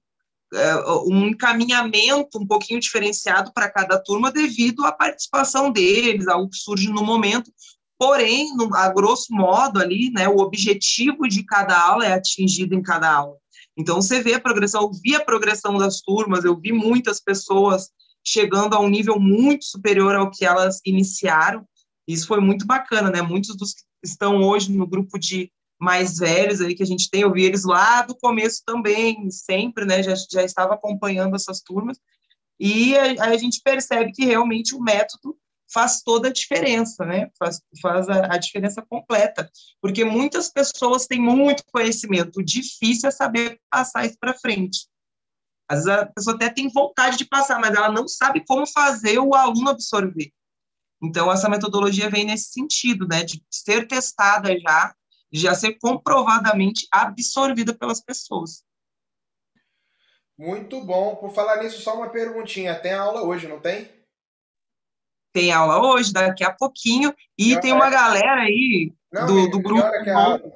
é, 0.54 0.74
um 1.06 1.26
encaminhamento 1.26 2.38
um 2.38 2.46
pouquinho 2.46 2.80
diferenciado 2.80 3.52
para 3.52 3.70
cada 3.70 4.02
turma 4.02 4.32
devido 4.32 4.87
à 4.87 4.92
participação 4.92 5.70
deles, 5.70 6.26
algo 6.28 6.48
que 6.48 6.56
surge 6.56 6.88
no 6.88 7.04
momento. 7.04 7.52
Porém, 7.98 8.56
no, 8.56 8.74
a 8.74 8.88
grosso 8.88 9.26
modo 9.35 9.80
ali, 9.80 10.11
né, 10.11 10.26
o 10.26 10.38
objetivo 10.38 11.28
de 11.28 11.44
cada 11.44 11.78
aula 11.78 12.06
é 12.06 12.14
atingido 12.14 12.74
em 12.74 12.82
cada 12.82 13.12
aula. 13.12 13.37
Então, 13.76 14.00
você 14.00 14.22
vê 14.22 14.34
a 14.34 14.40
progressão, 14.40 14.82
eu 14.82 14.90
vi 14.92 15.14
a 15.14 15.24
progressão 15.24 15.76
das 15.76 16.00
turmas, 16.00 16.44
eu 16.44 16.58
vi 16.58 16.72
muitas 16.72 17.20
pessoas 17.20 17.90
chegando 18.24 18.74
a 18.74 18.80
um 18.80 18.88
nível 18.88 19.20
muito 19.20 19.64
superior 19.66 20.14
ao 20.14 20.30
que 20.30 20.44
elas 20.44 20.80
iniciaram, 20.84 21.66
isso 22.08 22.26
foi 22.26 22.40
muito 22.40 22.66
bacana, 22.66 23.10
né? 23.10 23.20
Muitos 23.20 23.56
dos 23.56 23.74
que 23.74 23.82
estão 24.04 24.42
hoje 24.42 24.72
no 24.72 24.86
grupo 24.86 25.18
de 25.18 25.50
mais 25.78 26.18
velhos 26.18 26.60
aí 26.60 26.74
que 26.74 26.82
a 26.82 26.86
gente 26.86 27.10
tem, 27.10 27.22
eu 27.22 27.32
vi 27.32 27.44
eles 27.44 27.64
lá 27.64 28.02
do 28.02 28.16
começo 28.16 28.62
também, 28.64 29.31
sempre, 29.31 29.85
né? 29.85 30.02
Já, 30.02 30.14
já 30.14 30.42
estava 30.42 30.74
acompanhando 30.74 31.35
essas 31.35 31.60
turmas. 31.60 31.98
E 32.58 32.96
a, 32.96 33.24
a 33.24 33.37
gente 33.37 33.60
percebe 33.62 34.12
que 34.12 34.24
realmente 34.24 34.74
o 34.74 34.81
método 34.81 35.37
faz 35.73 36.02
toda 36.02 36.29
a 36.29 36.33
diferença, 36.33 37.04
né? 37.04 37.31
Faz, 37.38 37.60
faz 37.81 38.08
a, 38.08 38.35
a, 38.35 38.38
diferença 38.38 38.83
completa, 38.83 39.50
porque 39.81 40.04
muitas 40.04 40.50
pessoas 40.50 41.06
têm 41.06 41.21
muito 41.21 41.64
conhecimento, 41.73 42.40
o 42.40 42.44
difícil 42.44 43.08
é 43.08 43.12
saber 43.12 43.60
passar 43.71 44.06
isso 44.06 44.17
para 44.19 44.38
frente. 44.38 44.87
Às 45.69 45.85
vezes 45.85 46.00
a 46.00 46.06
pessoa 46.06 46.37
até 46.37 46.48
tem 46.48 46.69
vontade 46.69 47.17
de 47.17 47.25
passar, 47.25 47.58
mas 47.58 47.75
ela 47.75 47.90
não 47.90 48.06
sabe 48.06 48.44
como 48.46 48.67
fazer 48.67 49.19
o 49.19 49.35
aluno 49.35 49.71
absorver. 49.71 50.31
Então, 51.02 51.31
essa 51.31 51.48
metodologia 51.48 52.08
vem 52.08 52.25
nesse 52.25 52.52
sentido, 52.52 53.06
né, 53.06 53.23
de 53.23 53.44
ser 53.50 53.87
testada 53.87 54.58
já, 54.58 54.94
já 55.33 55.54
ser 55.54 55.77
comprovadamente 55.79 56.87
absorvida 56.90 57.75
pelas 57.75 58.00
pessoas. 58.00 58.64
Muito 60.38 60.81
bom. 60.83 61.17
Por 61.17 61.35
falar 61.35 61.62
nisso, 61.62 61.81
só 61.81 61.96
uma 61.96 62.10
perguntinha. 62.10 62.79
Tem 62.79 62.92
aula 62.92 63.23
hoje, 63.23 63.48
não 63.48 63.60
tem? 63.60 63.96
Tem 65.37 65.52
aula 65.52 65.87
hoje, 65.87 66.14
daqui 66.14 66.42
a 66.42 66.50
pouquinho, 66.50 67.14
e 67.37 67.54
Que 67.54 67.60
tem 67.60 67.70
uma 67.70 67.88
é? 67.88 67.90
galera 67.90 68.40
aí 68.40 68.90
Não, 69.12 69.26
do, 69.26 69.50
do 69.50 69.58
que 69.58 69.64
grupo 69.64 69.82
hora 69.82 70.02
que 70.02 70.08
é 70.08 70.12
a 70.14 70.18
aula? 70.18 70.52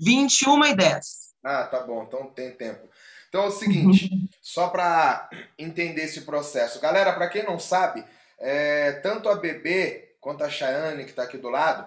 21 0.00 0.64
e 0.64 0.74
10. 0.74 1.04
Ah, 1.44 1.64
tá 1.64 1.80
bom, 1.80 2.02
então 2.02 2.30
tem 2.30 2.50
tempo. 2.50 2.88
Então 3.28 3.42
é 3.42 3.46
o 3.48 3.50
seguinte, 3.50 4.08
só 4.40 4.68
para 4.68 5.28
entender 5.58 6.04
esse 6.04 6.22
processo. 6.22 6.80
Galera, 6.80 7.12
para 7.12 7.28
quem 7.28 7.44
não 7.44 7.58
sabe, 7.58 8.02
é, 8.38 8.92
tanto 9.02 9.28
a 9.28 9.34
Bebê 9.34 10.14
quanto 10.18 10.44
a 10.44 10.48
Chayane, 10.48 11.04
que 11.04 11.10
está 11.10 11.24
aqui 11.24 11.36
do 11.36 11.50
lado, 11.50 11.86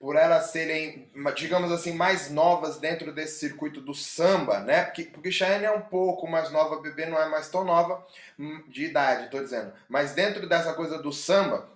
por 0.00 0.16
elas 0.16 0.46
serem, 0.46 1.10
digamos 1.36 1.70
assim, 1.72 1.92
mais 1.92 2.30
novas 2.30 2.78
dentro 2.78 3.12
desse 3.12 3.38
circuito 3.40 3.82
do 3.82 3.94
samba, 3.94 4.60
né? 4.60 4.84
Porque, 4.84 5.04
porque 5.04 5.32
Chayane 5.32 5.66
é 5.66 5.72
um 5.72 5.82
pouco 5.82 6.26
mais 6.26 6.50
nova, 6.50 6.80
Bebê 6.80 7.06
não 7.06 7.20
é 7.22 7.28
mais 7.28 7.50
tão 7.50 7.64
nova 7.64 8.04
hum, 8.38 8.64
de 8.68 8.86
idade, 8.86 9.30
tô 9.30 9.40
dizendo. 9.40 9.72
Mas 9.88 10.12
dentro 10.14 10.48
dessa 10.48 10.74
coisa 10.74 10.98
do 11.02 11.12
samba, 11.12 11.68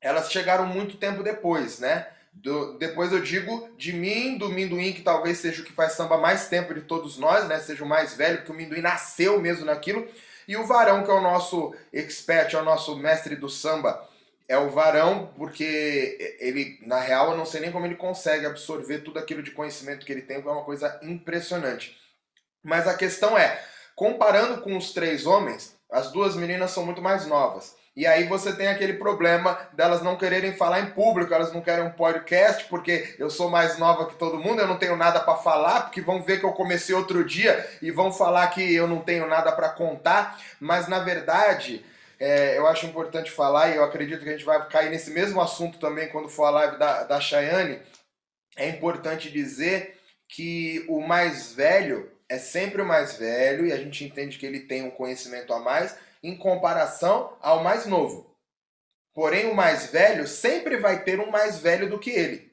elas 0.00 0.30
chegaram 0.30 0.66
muito 0.66 0.96
tempo 0.96 1.22
depois, 1.22 1.78
né? 1.80 2.06
Do- 2.32 2.78
depois 2.78 3.12
eu 3.12 3.20
digo 3.20 3.70
de 3.76 3.92
mim, 3.92 4.38
do 4.38 4.48
Minduim, 4.48 4.92
que 4.92 5.02
talvez 5.02 5.38
seja 5.38 5.62
o 5.62 5.64
que 5.64 5.72
faz 5.72 5.92
samba 5.92 6.16
mais 6.18 6.48
tempo 6.48 6.72
de 6.74 6.82
todos 6.82 7.18
nós, 7.18 7.48
né? 7.48 7.58
Seja 7.60 7.84
o 7.84 7.88
mais 7.88 8.14
velho, 8.14 8.38
porque 8.38 8.52
o 8.52 8.54
Minduim 8.54 8.80
nasceu 8.80 9.40
mesmo 9.40 9.64
naquilo. 9.64 10.06
E 10.46 10.56
o 10.56 10.66
Varão, 10.66 11.04
que 11.04 11.10
é 11.10 11.14
o 11.14 11.20
nosso 11.20 11.74
expert, 11.92 12.54
é 12.54 12.58
o 12.60 12.64
nosso 12.64 12.96
mestre 12.96 13.36
do 13.36 13.48
samba, 13.48 14.08
é 14.48 14.56
o 14.56 14.70
Varão, 14.70 15.30
porque 15.36 16.36
ele, 16.40 16.78
na 16.86 16.98
real, 16.98 17.32
eu 17.32 17.36
não 17.36 17.44
sei 17.44 17.60
nem 17.60 17.70
como 17.70 17.84
ele 17.84 17.94
consegue 17.94 18.46
absorver 18.46 19.00
tudo 19.00 19.18
aquilo 19.18 19.42
de 19.42 19.50
conhecimento 19.50 20.06
que 20.06 20.12
ele 20.12 20.22
tem, 20.22 20.38
é 20.38 20.40
uma 20.40 20.64
coisa 20.64 20.98
impressionante. 21.02 21.96
Mas 22.62 22.88
a 22.88 22.96
questão 22.96 23.36
é, 23.36 23.62
comparando 23.94 24.62
com 24.62 24.76
os 24.76 24.92
três 24.92 25.26
homens, 25.26 25.76
as 25.90 26.10
duas 26.10 26.34
meninas 26.34 26.70
são 26.70 26.84
muito 26.84 27.02
mais 27.02 27.26
novas. 27.26 27.76
E 27.94 28.06
aí 28.06 28.24
você 28.28 28.54
tem 28.54 28.68
aquele 28.68 28.92
problema 28.92 29.58
delas 29.72 30.02
não 30.02 30.16
quererem 30.16 30.52
falar 30.52 30.80
em 30.80 30.90
público, 30.90 31.34
elas 31.34 31.52
não 31.52 31.60
querem 31.60 31.84
um 31.84 31.90
podcast, 31.90 32.64
porque 32.66 33.16
eu 33.18 33.28
sou 33.28 33.50
mais 33.50 33.76
nova 33.76 34.06
que 34.06 34.14
todo 34.14 34.38
mundo, 34.38 34.60
eu 34.60 34.68
não 34.68 34.78
tenho 34.78 34.96
nada 34.96 35.18
para 35.18 35.36
falar, 35.38 35.80
porque 35.82 36.00
vão 36.00 36.22
ver 36.22 36.38
que 36.38 36.46
eu 36.46 36.52
comecei 36.52 36.94
outro 36.94 37.24
dia 37.24 37.68
e 37.82 37.90
vão 37.90 38.12
falar 38.12 38.46
que 38.48 38.72
eu 38.72 38.86
não 38.86 39.00
tenho 39.00 39.26
nada 39.26 39.50
para 39.50 39.70
contar, 39.70 40.40
mas 40.60 40.86
na 40.86 41.00
verdade, 41.00 41.84
é, 42.18 42.58
eu 42.58 42.66
acho 42.66 42.86
importante 42.86 43.30
falar, 43.30 43.70
e 43.70 43.76
eu 43.76 43.84
acredito 43.84 44.22
que 44.22 44.28
a 44.28 44.32
gente 44.32 44.44
vai 44.44 44.68
cair 44.68 44.90
nesse 44.90 45.10
mesmo 45.10 45.40
assunto 45.40 45.78
também 45.78 46.08
quando 46.08 46.28
for 46.28 46.44
a 46.44 46.50
live 46.50 46.78
da, 46.78 47.04
da 47.04 47.20
Chayane, 47.20 47.80
é 48.56 48.68
importante 48.68 49.30
dizer 49.30 49.98
que 50.28 50.84
o 50.88 51.00
mais 51.00 51.52
velho 51.52 52.10
é 52.28 52.38
sempre 52.38 52.82
o 52.82 52.86
mais 52.86 53.16
velho, 53.16 53.66
e 53.66 53.72
a 53.72 53.76
gente 53.76 54.04
entende 54.04 54.38
que 54.38 54.44
ele 54.44 54.60
tem 54.60 54.82
um 54.82 54.90
conhecimento 54.90 55.52
a 55.52 55.60
mais, 55.60 55.96
em 56.22 56.36
comparação 56.36 57.36
ao 57.40 57.62
mais 57.62 57.86
novo. 57.86 58.36
Porém, 59.14 59.46
o 59.46 59.54
mais 59.54 59.86
velho 59.86 60.26
sempre 60.26 60.76
vai 60.76 61.02
ter 61.02 61.18
um 61.20 61.30
mais 61.30 61.58
velho 61.58 61.88
do 61.88 61.98
que 61.98 62.10
ele. 62.10 62.48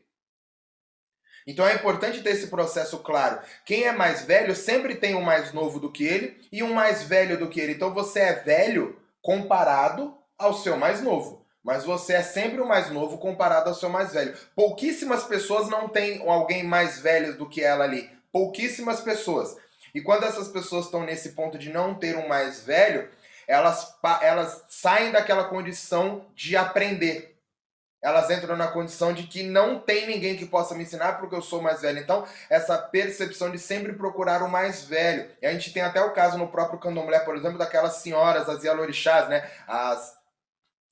Então 1.48 1.68
é 1.68 1.76
importante 1.76 2.24
ter 2.24 2.32
esse 2.32 2.48
processo 2.48 3.00
claro. 3.00 3.40
Quem 3.66 3.84
é 3.84 3.92
mais 3.92 4.24
velho 4.24 4.56
sempre 4.56 4.96
tem 4.96 5.14
um 5.14 5.22
mais 5.22 5.54
novo 5.54 5.80
do 5.80 5.92
que 5.92 6.04
ele 6.04 6.40
e 6.52 6.64
um 6.64 6.74
mais 6.74 7.04
velho 7.04 7.38
do 7.38 7.50
que 7.50 7.60
ele. 7.60 7.74
Então 7.74 7.94
você 7.94 8.20
é 8.20 8.34
velho 8.34 9.00
comparado 9.26 10.16
ao 10.38 10.54
seu 10.54 10.78
mais 10.78 11.02
novo. 11.02 11.44
Mas 11.64 11.84
você 11.84 12.14
é 12.14 12.22
sempre 12.22 12.62
o 12.62 12.68
mais 12.68 12.92
novo 12.92 13.18
comparado 13.18 13.70
ao 13.70 13.76
seu 13.76 13.90
mais 13.90 14.14
velho. 14.14 14.38
Pouquíssimas 14.56 15.24
pessoas 15.24 15.68
não 15.68 15.90
têm 15.90 16.22
alguém 16.30 16.64
mais 16.64 17.00
velho 17.00 17.36
do 17.36 17.50
que 17.50 17.64
ela 17.64 17.84
ali. 17.84 18.08
Pouquíssimas 18.32 19.02
pessoas. 19.02 19.58
E 19.96 20.00
quando 20.00 20.26
essas 20.26 20.48
pessoas 20.48 20.86
estão 20.86 21.04
nesse 21.04 21.30
ponto 21.30 21.58
de 21.58 21.72
não 21.72 21.96
ter 21.96 22.16
um 22.16 22.28
mais 22.28 22.64
velho, 22.64 23.10
elas, 23.48 23.96
elas 24.22 24.64
saem 24.70 25.12
daquela 25.12 25.46
condição 25.46 26.28
de 26.36 26.56
aprender. 26.56 27.35
Elas 28.06 28.30
entram 28.30 28.56
na 28.56 28.68
condição 28.68 29.14
de 29.14 29.24
que 29.24 29.42
não 29.42 29.80
tem 29.80 30.06
ninguém 30.06 30.38
que 30.38 30.46
possa 30.46 30.76
me 30.76 30.84
ensinar 30.84 31.14
porque 31.14 31.34
eu 31.34 31.42
sou 31.42 31.60
mais 31.60 31.82
velho. 31.82 31.98
Então, 31.98 32.24
essa 32.52 32.78
percepção 32.78 33.50
de 33.50 33.58
sempre 33.58 33.94
procurar 33.94 34.44
o 34.44 34.48
mais 34.48 34.84
velho. 34.84 35.28
E 35.42 35.48
a 35.48 35.52
gente 35.52 35.74
tem 35.74 35.82
até 35.82 36.00
o 36.00 36.14
caso 36.14 36.38
no 36.38 36.48
próprio 36.48 36.78
candomblé, 36.78 37.18
por 37.22 37.36
exemplo, 37.36 37.58
daquelas 37.58 37.96
senhoras, 37.96 38.48
as 38.48 38.64
Yalorixás, 38.64 39.28
né? 39.28 39.50
As, 39.68 40.16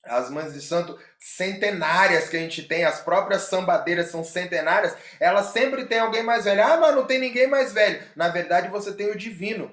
as 0.02 0.28
mães 0.28 0.54
de 0.54 0.60
santo 0.60 0.98
centenárias 1.20 2.28
que 2.28 2.36
a 2.36 2.40
gente 2.40 2.64
tem, 2.64 2.84
as 2.84 2.98
próprias 2.98 3.42
sambadeiras 3.42 4.10
são 4.10 4.24
centenárias, 4.24 4.96
elas 5.20 5.52
sempre 5.52 5.84
tem 5.84 6.00
alguém 6.00 6.24
mais 6.24 6.46
velho. 6.46 6.64
Ah, 6.64 6.78
mas 6.78 6.96
não 6.96 7.06
tem 7.06 7.20
ninguém 7.20 7.46
mais 7.46 7.72
velho. 7.72 8.02
Na 8.16 8.26
verdade, 8.26 8.66
você 8.66 8.92
tem 8.92 9.12
o 9.12 9.16
divino. 9.16 9.70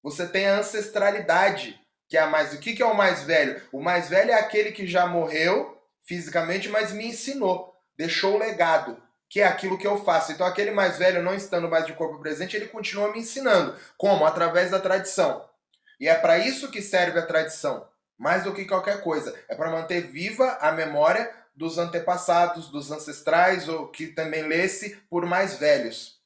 Você 0.00 0.28
tem 0.28 0.46
a 0.46 0.60
ancestralidade, 0.60 1.76
que 2.08 2.16
é 2.16 2.20
a 2.20 2.28
mais. 2.28 2.54
O 2.54 2.60
que, 2.60 2.72
que 2.72 2.82
é 2.82 2.86
o 2.86 2.96
mais 2.96 3.24
velho? 3.24 3.60
O 3.72 3.82
mais 3.82 4.08
velho 4.08 4.30
é 4.30 4.34
aquele 4.34 4.70
que 4.70 4.86
já 4.86 5.08
morreu 5.08 5.79
fisicamente, 6.06 6.68
mas 6.68 6.92
me 6.92 7.06
ensinou, 7.06 7.74
deixou 7.96 8.34
o 8.34 8.38
legado, 8.38 9.00
que 9.28 9.40
é 9.40 9.46
aquilo 9.46 9.78
que 9.78 9.86
eu 9.86 10.02
faço. 10.04 10.32
Então, 10.32 10.46
aquele 10.46 10.70
mais 10.70 10.98
velho, 10.98 11.22
não 11.22 11.34
estando 11.34 11.68
mais 11.68 11.86
de 11.86 11.92
corpo 11.92 12.18
presente, 12.18 12.56
ele 12.56 12.66
continua 12.66 13.12
me 13.12 13.20
ensinando. 13.20 13.76
Como? 13.96 14.24
Através 14.24 14.70
da 14.70 14.80
tradição. 14.80 15.48
E 16.00 16.08
é 16.08 16.14
para 16.14 16.38
isso 16.38 16.70
que 16.70 16.82
serve 16.82 17.18
a 17.18 17.26
tradição, 17.26 17.86
mais 18.18 18.44
do 18.44 18.52
que 18.52 18.64
qualquer 18.64 19.02
coisa. 19.02 19.38
É 19.48 19.54
para 19.54 19.70
manter 19.70 20.10
viva 20.10 20.58
a 20.60 20.72
memória 20.72 21.32
dos 21.54 21.78
antepassados, 21.78 22.68
dos 22.68 22.90
ancestrais, 22.90 23.68
ou 23.68 23.88
que 23.88 24.08
também 24.08 24.42
lê-se 24.42 24.96
por 25.08 25.26
mais 25.26 25.58
velhos. 25.58 26.18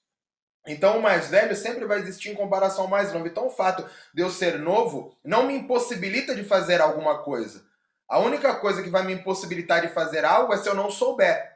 Então, 0.67 0.99
o 0.99 1.03
mais 1.03 1.29
velho 1.29 1.55
sempre 1.55 1.85
vai 1.85 1.99
existir 1.99 2.31
em 2.31 2.35
comparação 2.35 2.85
ao 2.85 2.91
mais 2.91 3.13
novo. 3.13 3.27
Então, 3.27 3.49
o 3.49 3.51
fato 3.51 3.85
de 4.15 4.23
eu 4.23 4.31
ser 4.31 4.59
novo 4.59 5.15
não 5.23 5.47
me 5.47 5.55
impossibilita 5.55 6.35
de 6.35 6.43
fazer 6.43 6.81
alguma 6.81 7.19
coisa. 7.19 7.64
A 8.09 8.19
única 8.19 8.55
coisa 8.57 8.83
que 8.83 8.91
vai 8.91 9.03
me 9.03 9.15
impossibilitar 9.15 9.81
de 9.81 9.89
fazer 9.89 10.25
algo 10.25 10.53
é 10.53 10.59
se 10.59 10.69
eu 10.69 10.75
não 10.75 10.91
souber. 10.91 11.53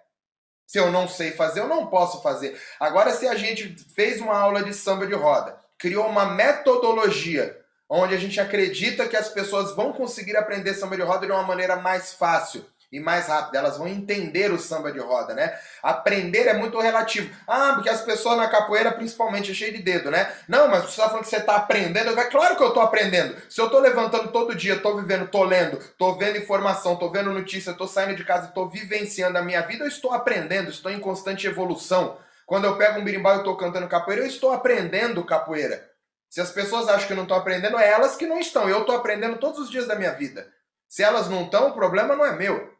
Se 0.67 0.79
eu 0.79 0.91
não 0.91 1.09
sei 1.09 1.33
fazer, 1.33 1.61
eu 1.61 1.69
não 1.69 1.87
posso 1.87 2.23
fazer. 2.23 2.61
Agora, 2.79 3.13
se 3.13 3.27
a 3.27 3.35
gente 3.35 3.75
fez 3.95 4.21
uma 4.21 4.37
aula 4.37 4.63
de 4.63 4.75
samba 4.75 5.07
de 5.07 5.15
roda, 5.15 5.59
criou 5.79 6.07
uma 6.07 6.27
metodologia 6.27 7.59
onde 7.89 8.15
a 8.15 8.19
gente 8.19 8.39
acredita 8.39 9.09
que 9.09 9.17
as 9.17 9.29
pessoas 9.29 9.75
vão 9.75 9.93
conseguir 9.93 10.37
aprender 10.37 10.75
samba 10.75 10.97
de 10.97 11.03
roda 11.03 11.27
de 11.27 11.33
uma 11.33 11.43
maneira 11.43 11.77
mais 11.77 12.13
fácil 12.13 12.67
e 12.91 12.99
mais 12.99 13.28
rápida, 13.28 13.59
elas 13.59 13.76
vão 13.76 13.86
entender 13.86 14.51
o 14.51 14.59
samba 14.59 14.91
de 14.91 14.99
roda, 14.99 15.34
né? 15.34 15.55
Aprender 15.82 16.47
é 16.47 16.55
muito 16.55 16.80
relativo. 16.80 17.34
Ah, 17.47 17.72
porque 17.74 17.91
as 17.91 18.01
pessoas 18.01 18.39
na 18.39 18.49
capoeira, 18.49 18.91
principalmente, 18.93 19.51
é 19.51 19.55
cheio 19.55 19.72
de 19.72 19.82
dedo, 19.82 20.11
né? 20.11 20.32
Não, 20.49 20.68
mas 20.68 20.84
você 20.84 21.01
tá 21.01 21.09
falando 21.09 21.24
que 21.24 21.28
você 21.28 21.41
tá 21.41 21.57
aprendendo. 21.57 22.18
É 22.18 22.24
claro 22.24 22.57
que 22.57 22.62
eu 22.62 22.72
tô 22.72 22.80
aprendendo. 22.80 23.36
Se 23.49 23.61
eu 23.61 23.68
tô 23.68 23.78
levantando 23.78 24.32
todo 24.32 24.55
dia, 24.55 24.78
tô 24.78 24.97
vivendo, 24.97 25.28
tô 25.28 25.45
lendo, 25.45 25.78
tô 25.99 26.14
vendo 26.14 26.39
informação, 26.39 26.97
tô 26.97 27.11
vendo 27.11 27.30
notícia, 27.30 27.74
tô 27.74 27.86
saindo 27.86 28.16
de 28.16 28.24
casa, 28.24 28.49
tô 28.49 28.66
vivenciando 28.66 29.36
a 29.36 29.43
minha 29.43 29.61
vida, 29.61 29.84
eu 29.84 29.89
estou 29.89 30.12
aprendendo, 30.12 30.70
estou 30.70 30.91
em 30.91 30.99
constante 30.99 31.47
evolução. 31.47 32.16
Quando 32.47 32.64
eu 32.64 32.76
pego 32.76 32.99
um 32.99 33.05
birimbau 33.05 33.41
e 33.41 33.45
tô 33.45 33.55
cantando 33.55 33.86
capoeira, 33.86 34.22
eu 34.22 34.26
estou 34.26 34.51
aprendendo 34.51 35.22
capoeira. 35.22 35.86
Se 36.30 36.41
as 36.41 36.51
pessoas 36.51 36.89
acham 36.89 37.07
que 37.07 37.14
não 37.14 37.24
estou 37.24 37.36
aprendendo, 37.36 37.78
é 37.78 37.91
elas 37.91 38.16
que 38.16 38.26
não 38.26 38.39
estão. 38.39 38.66
Eu 38.66 38.80
estou 38.80 38.97
aprendendo 38.97 39.36
todos 39.36 39.59
os 39.61 39.70
dias 39.70 39.86
da 39.86 39.95
minha 39.95 40.12
vida. 40.12 40.51
Se 40.89 41.03
elas 41.03 41.28
não 41.28 41.45
estão, 41.45 41.68
o 41.68 41.74
problema 41.74 42.16
não 42.16 42.24
é 42.24 42.34
meu. 42.34 42.78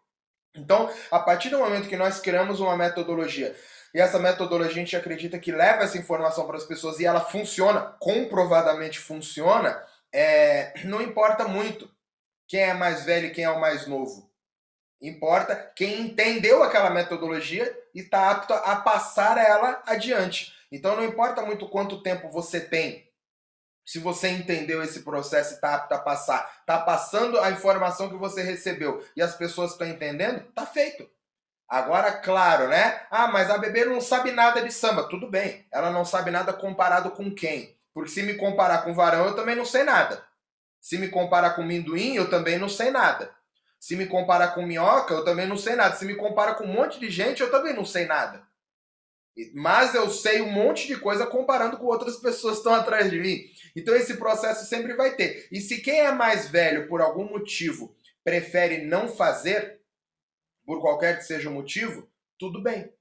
Então, 0.59 0.91
a 1.11 1.19
partir 1.19 1.49
do 1.51 1.59
momento 1.59 1.89
que 1.89 1.97
nós 1.97 2.21
criamos 2.21 2.61
uma 2.61 2.77
metodologia, 2.77 3.55
e 3.95 4.01
essa 4.01 4.19
metodologia 4.19 4.73
a 4.73 4.75
gente 4.75 4.97
acredita 4.97 5.39
que 5.39 5.53
leva 5.53 5.85
essa 5.85 5.97
informação 5.97 6.47
para 6.47 6.57
as 6.57 6.65
pessoas 6.65 7.01
e 7.01 7.07
ela 7.07 7.21
funciona, 7.21 7.81
comprovadamente 7.99 8.99
funciona, 8.99 9.83
é, 10.13 10.75
não 10.85 11.01
importa 11.01 11.49
muito 11.49 11.91
quem 12.47 12.61
é 12.61 12.75
mais 12.75 13.05
velho 13.05 13.27
e 13.27 13.31
quem 13.31 13.45
é 13.45 13.51
o 13.51 13.61
mais 13.61 13.87
novo. 13.87 14.29
Importa 15.01 15.55
quem 15.77 16.01
entendeu 16.01 16.63
aquela 16.63 16.91
metodologia 16.91 17.77
e 17.95 18.01
está 18.01 18.31
apto 18.31 18.53
a 18.53 18.77
passar 18.77 19.39
ela 19.39 19.83
adiante. 19.87 20.53
Então 20.71 20.97
não 20.97 21.05
importa 21.05 21.43
muito 21.43 21.69
quanto 21.69 22.03
tempo 22.03 22.29
você 22.29 22.61
tem. 22.61 23.08
Se 23.89 23.99
você 23.99 24.29
entendeu 24.29 24.83
esse 24.83 25.01
processo 25.01 25.53
e 25.53 25.55
está 25.55 25.75
apto 25.75 25.95
a 25.95 25.99
passar, 25.99 26.59
está 26.61 26.77
passando 26.77 27.41
a 27.41 27.51
informação 27.51 28.11
que 28.11 28.17
você 28.17 28.43
recebeu 28.43 29.03
e 29.17 29.23
as 29.23 29.35
pessoas 29.35 29.71
estão 29.73 29.89
entendendo, 29.89 30.43
tá 30.55 30.67
feito. 30.67 31.09
Agora, 31.67 32.13
claro, 32.13 32.69
né? 32.69 33.01
Ah, 33.11 33.29
mas 33.29 33.49
a 33.49 33.57
bebê 33.57 33.87
não 33.87 33.99
sabe 33.99 34.31
nada 34.31 34.61
de 34.61 34.71
samba. 34.71 35.09
Tudo 35.09 35.31
bem, 35.31 35.67
ela 35.73 35.91
não 35.91 36.05
sabe 36.05 36.31
nada 36.31 36.53
comparado 36.53 37.13
com 37.13 37.35
quem? 37.35 37.79
Porque 37.95 38.11
se 38.11 38.23
me 38.23 38.35
comparar 38.35 38.83
com 38.83 38.93
varão, 38.93 39.25
eu 39.25 39.35
também 39.35 39.57
não 39.57 39.65
sei 39.65 39.85
nada. 39.85 40.23
Se 40.79 40.99
me 40.99 41.09
comparar 41.09 41.53
com 41.53 41.63
minduim, 41.63 42.15
eu 42.15 42.29
também 42.29 42.59
não 42.59 42.69
sei 42.69 42.91
nada. 42.91 43.35
Se 43.81 43.97
me 43.97 44.05
comparar 44.05 44.49
com 44.49 44.67
minhoca, 44.67 45.15
eu 45.15 45.25
também 45.25 45.47
não 45.47 45.57
sei 45.57 45.77
nada. 45.77 45.97
Se 45.97 46.05
me 46.05 46.15
comparar 46.15 46.57
com 46.57 46.65
um 46.65 46.75
monte 46.75 47.01
de 47.01 47.09
gente, 47.09 47.41
eu 47.41 47.51
também 47.51 47.73
não 47.73 47.87
sei 47.87 48.05
nada. 48.05 48.47
Mas 49.55 49.95
eu 49.95 50.11
sei 50.11 50.41
um 50.43 50.51
monte 50.51 50.87
de 50.87 50.97
coisa 50.97 51.27
comparando 51.27 51.79
com 51.79 51.87
outras 51.87 52.17
pessoas 52.17 52.55
que 52.55 52.59
estão 52.59 52.75
atrás 52.75 53.11
de 53.11 53.21
mim. 53.21 53.45
Então 53.77 53.95
esse 53.95 54.17
processo 54.17 54.67
sempre 54.67 54.95
vai 54.95 55.15
ter. 55.15 55.49
E 55.53 55.61
se 55.61 55.81
quem 55.81 56.01
é 56.01 56.11
mais 56.11 56.49
velho, 56.49 56.89
por 56.89 57.01
algum 57.01 57.25
motivo, 57.25 57.95
prefere 58.25 58.85
não 58.85 59.09
fazer, 59.09 59.81
por 60.67 60.81
qualquer 60.81 61.19
que 61.19 61.25
seja 61.25 61.49
o 61.49 61.53
motivo, 61.53 62.11
tudo 62.39 62.63
bem. 62.63 62.93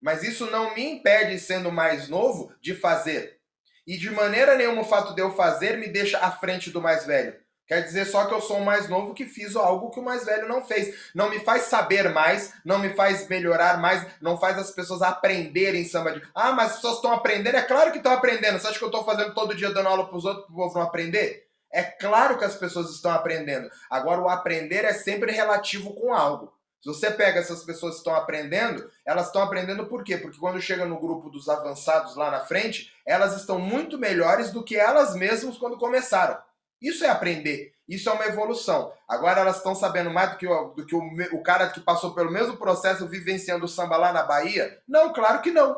Mas 0.00 0.22
isso 0.22 0.50
não 0.50 0.74
me 0.74 0.82
impede, 0.82 1.38
sendo 1.38 1.70
mais 1.70 2.08
novo, 2.08 2.52
de 2.60 2.74
fazer. 2.74 3.38
E 3.86 3.96
de 3.98 4.10
maneira 4.10 4.56
nenhuma 4.56 4.82
o 4.82 4.84
fato 4.84 5.14
de 5.14 5.20
eu 5.20 5.34
fazer 5.34 5.76
me 5.76 5.88
deixa 5.88 6.18
à 6.18 6.30
frente 6.30 6.70
do 6.70 6.80
mais 6.80 7.04
velho. 7.04 7.38
Quer 7.70 7.84
dizer 7.84 8.04
só 8.04 8.24
que 8.24 8.34
eu 8.34 8.40
sou 8.40 8.56
o 8.56 8.64
mais 8.64 8.88
novo 8.88 9.14
que 9.14 9.24
fiz 9.24 9.54
algo 9.54 9.92
que 9.92 10.00
o 10.00 10.02
mais 10.02 10.24
velho 10.24 10.48
não 10.48 10.60
fez. 10.60 11.12
Não 11.14 11.30
me 11.30 11.38
faz 11.38 11.62
saber 11.62 12.12
mais, 12.12 12.52
não 12.64 12.80
me 12.80 12.90
faz 12.94 13.28
melhorar 13.28 13.80
mais, 13.80 14.04
não 14.20 14.36
faz 14.36 14.58
as 14.58 14.72
pessoas 14.72 15.02
aprenderem 15.02 15.84
samba 15.84 16.10
de. 16.10 16.22
Ah, 16.34 16.50
mas 16.50 16.70
as 16.70 16.76
pessoas 16.78 16.96
estão 16.96 17.12
aprendendo? 17.12 17.54
É 17.54 17.62
claro 17.62 17.92
que 17.92 17.98
estão 17.98 18.10
aprendendo. 18.10 18.58
Você 18.58 18.66
acha 18.66 18.76
que 18.76 18.82
eu 18.84 18.88
estou 18.88 19.04
fazendo 19.04 19.34
todo 19.34 19.54
dia 19.54 19.70
dando 19.70 19.86
aula 19.86 20.08
para 20.08 20.16
os 20.16 20.24
outros 20.24 20.46
para 20.46 20.52
o 20.52 20.56
povo 20.56 20.74
não 20.80 20.84
aprender? 20.84 21.46
É 21.72 21.84
claro 21.84 22.36
que 22.36 22.44
as 22.44 22.56
pessoas 22.56 22.90
estão 22.90 23.12
aprendendo. 23.12 23.70
Agora, 23.88 24.20
o 24.20 24.28
aprender 24.28 24.84
é 24.84 24.92
sempre 24.92 25.30
relativo 25.30 25.94
com 25.94 26.12
algo. 26.12 26.52
Se 26.82 26.88
você 26.88 27.08
pega 27.08 27.38
essas 27.38 27.62
pessoas 27.62 27.92
que 27.92 27.98
estão 27.98 28.16
aprendendo, 28.16 28.90
elas 29.06 29.26
estão 29.26 29.42
aprendendo 29.42 29.86
por 29.86 30.02
quê? 30.02 30.16
Porque 30.16 30.40
quando 30.40 30.60
chega 30.60 30.86
no 30.86 30.98
grupo 30.98 31.30
dos 31.30 31.48
avançados 31.48 32.16
lá 32.16 32.32
na 32.32 32.40
frente, 32.40 32.92
elas 33.06 33.36
estão 33.36 33.60
muito 33.60 33.96
melhores 33.96 34.50
do 34.50 34.64
que 34.64 34.76
elas 34.76 35.14
mesmas 35.14 35.56
quando 35.56 35.78
começaram. 35.78 36.36
Isso 36.80 37.04
é 37.04 37.08
aprender. 37.08 37.72
Isso 37.88 38.08
é 38.08 38.12
uma 38.12 38.26
evolução. 38.26 38.92
Agora 39.08 39.40
elas 39.40 39.56
estão 39.56 39.74
sabendo 39.74 40.10
mais 40.10 40.30
do 40.30 40.36
que, 40.36 40.46
o, 40.46 40.68
do 40.68 40.86
que 40.86 40.94
o, 40.94 41.02
o 41.32 41.42
cara 41.42 41.68
que 41.68 41.80
passou 41.80 42.14
pelo 42.14 42.30
mesmo 42.30 42.56
processo 42.56 43.08
vivenciando 43.08 43.64
o 43.64 43.68
samba 43.68 43.96
lá 43.96 44.12
na 44.12 44.22
Bahia? 44.22 44.80
Não, 44.86 45.12
claro 45.12 45.42
que 45.42 45.50
não. 45.50 45.76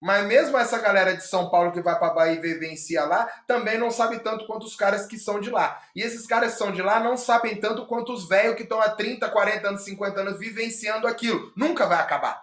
Mas 0.00 0.26
mesmo 0.26 0.56
essa 0.56 0.78
galera 0.78 1.14
de 1.14 1.22
São 1.26 1.50
Paulo 1.50 1.72
que 1.72 1.82
vai 1.82 1.98
para 1.98 2.14
Bahia 2.14 2.38
e 2.38 2.40
vivencia 2.40 3.04
lá, 3.04 3.26
também 3.46 3.76
não 3.76 3.90
sabe 3.90 4.20
tanto 4.20 4.46
quanto 4.46 4.64
os 4.64 4.74
caras 4.74 5.04
que 5.04 5.18
são 5.18 5.40
de 5.40 5.50
lá. 5.50 5.82
E 5.94 6.00
esses 6.00 6.26
caras 6.26 6.52
que 6.52 6.58
são 6.58 6.72
de 6.72 6.80
lá 6.80 7.00
não 7.00 7.18
sabem 7.18 7.60
tanto 7.60 7.86
quanto 7.86 8.12
os 8.12 8.26
velhos 8.26 8.54
que 8.54 8.62
estão 8.62 8.80
há 8.80 8.88
30, 8.88 9.28
40 9.28 9.68
anos, 9.68 9.82
50 9.82 10.20
anos 10.20 10.38
vivenciando 10.38 11.06
aquilo. 11.06 11.52
Nunca 11.54 11.86
vai 11.86 11.98
acabar. 11.98 12.42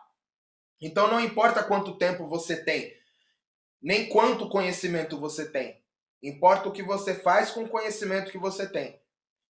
Então 0.79 1.07
não 1.07 1.19
importa 1.19 1.63
quanto 1.63 1.97
tempo 1.97 2.27
você 2.27 2.55
tem, 2.55 2.93
nem 3.81 4.07
quanto 4.07 4.49
conhecimento 4.49 5.19
você 5.19 5.49
tem. 5.49 5.81
Importa 6.21 6.69
o 6.69 6.71
que 6.71 6.81
você 6.81 7.13
faz 7.13 7.51
com 7.51 7.63
o 7.63 7.69
conhecimento 7.69 8.31
que 8.31 8.37
você 8.37 8.67
tem. 8.67 8.99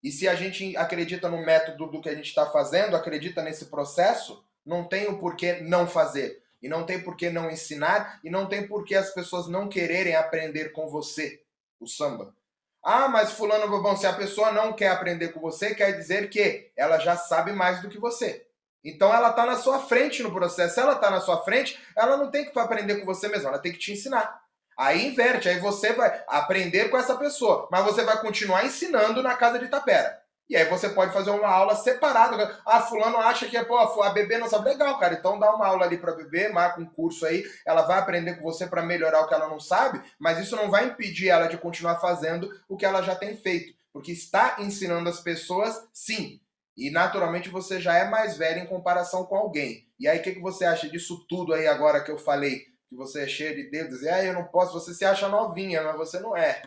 E 0.04 0.12
se 0.12 0.28
a 0.28 0.36
gente 0.36 0.76
acredita 0.78 1.30
no 1.30 1.44
método 1.44 1.88
do 1.88 2.02
que 2.02 2.10
a 2.10 2.16
gente 2.16 2.28
está 2.28 2.46
fazendo, 2.46 2.96
acredita 2.96 3.42
nesse 3.42 3.66
processo, 3.66 4.44
não 4.66 4.84
tem 4.84 5.08
o 5.08 5.18
porquê 5.18 5.62
não 5.62 5.88
fazer. 5.88 6.44
E 6.62 6.68
não 6.68 6.86
tem 6.86 7.02
porquê 7.02 7.30
não 7.30 7.50
ensinar, 7.50 8.20
e 8.24 8.30
não 8.30 8.48
tem 8.48 8.68
porquê 8.68 8.96
as 8.96 9.14
pessoas 9.14 9.48
não 9.48 9.70
quererem 9.70 10.16
aprender 10.16 10.72
com 10.72 10.88
você 10.88 11.44
o 11.80 11.88
samba. 11.88 12.36
Ah, 12.84 13.08
mas 13.08 13.32
fulano, 13.32 13.68
bom, 13.82 13.96
se 13.96 14.08
a 14.08 14.14
pessoa 14.14 14.52
não 14.52 14.74
quer 14.74 14.90
aprender 14.90 15.30
com 15.30 15.40
você, 15.40 15.76
quer 15.76 15.92
dizer 15.92 16.30
que 16.30 16.72
ela 16.76 16.98
já 17.00 17.16
sabe 17.16 17.52
mais 17.52 17.82
do 17.82 17.90
que 17.90 18.00
você. 18.00 18.48
Então 18.84 19.14
ela 19.14 19.30
está 19.32 19.46
na 19.46 19.58
sua 19.58 19.80
frente 19.80 20.24
no 20.24 20.32
processo. 20.32 20.76
Se 20.76 20.80
ela 20.80 20.94
está 20.94 21.12
na 21.12 21.20
sua 21.20 21.44
frente, 21.44 21.78
ela 21.96 22.16
não 22.16 22.32
tem 22.32 22.50
que 22.50 22.58
aprender 22.58 22.96
com 22.96 23.06
você 23.06 23.28
mesmo, 23.28 23.50
ela 23.50 23.60
tem 23.60 23.72
que 23.72 23.78
te 23.80 23.92
ensinar. 23.92 24.42
Aí 24.78 25.08
inverte, 25.08 25.50
aí 25.50 25.60
você 25.60 25.94
vai 25.94 26.24
aprender 26.28 26.90
com 26.90 26.98
essa 26.98 27.16
pessoa, 27.16 27.68
mas 27.72 27.84
você 27.84 28.04
vai 28.04 28.22
continuar 28.22 28.66
ensinando 28.66 29.24
na 29.24 29.36
casa 29.36 29.58
de 29.58 29.68
Tapera. 29.68 30.22
E 30.50 30.56
aí 30.56 30.64
você 30.66 30.90
pode 30.90 31.12
fazer 31.12 31.30
uma 31.32 31.48
aula 31.48 31.76
separada. 31.76 32.58
Ah, 32.66 32.82
fulano 32.82 33.18
acha 33.18 33.48
que 33.48 33.58
é, 33.58 33.66
pô, 33.66 33.78
a 33.78 34.10
bebê 34.12 34.38
não 34.38 34.48
sabe. 34.48 34.70
Legal, 34.70 34.98
cara. 34.98 35.16
Então 35.16 35.38
dá 35.38 35.54
uma 35.54 35.68
aula 35.68 35.86
ali 35.86 35.98
para 35.98 36.16
bebê, 36.16 36.48
marca 36.48 36.80
um 36.80 36.86
curso 36.86 37.26
aí. 37.26 37.44
Ela 37.66 37.82
vai 37.82 38.00
aprender 38.00 38.36
com 38.36 38.44
você 38.44 38.66
para 38.66 38.82
melhorar 38.82 39.22
o 39.22 39.28
que 39.28 39.34
ela 39.34 39.50
não 39.50 39.60
sabe, 39.60 40.02
mas 40.18 40.40
isso 40.40 40.56
não 40.56 40.70
vai 40.70 40.86
impedir 40.86 41.28
ela 41.30 41.48
de 41.48 41.58
continuar 41.58 42.00
fazendo 42.00 42.50
o 42.70 42.78
que 42.78 42.86
ela 42.86 43.02
já 43.02 43.14
tem 43.16 43.36
feito. 43.36 43.74
Porque 43.92 44.12
está 44.12 44.56
ensinando 44.60 45.10
as 45.10 45.20
pessoas, 45.20 45.76
sim. 45.92 46.40
E 46.78 46.92
naturalmente 46.92 47.50
você 47.50 47.82
já 47.82 47.98
é 47.98 48.08
mais 48.08 48.38
velho 48.38 48.60
em 48.60 48.68
comparação 48.68 49.26
com 49.26 49.36
alguém. 49.36 49.86
E 50.00 50.08
aí, 50.08 50.20
o 50.20 50.22
que, 50.22 50.34
que 50.34 50.40
você 50.40 50.64
acha 50.64 50.88
disso 50.88 51.26
tudo 51.28 51.54
aí 51.54 51.68
agora 51.68 52.04
que 52.04 52.12
eu 52.12 52.20
falei? 52.20 52.68
Que 52.90 52.96
você 52.96 53.24
é 53.24 53.28
cheia 53.28 53.56
de 53.56 53.70
dedos, 53.70 54.02
e 54.02 54.10
ah, 54.10 54.24
eu 54.24 54.34
não 54.34 54.46
posso, 54.46 54.74
você 54.74 54.94
se 54.94 55.06
acha 55.06 55.28
novinha, 55.28 55.84
mas 55.84 55.98
você 55.98 56.20
não 56.20 56.36
é. 56.36 56.62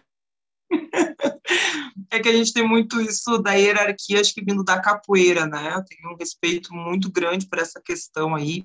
É 2.13 2.19
que 2.19 2.29
a 2.29 2.33
gente 2.33 2.53
tem 2.53 2.67
muito 2.67 3.01
isso 3.01 3.39
da 3.39 3.53
hierarquia, 3.53 4.21
acho 4.21 4.35
que 4.35 4.45
vindo 4.45 4.65
da 4.65 4.81
capoeira, 4.81 5.47
né? 5.47 5.75
Eu 5.75 5.85
tenho 5.85 6.13
um 6.13 6.17
respeito 6.17 6.75
muito 6.75 7.11
grande 7.11 7.47
por 7.49 7.61
essa 7.61 7.81
questão 7.81 8.35
aí. 8.35 8.65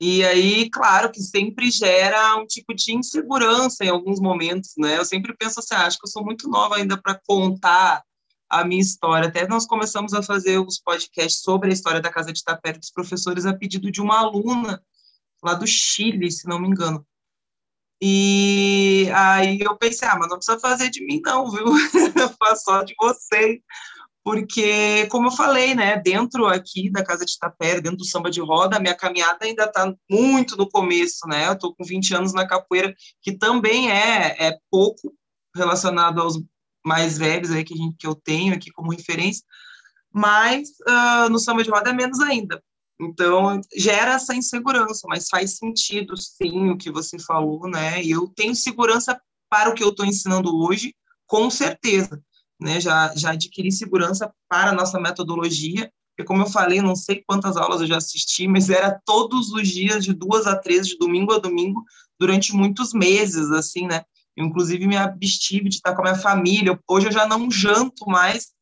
E 0.00 0.24
aí, 0.24 0.68
claro 0.70 1.10
que 1.10 1.20
sempre 1.20 1.70
gera 1.70 2.36
um 2.36 2.46
tipo 2.46 2.74
de 2.74 2.92
insegurança 2.92 3.84
em 3.84 3.88
alguns 3.88 4.20
momentos, 4.20 4.72
né? 4.76 4.98
Eu 4.98 5.04
sempre 5.04 5.36
penso 5.36 5.60
assim, 5.60 5.74
ah, 5.74 5.86
acho 5.86 5.98
que 5.98 6.06
eu 6.06 6.10
sou 6.10 6.24
muito 6.24 6.48
nova 6.48 6.76
ainda 6.76 7.00
para 7.00 7.20
contar 7.26 8.02
a 8.48 8.64
minha 8.64 8.82
história. 8.82 9.28
Até 9.28 9.46
nós 9.46 9.66
começamos 9.66 10.12
a 10.14 10.22
fazer 10.22 10.58
os 10.58 10.80
podcasts 10.80 11.42
sobre 11.42 11.70
a 11.70 11.72
história 11.72 12.00
da 12.00 12.10
Casa 12.10 12.32
de 12.32 12.42
Tapé 12.42 12.72
dos 12.72 12.90
professores 12.90 13.46
a 13.46 13.54
pedido 13.54 13.90
de 13.90 14.00
uma 14.00 14.18
aluna 14.18 14.82
lá 15.44 15.54
do 15.54 15.66
Chile, 15.66 16.30
se 16.30 16.48
não 16.48 16.58
me 16.58 16.68
engano. 16.68 17.06
E 18.02 19.08
aí 19.14 19.60
eu 19.60 19.76
pensei, 19.76 20.06
ah, 20.08 20.16
mas 20.18 20.28
não 20.28 20.36
precisa 20.36 20.58
fazer 20.58 20.90
de 20.90 21.04
mim 21.04 21.20
não, 21.24 21.50
viu? 21.50 21.64
Faz 22.38 22.62
só 22.62 22.82
de 22.82 22.94
vocês. 23.00 23.60
Porque, 24.22 25.06
como 25.08 25.28
eu 25.28 25.32
falei, 25.32 25.74
né, 25.74 25.98
dentro 25.98 26.46
aqui 26.46 26.90
da 26.90 27.04
Casa 27.04 27.26
de 27.26 27.38
Tapera, 27.38 27.80
dentro 27.80 27.98
do 27.98 28.06
samba 28.06 28.30
de 28.30 28.40
roda, 28.40 28.76
a 28.76 28.80
minha 28.80 28.96
caminhada 28.96 29.44
ainda 29.44 29.64
está 29.64 29.94
muito 30.10 30.56
no 30.56 30.68
começo, 30.68 31.28
né? 31.28 31.46
Eu 31.46 31.52
estou 31.52 31.74
com 31.74 31.84
20 31.84 32.14
anos 32.14 32.32
na 32.32 32.46
capoeira, 32.46 32.94
que 33.20 33.36
também 33.36 33.90
é, 33.90 34.48
é 34.48 34.58
pouco 34.70 35.14
relacionado 35.54 36.22
aos 36.22 36.42
mais 36.84 37.18
velhos 37.18 37.50
aí 37.50 37.64
que, 37.64 37.74
a 37.74 37.76
gente, 37.76 37.96
que 37.98 38.06
eu 38.06 38.14
tenho 38.14 38.54
aqui 38.54 38.70
como 38.72 38.92
referência, 38.92 39.44
mas 40.12 40.68
uh, 40.88 41.28
no 41.30 41.38
samba 41.38 41.62
de 41.62 41.70
roda 41.70 41.90
é 41.90 41.92
menos 41.92 42.20
ainda. 42.20 42.62
Então, 43.00 43.60
gera 43.76 44.12
essa 44.12 44.34
insegurança, 44.34 45.06
mas 45.08 45.28
faz 45.28 45.56
sentido, 45.56 46.14
sim, 46.16 46.70
o 46.70 46.76
que 46.76 46.90
você 46.90 47.18
falou, 47.18 47.68
né? 47.68 48.02
E 48.02 48.10
eu 48.10 48.28
tenho 48.28 48.54
segurança 48.54 49.20
para 49.50 49.70
o 49.70 49.74
que 49.74 49.82
eu 49.82 49.88
estou 49.90 50.06
ensinando 50.06 50.56
hoje, 50.56 50.94
com 51.26 51.50
certeza, 51.50 52.22
né? 52.60 52.80
Já, 52.80 53.12
já 53.16 53.32
adquiri 53.32 53.72
segurança 53.72 54.32
para 54.48 54.70
a 54.70 54.74
nossa 54.74 55.00
metodologia, 55.00 55.90
porque, 56.16 56.26
como 56.26 56.42
eu 56.42 56.46
falei, 56.46 56.80
não 56.80 56.94
sei 56.94 57.24
quantas 57.26 57.56
aulas 57.56 57.80
eu 57.80 57.88
já 57.88 57.96
assisti, 57.96 58.46
mas 58.46 58.70
era 58.70 59.00
todos 59.04 59.50
os 59.50 59.66
dias, 59.68 60.04
de 60.04 60.12
duas 60.12 60.46
a 60.46 60.56
três, 60.56 60.86
de 60.86 60.96
domingo 60.96 61.32
a 61.32 61.38
domingo, 61.38 61.82
durante 62.18 62.54
muitos 62.54 62.92
meses, 62.92 63.50
assim, 63.50 63.86
né? 63.88 64.04
Eu, 64.36 64.46
inclusive, 64.46 64.86
me 64.86 64.96
abstive 64.96 65.68
de 65.68 65.76
estar 65.76 65.94
com 65.94 66.02
a 66.02 66.04
minha 66.04 66.22
família. 66.22 66.78
Hoje 66.88 67.08
eu 67.08 67.12
já 67.12 67.26
não 67.26 67.50
janto 67.50 68.06
mais 68.06 68.52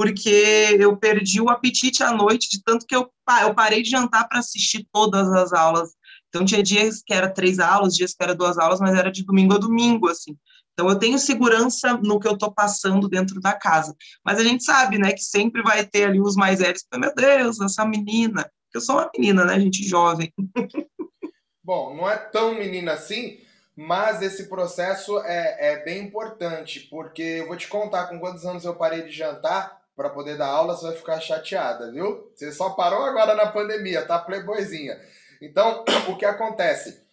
porque 0.00 0.78
eu 0.80 0.96
perdi 0.96 1.42
o 1.42 1.50
apetite 1.50 2.02
à 2.02 2.10
noite, 2.10 2.48
de 2.48 2.62
tanto 2.64 2.86
que 2.86 2.96
eu, 2.96 3.12
eu 3.42 3.54
parei 3.54 3.82
de 3.82 3.90
jantar 3.90 4.26
para 4.26 4.38
assistir 4.38 4.88
todas 4.90 5.30
as 5.30 5.52
aulas. 5.52 5.90
Então, 6.26 6.42
tinha 6.42 6.62
dias 6.62 7.02
que 7.04 7.12
era 7.12 7.28
três 7.28 7.58
aulas, 7.58 7.94
dias 7.94 8.14
que 8.14 8.22
era 8.22 8.34
duas 8.34 8.56
aulas, 8.56 8.80
mas 8.80 8.98
era 8.98 9.12
de 9.12 9.22
domingo 9.22 9.52
a 9.52 9.58
domingo, 9.58 10.08
assim. 10.08 10.34
Então, 10.72 10.88
eu 10.88 10.98
tenho 10.98 11.18
segurança 11.18 11.98
no 12.02 12.18
que 12.18 12.26
eu 12.26 12.32
estou 12.32 12.50
passando 12.50 13.10
dentro 13.10 13.42
da 13.42 13.52
casa. 13.52 13.94
Mas 14.24 14.38
a 14.38 14.42
gente 14.42 14.64
sabe, 14.64 14.96
né, 14.96 15.12
que 15.12 15.22
sempre 15.22 15.62
vai 15.62 15.84
ter 15.84 16.04
ali 16.04 16.18
os 16.18 16.34
mais 16.34 16.60
velhos, 16.60 16.82
meu 16.94 17.14
Deus, 17.14 17.60
essa 17.60 17.84
menina. 17.84 18.50
Eu 18.72 18.80
sou 18.80 18.96
uma 18.96 19.10
menina, 19.14 19.44
né, 19.44 19.60
gente 19.60 19.86
jovem. 19.86 20.32
Bom, 21.62 21.94
não 21.94 22.08
é 22.08 22.16
tão 22.16 22.54
menina 22.54 22.94
assim, 22.94 23.38
mas 23.76 24.22
esse 24.22 24.48
processo 24.48 25.18
é, 25.26 25.74
é 25.74 25.84
bem 25.84 26.04
importante, 26.04 26.88
porque 26.88 27.20
eu 27.22 27.48
vou 27.48 27.56
te 27.58 27.68
contar 27.68 28.06
com 28.06 28.18
quantos 28.18 28.46
anos 28.46 28.64
eu 28.64 28.74
parei 28.74 29.02
de 29.02 29.10
jantar 29.10 29.79
para 30.00 30.08
poder 30.08 30.38
dar 30.38 30.46
aula, 30.46 30.74
você 30.74 30.86
vai 30.86 30.96
ficar 30.96 31.20
chateada, 31.20 31.92
viu? 31.92 32.32
Você 32.34 32.50
só 32.52 32.70
parou 32.70 33.04
agora 33.04 33.34
na 33.34 33.48
pandemia, 33.48 34.06
tá 34.06 34.18
playboyzinha. 34.18 34.98
Então, 35.42 35.84
o 36.08 36.16
que 36.16 36.24
acontece? 36.24 37.04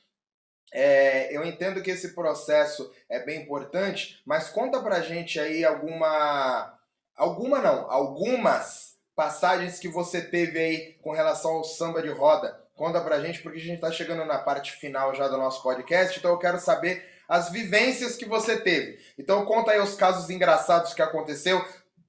É, 0.71 1.35
eu 1.35 1.43
entendo 1.43 1.81
que 1.81 1.91
esse 1.91 2.15
processo 2.15 2.89
é 3.09 3.19
bem 3.19 3.41
importante, 3.41 4.21
mas 4.25 4.47
conta 4.47 4.81
pra 4.81 5.01
gente 5.01 5.37
aí 5.37 5.65
alguma. 5.65 6.79
Alguma 7.13 7.59
não, 7.59 7.91
algumas 7.91 8.95
passagens 9.13 9.79
que 9.79 9.89
você 9.89 10.21
teve 10.21 10.57
aí 10.57 10.93
com 11.01 11.11
relação 11.11 11.55
ao 11.55 11.65
samba 11.65 12.01
de 12.01 12.09
roda. 12.09 12.57
Conta 12.73 13.01
pra 13.01 13.19
gente, 13.19 13.41
porque 13.41 13.59
a 13.59 13.63
gente 13.63 13.81
tá 13.81 13.91
chegando 13.91 14.23
na 14.23 14.37
parte 14.37 14.71
final 14.71 15.13
já 15.13 15.27
do 15.27 15.37
nosso 15.37 15.61
podcast, 15.61 16.17
então 16.17 16.31
eu 16.31 16.39
quero 16.39 16.57
saber 16.57 17.03
as 17.27 17.49
vivências 17.49 18.15
que 18.15 18.25
você 18.25 18.61
teve. 18.61 18.97
Então 19.17 19.45
conta 19.45 19.71
aí 19.71 19.79
os 19.81 19.95
casos 19.95 20.29
engraçados 20.29 20.93
que 20.93 21.01
aconteceu, 21.01 21.63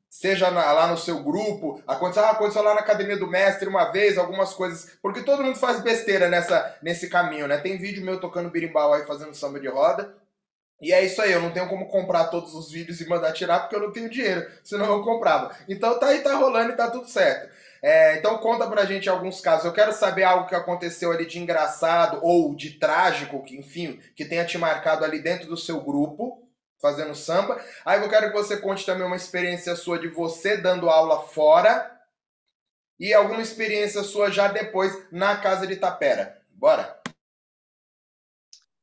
seja 0.09 0.51
na, 0.51 0.73
lá 0.73 0.87
no 0.87 0.97
seu 0.97 1.23
grupo, 1.23 1.83
aconteceu, 1.87 2.25
ah, 2.25 2.31
aconteceu 2.31 2.63
lá 2.63 2.75
na 2.75 2.81
academia 2.81 3.17
do 3.17 3.27
mestre 3.27 3.69
uma 3.69 3.93
vez, 3.93 4.17
algumas 4.17 4.55
coisas, 4.55 4.99
porque 5.03 5.23
todo 5.23 5.43
mundo 5.43 5.59
faz 5.59 5.81
besteira 5.81 6.29
nessa, 6.29 6.77
nesse 6.83 7.09
caminho, 7.09 7.47
né? 7.47 7.59
Tem 7.59 7.77
vídeo 7.77 8.05
meu 8.05 8.19
tocando 8.19 8.51
birimbau 8.51 8.95
aí, 8.95 9.05
fazendo 9.05 9.35
samba 9.35 9.61
de 9.61 9.69
roda, 9.69 10.15
e 10.81 10.93
é 10.93 11.05
isso 11.05 11.21
aí, 11.21 11.33
eu 11.33 11.43
não 11.43 11.51
tenho 11.51 11.69
como 11.69 11.89
comprar 11.89 12.29
todos 12.29 12.55
os 12.55 12.71
vídeos 12.71 13.01
e 13.01 13.09
mandar 13.09 13.33
tirar 13.33 13.61
porque 13.61 13.75
eu 13.75 13.81
não 13.81 13.93
tenho 13.93 14.09
dinheiro, 14.09 14.49
senão 14.63 14.87
eu 14.87 15.03
comprava. 15.03 15.55
Então 15.69 15.99
tá 15.99 16.09
aí, 16.09 16.21
tá 16.21 16.37
rolando 16.37 16.73
e 16.73 16.77
tá 16.77 16.91
tudo 16.91 17.09
certo. 17.09 17.51
É, 17.81 18.19
então 18.19 18.39
conta 18.39 18.67
pra 18.67 18.85
gente 18.85 19.09
alguns 19.09 19.41
casos. 19.41 19.65
Eu 19.65 19.73
quero 19.73 19.93
saber 19.93 20.25
algo 20.25 20.49
que 20.49 20.55
aconteceu 20.55 21.13
ali 21.13 21.27
de 21.27 21.39
engraçado 21.39 22.19
ou 22.23 22.55
de 22.55 22.71
trágico, 22.71 23.43
que 23.43 23.57
enfim, 23.57 24.01
que 24.17 24.25
tenha 24.25 24.45
te 24.45 24.59
marcado 24.59 25.05
ali 25.05 25.21
dentro 25.21 25.49
do 25.49 25.57
seu 25.57 25.81
grupo, 25.81 26.48
fazendo 26.81 27.15
samba. 27.15 27.63
Aí 27.85 28.01
eu 28.03 28.09
quero 28.09 28.29
que 28.29 28.37
você 28.37 28.57
conte 28.57 28.87
também 28.87 29.07
uma 29.07 29.17
experiência 29.17 29.75
sua 29.77 29.99
de 29.99 30.09
você 30.09 30.57
dando 30.57 30.89
aula 30.89 31.23
fora 31.23 31.91
e 32.99 33.13
alguma 33.15 33.41
experiência 33.41 34.03
sua 34.03 34.31
já 34.31 34.49
depois 34.49 34.93
na 35.13 35.37
casa 35.37 35.67
de 35.67 35.77
Tapera. 35.77 36.41
Bora! 36.51 36.99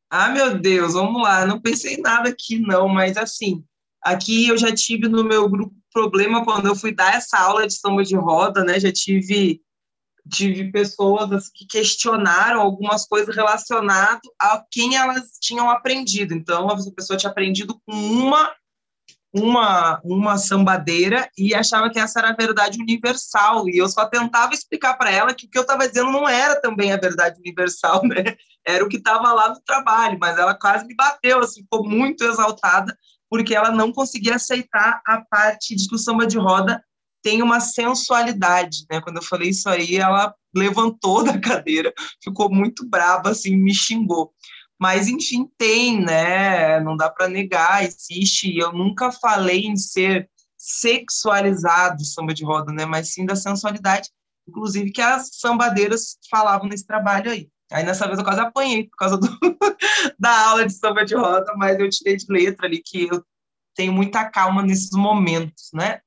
Ah, 0.10 0.30
meu 0.30 0.58
Deus, 0.58 0.94
vamos 0.94 1.22
lá. 1.22 1.46
Não 1.46 1.60
pensei 1.60 1.98
nada 1.98 2.30
aqui, 2.30 2.60
não, 2.60 2.88
mas 2.88 3.18
assim, 3.18 3.66
aqui 4.02 4.48
eu 4.48 4.58
já 4.58 4.74
tive 4.74 5.08
no 5.10 5.24
meu 5.24 5.50
grupo 5.50 5.76
problema 5.92 6.44
quando 6.44 6.68
eu 6.68 6.76
fui 6.76 6.94
dar 6.94 7.16
essa 7.16 7.38
aula 7.38 7.66
de 7.66 7.74
samba 7.74 8.04
de 8.04 8.16
roda, 8.16 8.64
né? 8.64 8.80
Já 8.80 8.92
tive 8.92 9.62
tive 10.30 10.72
pessoas 10.72 11.32
assim, 11.32 11.52
que 11.54 11.66
questionaram 11.66 12.62
algumas 12.62 13.08
coisas 13.08 13.36
relacionadas 13.36 14.22
a 14.40 14.64
quem 14.72 14.96
elas 14.96 15.38
tinham 15.40 15.70
aprendido. 15.70 16.34
Então, 16.34 16.70
a 16.70 16.92
pessoa 16.92 17.18
tinha 17.18 17.32
aprendido 17.32 17.80
com 17.86 17.94
uma 17.94 18.52
uma 19.38 20.00
uma 20.02 20.38
sambadeira 20.38 21.30
e 21.38 21.54
achava 21.54 21.90
que 21.90 22.00
essa 22.00 22.20
era 22.20 22.30
a 22.30 22.36
verdade 22.36 22.80
universal 22.80 23.68
e 23.68 23.78
eu 23.78 23.90
só 23.90 24.06
tentava 24.06 24.54
explicar 24.54 24.94
para 24.94 25.12
ela 25.12 25.34
que 25.34 25.46
o 25.46 25.50
que 25.50 25.58
eu 25.58 25.64
estava 25.64 25.86
dizendo 25.86 26.10
não 26.10 26.28
era 26.28 26.56
também 26.62 26.94
a 26.94 26.98
verdade 26.98 27.38
universal, 27.42 28.02
né? 28.08 28.38
Era 28.66 28.86
o 28.86 28.88
que 28.88 28.96
estava 28.96 29.34
lá 29.34 29.50
no 29.50 29.60
trabalho, 29.60 30.18
mas 30.22 30.38
ela 30.38 30.54
quase 30.56 30.88
me 30.88 30.96
bateu, 30.96 31.40
assim, 31.40 31.62
ficou 31.64 31.86
muito 31.86 32.24
exaltada 32.24 32.98
porque 33.30 33.54
ela 33.54 33.72
não 33.72 33.92
conseguia 33.92 34.36
aceitar 34.36 35.02
a 35.06 35.22
parte 35.30 35.76
de 35.76 35.88
que 35.90 35.96
o 35.96 36.00
samba 36.00 36.26
de 36.26 36.38
roda 36.38 36.82
tem 37.26 37.42
uma 37.42 37.60
sensualidade, 37.60 38.86
né? 38.88 39.02
Quando 39.02 39.16
eu 39.18 39.24
falei 39.24 39.50
isso 39.50 39.68
aí, 39.68 39.96
ela 39.96 40.32
levantou 40.56 41.24
da 41.26 41.40
cadeira, 41.40 41.92
ficou 42.24 42.54
muito 42.54 42.88
brava, 42.88 43.32
assim, 43.32 43.56
me 43.56 43.74
xingou. 43.74 44.32
Mas, 44.80 45.08
enfim, 45.08 45.50
tem, 45.58 46.00
né? 46.00 46.80
Não 46.82 46.96
dá 46.96 47.10
para 47.10 47.28
negar, 47.28 47.84
existe. 47.84 48.56
Eu 48.56 48.72
nunca 48.72 49.12
falei 49.12 49.66
em 49.66 49.76
ser 49.76 50.30
sexualizado 50.56 52.06
samba 52.06 52.32
de 52.32 52.46
roda, 52.46 52.72
né? 52.72 52.86
Mas 52.86 53.12
sim 53.12 53.26
da 53.26 53.36
sensualidade, 53.36 54.12
inclusive 54.48 54.92
que 54.92 55.02
as 55.02 55.30
sambadeiras 55.34 56.20
falavam 56.30 56.68
nesse 56.68 56.86
trabalho 56.86 57.32
aí. 57.32 57.50
Aí 57.72 57.84
nessa 57.84 58.06
vez 58.06 58.20
eu 58.20 58.24
quase 58.24 58.42
apanhei 58.42 58.84
por 58.84 58.98
causa 58.98 59.18
do, 59.18 59.28
da 60.20 60.48
aula 60.50 60.68
de 60.68 60.74
samba 60.74 61.04
de 61.04 61.16
roda, 61.16 61.52
mas 61.58 61.80
eu 61.80 61.90
tirei 61.90 62.18
de 62.18 62.26
letra 62.30 62.68
ali 62.68 62.84
que 62.86 63.08
eu 63.08 63.26
tenho 63.76 63.92
muita 63.92 64.30
calma 64.30 64.62
nesses 64.62 64.92
momentos, 64.92 65.72
né? 65.74 66.02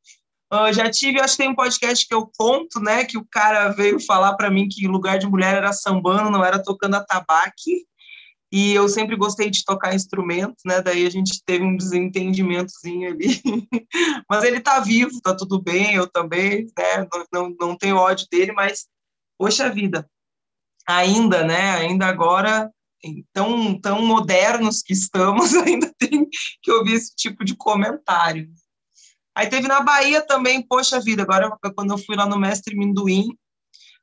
Uh, 0.53 0.72
já 0.72 0.90
tive, 0.90 1.20
acho 1.20 1.36
que 1.36 1.42
tem 1.42 1.51
um 1.51 1.55
podcast 1.55 2.07
que 2.07 2.14
eu 2.14 2.30
conto, 2.38 2.80
né, 2.80 3.05
que 3.05 3.18
o 3.18 3.26
cara 3.30 3.68
veio 3.68 4.01
falar 4.01 4.34
para 4.34 4.51
mim 4.51 4.66
que 4.66 4.88
lugar 4.88 5.18
de 5.18 5.26
mulher 5.26 5.57
era 5.57 5.74
sambando, 5.74 6.30
não 6.30 6.42
era 6.42 6.62
tocando 6.62 6.94
a 6.94 7.05
tabaque, 7.05 7.84
e 8.51 8.72
eu 8.72 8.88
sempre 8.88 9.14
gostei 9.14 9.51
de 9.51 9.62
tocar 9.62 9.94
instrumentos, 9.94 10.62
né, 10.64 10.80
daí 10.80 11.07
a 11.07 11.11
gente 11.11 11.42
teve 11.44 11.62
um 11.62 11.76
desentendimentozinho 11.76 13.11
ali, 13.11 13.42
mas 14.28 14.42
ele 14.42 14.59
tá 14.59 14.80
vivo, 14.80 15.20
tá 15.20 15.36
tudo 15.36 15.61
bem, 15.62 15.94
eu 15.94 16.07
também, 16.07 16.66
né, 16.78 17.07
não, 17.12 17.26
não, 17.30 17.57
não 17.61 17.76
tenho 17.76 17.96
ódio 17.96 18.26
dele, 18.30 18.53
mas, 18.53 18.86
poxa 19.38 19.68
vida, 19.68 20.09
ainda, 20.88 21.44
né, 21.44 21.72
ainda 21.72 22.07
agora, 22.07 22.72
tão, 23.34 23.78
tão 23.78 24.03
modernos 24.05 24.80
que 24.80 24.94
estamos, 24.94 25.53
ainda 25.55 25.92
tem 25.99 26.26
que 26.62 26.72
ouvir 26.72 26.94
esse 26.94 27.14
tipo 27.14 27.44
de 27.44 27.55
comentário. 27.55 28.49
Aí 29.39 29.49
teve 29.49 29.68
na 29.68 29.80
Bahia 29.80 30.20
também, 30.20 30.61
poxa 30.61 31.01
vida, 31.01 31.22
agora 31.22 31.57
quando 31.76 31.93
eu 31.93 31.99
fui 31.99 32.16
lá 32.16 32.26
no 32.26 32.36
Mestre 32.36 32.76
Minduim, 32.76 33.28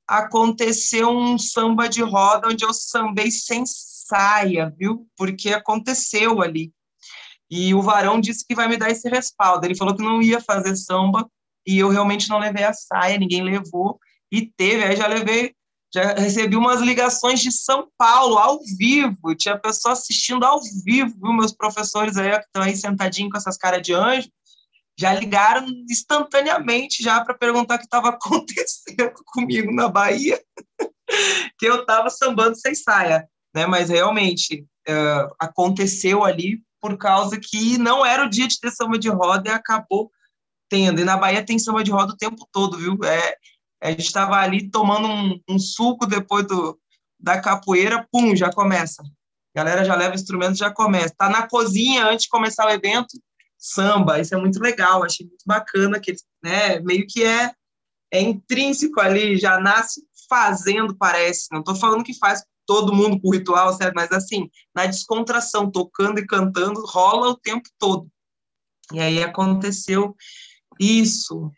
aconteceu 0.08 1.10
um 1.10 1.38
samba 1.38 1.90
de 1.90 2.02
roda 2.02 2.48
onde 2.48 2.64
eu 2.64 2.74
sambei 2.74 3.30
sem 3.30 3.66
saia, 3.66 4.74
viu? 4.78 5.06
Porque 5.18 5.50
aconteceu 5.50 6.42
ali. 6.42 6.72
E 7.52 7.74
o 7.74 7.82
Varão 7.82 8.18
disse 8.18 8.48
que 8.48 8.56
vai 8.56 8.70
me 8.70 8.78
dar 8.78 8.90
esse 8.90 9.10
respaldo. 9.10 9.66
Ele 9.66 9.76
falou 9.76 9.94
que 9.94 10.02
não 10.02 10.22
ia 10.22 10.40
fazer 10.40 10.74
samba 10.78 11.30
e 11.68 11.80
eu 11.80 11.90
realmente 11.90 12.30
não 12.30 12.40
levei 12.40 12.64
a 12.64 12.72
saia, 12.72 13.18
ninguém 13.18 13.44
levou. 13.44 14.00
E 14.32 14.46
teve, 14.56 14.86
aí 14.86 14.96
já 14.96 15.08
levei, 15.08 15.54
já 15.94 16.14
recebi 16.14 16.56
umas 16.56 16.80
ligações 16.80 17.42
de 17.42 17.52
São 17.52 17.90
Paulo, 17.98 18.38
ao 18.38 18.58
vivo. 18.78 19.36
Tinha 19.36 19.60
pessoa 19.60 19.92
assistindo 19.92 20.46
ao 20.46 20.62
vivo, 20.86 21.14
viu? 21.22 21.34
Meus 21.34 21.52
professores 21.52 22.16
aí 22.16 22.32
que 22.40 22.46
estão 22.46 22.64
aí 22.64 22.78
sentadinhos 22.78 23.34
com 23.34 23.38
essas 23.38 23.58
caras 23.58 23.82
de 23.82 23.94
anjo 23.94 24.30
já 24.98 25.14
ligaram 25.14 25.66
instantaneamente 25.90 27.04
já 27.04 27.24
para 27.24 27.34
perguntar 27.34 27.76
o 27.76 27.78
que 27.80 27.86
estava 27.86 28.10
acontecendo 28.16 29.14
comigo 29.26 29.72
na 29.74 29.90
Bahia, 29.90 30.42
que 31.60 31.66
eu 31.66 31.82
estava 31.82 32.10
sambando 32.10 32.56
sem 32.56 32.74
saia, 32.74 33.28
né? 33.54 33.66
Mas 33.66 33.90
realmente 33.90 34.66
uh, 34.88 35.36
aconteceu 35.40 36.24
ali 36.24 36.64
por 36.82 36.98
causa 36.98 37.40
que 37.40 37.78
não 37.78 38.06
era 38.06 38.26
o 38.26 38.30
dia 38.30 38.48
de 38.48 38.60
ter 38.60 38.72
samba 38.72 38.98
de 38.98 39.10
roda 39.10 39.50
e 39.50 39.52
acabou 39.52 40.12
tendo. 40.70 41.02
E 41.02 41.04
na 41.04 41.18
Bahia 41.18 41.44
tem 41.44 41.58
samba 41.58 41.84
de 41.84 41.92
roda 41.92 42.14
o 42.14 42.18
tempo 42.18 42.48
todo, 42.52 42.78
viu? 42.78 42.98
É, 43.04 43.36
a 43.82 43.92
gente 43.92 44.06
estava 44.06 44.38
ali 44.38 44.70
tomando 44.70 45.08
um, 45.08 45.40
um, 45.50 45.60
suco 45.60 46.06
depois 46.06 46.48
do, 46.48 46.80
da 47.20 47.42
capoeira, 47.42 48.08
pum, 48.12 48.36
já 48.36 48.52
começa. 48.52 49.02
A 49.04 49.60
galera 49.64 49.84
já 49.84 49.96
leva 49.96 50.16
instrumento, 50.16 50.58
já 50.58 50.72
começa. 50.72 51.14
Tá 51.18 51.30
na 51.30 51.48
cozinha 51.48 52.06
antes 52.06 52.24
de 52.24 52.30
começar 52.30 52.68
o 52.68 52.72
evento, 52.72 53.18
samba, 53.58 54.20
isso 54.20 54.34
é 54.36 54.38
muito 54.38 54.60
legal, 54.60 55.04
achei 55.04 55.26
muito 55.26 55.44
bacana, 55.46 56.00
que 56.00 56.16
né, 56.44 56.80
meio 56.80 57.06
que 57.08 57.24
é, 57.24 57.52
é 58.12 58.22
intrínseco 58.22 59.00
ali, 59.00 59.38
já 59.38 59.60
nasce 59.60 60.02
fazendo, 60.30 60.96
parece, 60.96 61.48
não 61.52 61.60
estou 61.60 61.76
falando 61.76 62.04
que 62.04 62.18
faz 62.18 62.44
todo 62.66 62.94
mundo 62.94 63.20
com 63.22 63.32
ritual, 63.32 63.74
certo? 63.74 63.94
mas 63.94 64.12
assim, 64.12 64.50
na 64.74 64.86
descontração, 64.86 65.70
tocando 65.70 66.20
e 66.20 66.26
cantando, 66.26 66.84
rola 66.86 67.30
o 67.30 67.38
tempo 67.38 67.70
todo. 67.78 68.10
E 68.92 69.00
aí 69.00 69.24
aconteceu 69.24 70.16
isso. 70.80 71.52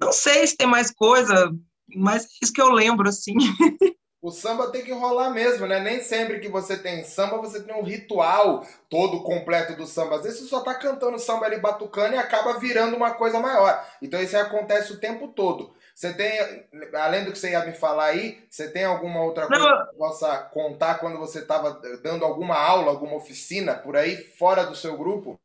Não 0.00 0.12
sei 0.12 0.46
se 0.46 0.56
tem 0.56 0.66
mais 0.66 0.90
coisa, 0.90 1.52
mas 1.94 2.24
é 2.24 2.28
isso 2.42 2.52
que 2.52 2.60
eu 2.60 2.70
lembro, 2.70 3.08
assim. 3.08 3.34
O 4.22 4.30
samba 4.30 4.70
tem 4.70 4.84
que 4.84 4.92
rolar 4.92 5.30
mesmo, 5.30 5.66
né? 5.66 5.80
Nem 5.80 6.02
sempre 6.02 6.40
que 6.40 6.48
você 6.48 6.76
tem 6.76 7.02
samba, 7.04 7.38
você 7.38 7.62
tem 7.62 7.74
um 7.74 7.82
ritual 7.82 8.66
todo 8.88 9.22
completo 9.22 9.74
do 9.74 9.86
samba. 9.86 10.16
Às 10.16 10.24
vezes 10.24 10.40
você 10.40 10.46
só 10.46 10.60
tá 10.60 10.74
cantando 10.74 11.18
samba 11.18 11.46
ali 11.46 11.58
batucando 11.58 12.14
e 12.14 12.18
acaba 12.18 12.58
virando 12.58 12.94
uma 12.94 13.14
coisa 13.14 13.40
maior. 13.40 13.82
Então 14.02 14.20
isso 14.20 14.36
acontece 14.36 14.92
o 14.92 15.00
tempo 15.00 15.28
todo. 15.28 15.72
Você 15.94 16.12
tem, 16.12 16.66
além 16.94 17.24
do 17.24 17.32
que 17.32 17.38
você 17.38 17.50
ia 17.50 17.64
me 17.64 17.72
falar 17.72 18.06
aí, 18.06 18.46
você 18.50 18.70
tem 18.70 18.84
alguma 18.84 19.22
outra 19.22 19.46
coisa 19.46 19.64
Não. 19.64 19.86
que 19.86 19.96
possa 19.96 20.38
contar 20.38 20.94
quando 20.96 21.18
você 21.18 21.40
estava 21.40 21.80
dando 22.02 22.24
alguma 22.24 22.56
aula, 22.58 22.90
alguma 22.90 23.16
oficina 23.16 23.74
por 23.74 23.96
aí, 23.96 24.16
fora 24.16 24.64
do 24.64 24.74
seu 24.74 24.96
grupo? 24.98 25.38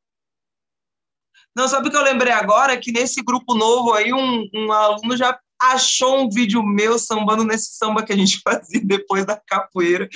Não, 1.55 1.67
sabe 1.69 1.87
o 1.87 1.91
que 1.91 1.97
eu 1.97 2.03
lembrei 2.03 2.33
agora? 2.33 2.77
Que 2.77 2.91
nesse 2.91 3.23
grupo 3.23 3.55
novo 3.55 3.93
aí, 3.93 4.13
um, 4.13 4.45
um 4.53 4.71
aluno 4.71 5.15
já 5.15 5.37
achou 5.61 6.19
um 6.19 6.29
vídeo 6.29 6.63
meu 6.63 6.99
sambando 6.99 7.43
nesse 7.43 7.75
samba 7.77 8.03
que 8.03 8.13
a 8.13 8.17
gente 8.17 8.39
fazia 8.43 8.81
depois 8.83 9.25
da 9.25 9.35
capoeira, 9.35 10.07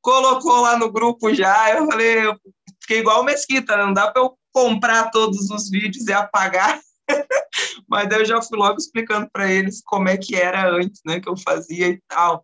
colocou 0.00 0.60
lá 0.60 0.76
no 0.76 0.90
grupo 0.90 1.34
já. 1.34 1.70
Eu 1.74 1.86
falei, 1.86 2.26
eu 2.26 2.36
fiquei 2.80 2.98
igual 2.98 3.20
o 3.20 3.24
Mesquita, 3.24 3.76
não 3.76 3.92
dá 3.92 4.10
para 4.10 4.22
eu 4.22 4.36
comprar 4.52 5.10
todos 5.10 5.50
os 5.50 5.70
vídeos 5.70 6.06
e 6.06 6.12
apagar. 6.12 6.80
Mas 7.88 8.10
eu 8.10 8.24
já 8.24 8.40
fui 8.40 8.58
logo 8.58 8.78
explicando 8.78 9.28
para 9.32 9.50
eles 9.50 9.82
como 9.84 10.08
é 10.08 10.16
que 10.16 10.36
era 10.36 10.70
antes, 10.70 11.00
né, 11.04 11.20
que 11.20 11.28
eu 11.28 11.36
fazia 11.36 11.88
e 11.88 12.00
tal. 12.08 12.42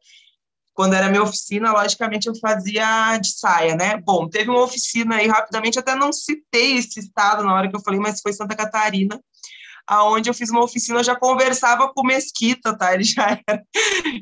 Quando 0.75 0.95
era 0.95 1.09
minha 1.09 1.23
oficina, 1.23 1.73
logicamente 1.73 2.29
eu 2.29 2.35
fazia 2.39 3.17
de 3.17 3.33
saia, 3.33 3.75
né? 3.75 3.97
Bom, 3.97 4.29
teve 4.29 4.51
uma 4.51 4.63
oficina 4.63 5.17
aí 5.17 5.27
rapidamente, 5.27 5.79
até 5.79 5.95
não 5.95 6.13
citei 6.13 6.77
esse 6.77 7.01
estado 7.01 7.43
na 7.43 7.55
hora 7.55 7.71
que 7.71 7.75
eu 7.75 7.81
falei, 7.81 7.99
mas 7.99 8.21
foi 8.21 8.35
Santa 8.35 8.55
Catarina, 8.55 9.19
aonde 9.87 10.29
eu 10.29 10.35
fiz 10.35 10.51
uma 10.51 10.65
oficina, 10.65 10.99
eu 10.99 11.05
já 11.05 11.15
conversava 11.15 11.93
com 11.93 12.01
o 12.03 12.07
Mesquita, 12.07 12.77
tá? 12.77 12.93
Ele 12.95 13.05
já 13.05 13.41
era, 13.47 13.63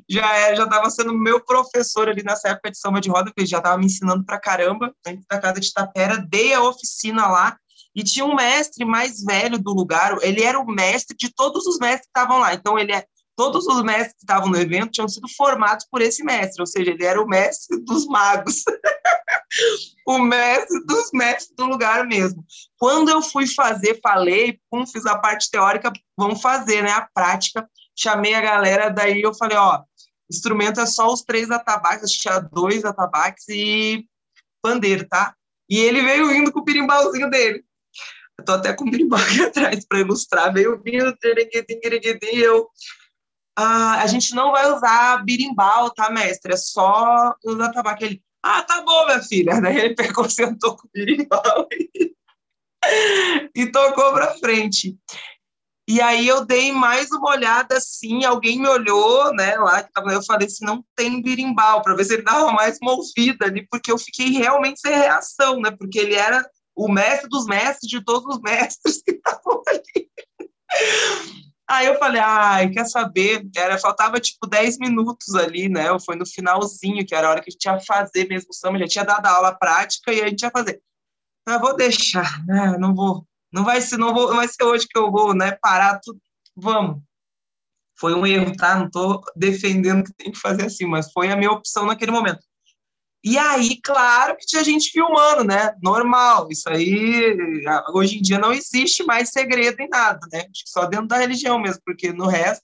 já 0.08 0.36
era, 0.36 0.56
já 0.56 0.64
estava 0.64 0.90
sendo 0.90 1.12
meu 1.14 1.44
professor 1.44 2.08
ali 2.08 2.22
nessa 2.22 2.48
época 2.48 2.70
de 2.70 2.78
samba 2.78 3.00
de 3.00 3.08
roda, 3.08 3.26
porque 3.26 3.42
ele 3.42 3.48
já 3.48 3.58
estava 3.58 3.78
me 3.78 3.86
ensinando 3.86 4.24
pra 4.24 4.40
caramba, 4.40 4.94
dentro 5.04 5.24
da 5.30 5.40
casa 5.40 5.60
de 5.60 5.72
Tapera, 5.72 6.18
dei 6.28 6.52
a 6.52 6.62
oficina 6.62 7.26
lá, 7.26 7.56
e 7.94 8.02
tinha 8.02 8.24
um 8.24 8.34
mestre 8.34 8.84
mais 8.84 9.22
velho 9.22 9.58
do 9.58 9.72
lugar, 9.72 10.18
ele 10.22 10.42
era 10.42 10.58
o 10.58 10.66
mestre 10.66 11.16
de 11.16 11.32
todos 11.32 11.66
os 11.66 11.78
mestres 11.78 12.02
que 12.02 12.18
estavam 12.18 12.38
lá, 12.38 12.52
então 12.52 12.78
ele 12.78 12.92
é 12.92 13.04
todos 13.36 13.66
os 13.66 13.82
mestres 13.82 14.14
que 14.14 14.22
estavam 14.22 14.48
no 14.48 14.58
evento 14.58 14.92
tinham 14.92 15.08
sido 15.08 15.28
formados 15.28 15.86
por 15.90 16.00
esse 16.00 16.22
mestre, 16.22 16.60
ou 16.60 16.66
seja, 16.66 16.90
ele 16.90 17.04
era 17.04 17.20
o 17.20 17.26
mestre 17.26 17.78
dos 17.84 18.06
magos. 18.06 18.62
o 20.06 20.18
mestre 20.18 20.84
dos 20.86 21.10
mestres 21.12 21.54
do 21.56 21.66
lugar 21.66 22.06
mesmo. 22.06 22.44
Quando 22.78 23.10
eu 23.10 23.22
fui 23.22 23.46
fazer, 23.46 24.00
falei, 24.02 24.58
pum, 24.70 24.86
fiz 24.86 25.06
a 25.06 25.18
parte 25.18 25.50
teórica, 25.50 25.92
vamos 26.16 26.40
fazer, 26.40 26.82
né, 26.82 26.90
a 26.90 27.08
prática. 27.12 27.68
Chamei 27.96 28.34
a 28.34 28.40
galera, 28.40 28.88
daí 28.88 29.22
eu 29.22 29.34
falei, 29.34 29.56
ó, 29.56 29.82
instrumento 30.30 30.80
é 30.80 30.86
só 30.86 31.12
os 31.12 31.22
três 31.22 31.50
atabaques, 31.50 32.10
tinha 32.10 32.40
dois 32.40 32.84
atabaques 32.84 33.48
e 33.48 34.06
pandeiro, 34.62 35.06
tá? 35.08 35.34
E 35.68 35.78
ele 35.78 36.02
veio 36.02 36.32
indo 36.32 36.52
com 36.52 36.60
o 36.60 36.64
pirimbalzinho 36.64 37.30
dele. 37.30 37.64
Eu 38.38 38.44
tô 38.44 38.52
até 38.52 38.72
com 38.72 38.84
o 38.84 38.90
birimbau 38.90 39.20
aqui 39.20 39.42
atrás 39.44 39.84
para 39.86 40.00
ilustrar. 40.00 40.52
Veio 40.52 40.80
vindo, 40.82 41.16
e 41.22 42.40
eu 42.40 42.68
ah, 43.56 44.02
a 44.02 44.06
gente 44.06 44.34
não 44.34 44.52
vai 44.52 44.70
usar 44.72 45.24
birimbau, 45.24 45.90
tá, 45.90 46.10
mestre? 46.10 46.52
É 46.52 46.56
só 46.56 47.34
usar 47.44 47.72
tabaco. 47.72 48.04
Ele, 48.04 48.22
ah, 48.42 48.62
tá 48.62 48.82
bom, 48.82 49.06
minha 49.06 49.22
filha. 49.22 49.60
Daí 49.62 49.78
ele 49.78 49.94
pegou, 49.94 50.28
sentou 50.28 50.76
com 50.76 50.86
o 50.86 50.90
birimbau 50.92 51.68
e, 51.72 52.14
e 53.54 53.72
tocou 53.72 54.12
para 54.12 54.34
frente. 54.38 54.98
E 55.86 56.00
aí 56.00 56.26
eu 56.26 56.46
dei 56.46 56.72
mais 56.72 57.10
uma 57.10 57.30
olhada 57.30 57.76
assim, 57.76 58.24
alguém 58.24 58.58
me 58.58 58.66
olhou, 58.66 59.34
né, 59.34 59.54
lá, 59.56 59.86
eu 60.10 60.22
falei 60.22 60.46
assim, 60.46 60.64
não 60.64 60.82
tem 60.96 61.20
birimbau, 61.20 61.82
para 61.82 61.94
ver 61.94 62.04
se 62.06 62.14
ele 62.14 62.22
dava 62.22 62.50
mais 62.52 62.78
uma 62.80 62.92
ouvida 62.92 63.44
ali, 63.44 63.68
porque 63.68 63.92
eu 63.92 63.98
fiquei 63.98 64.30
realmente 64.30 64.80
sem 64.80 64.94
reação, 64.94 65.60
né, 65.60 65.70
porque 65.70 65.98
ele 65.98 66.14
era 66.14 66.42
o 66.74 66.90
mestre 66.90 67.28
dos 67.28 67.44
mestres 67.44 67.90
de 67.90 68.02
todos 68.02 68.34
os 68.34 68.40
mestres 68.40 69.02
que 69.02 69.12
estavam 69.12 69.62
ali. 69.68 70.08
Aí 71.68 71.86
eu 71.86 71.98
falei, 71.98 72.20
ai, 72.20 72.70
quer 72.70 72.84
saber? 72.84 73.48
Era, 73.56 73.78
faltava 73.78 74.20
tipo 74.20 74.46
10 74.46 74.78
minutos 74.78 75.34
ali, 75.34 75.68
né? 75.68 75.86
Foi 76.04 76.14
no 76.14 76.26
finalzinho, 76.26 77.06
que 77.06 77.14
era 77.14 77.26
a 77.26 77.30
hora 77.30 77.40
que 77.40 77.48
a 77.48 77.52
gente 77.52 77.64
ia 77.64 77.80
fazer 77.80 78.28
mesmo 78.28 78.50
o 78.50 78.54
samba, 78.54 78.78
já 78.78 78.86
tinha 78.86 79.04
dado 79.04 79.26
a 79.26 79.30
aula 79.30 79.54
prática 79.54 80.12
e 80.12 80.20
a 80.20 80.28
gente 80.28 80.42
ia 80.42 80.50
fazer. 80.50 80.82
Eu 81.46 81.60
vou 81.60 81.76
deixar, 81.76 82.44
né? 82.46 82.76
Não 82.78 82.94
vou, 82.94 83.26
não 83.52 83.64
vai 83.64 83.80
ser, 83.80 83.96
não 83.96 84.12
vou, 84.12 84.28
não 84.28 84.36
vai 84.36 84.48
ser 84.48 84.64
hoje 84.64 84.86
que 84.88 84.98
eu 84.98 85.10
vou, 85.10 85.34
né? 85.34 85.52
Parar 85.52 86.00
tudo. 86.02 86.20
Vamos. 86.56 87.02
Foi 87.98 88.14
um 88.14 88.26
erro, 88.26 88.54
tá? 88.56 88.76
Não 88.76 88.90
tô 88.90 89.22
defendendo 89.36 90.04
que 90.04 90.12
tem 90.14 90.32
que 90.32 90.38
fazer 90.38 90.66
assim, 90.66 90.86
mas 90.86 91.12
foi 91.12 91.30
a 91.30 91.36
minha 91.36 91.50
opção 91.52 91.86
naquele 91.86 92.10
momento. 92.10 92.40
E 93.24 93.38
aí, 93.38 93.80
claro 93.82 94.36
que 94.36 94.44
tinha 94.44 94.62
gente 94.62 94.90
filmando, 94.90 95.44
né? 95.44 95.74
Normal. 95.82 96.48
Isso 96.50 96.68
aí, 96.68 97.34
hoje 97.94 98.18
em 98.18 98.22
dia 98.22 98.38
não 98.38 98.52
existe 98.52 99.02
mais 99.02 99.30
segredo 99.30 99.80
em 99.80 99.88
nada, 99.88 100.20
né? 100.30 100.44
Só 100.66 100.84
dentro 100.84 101.06
da 101.06 101.16
religião 101.16 101.58
mesmo, 101.58 101.80
porque 101.86 102.12
no 102.12 102.26
resto. 102.26 102.62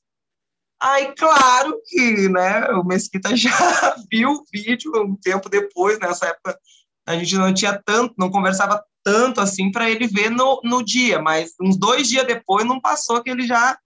Aí, 0.78 1.14
claro 1.14 1.80
que, 1.86 2.28
né, 2.28 2.68
o 2.72 2.84
Mesquita 2.84 3.34
já 3.36 3.96
viu 4.11 4.32
o 4.32 4.44
vídeo 4.52 4.92
um 4.96 5.16
tempo 5.16 5.48
depois, 5.48 5.98
nessa 5.98 6.26
época 6.26 6.58
a 7.06 7.16
gente 7.16 7.34
não 7.36 7.52
tinha 7.52 7.80
tanto, 7.84 8.14
não 8.18 8.30
conversava 8.30 8.84
tanto 9.02 9.40
assim 9.40 9.72
para 9.72 9.90
ele 9.90 10.06
ver 10.06 10.30
no, 10.30 10.61
no 10.62 10.84
dia, 10.84 11.20
mas 11.20 11.54
uns 11.61 11.78
dois 11.78 12.08
dias 12.08 12.26
depois 12.26 12.66
não 12.66 12.78
passou 12.80 13.22
que 13.22 13.30
ele 13.30 13.46
já. 13.46 13.78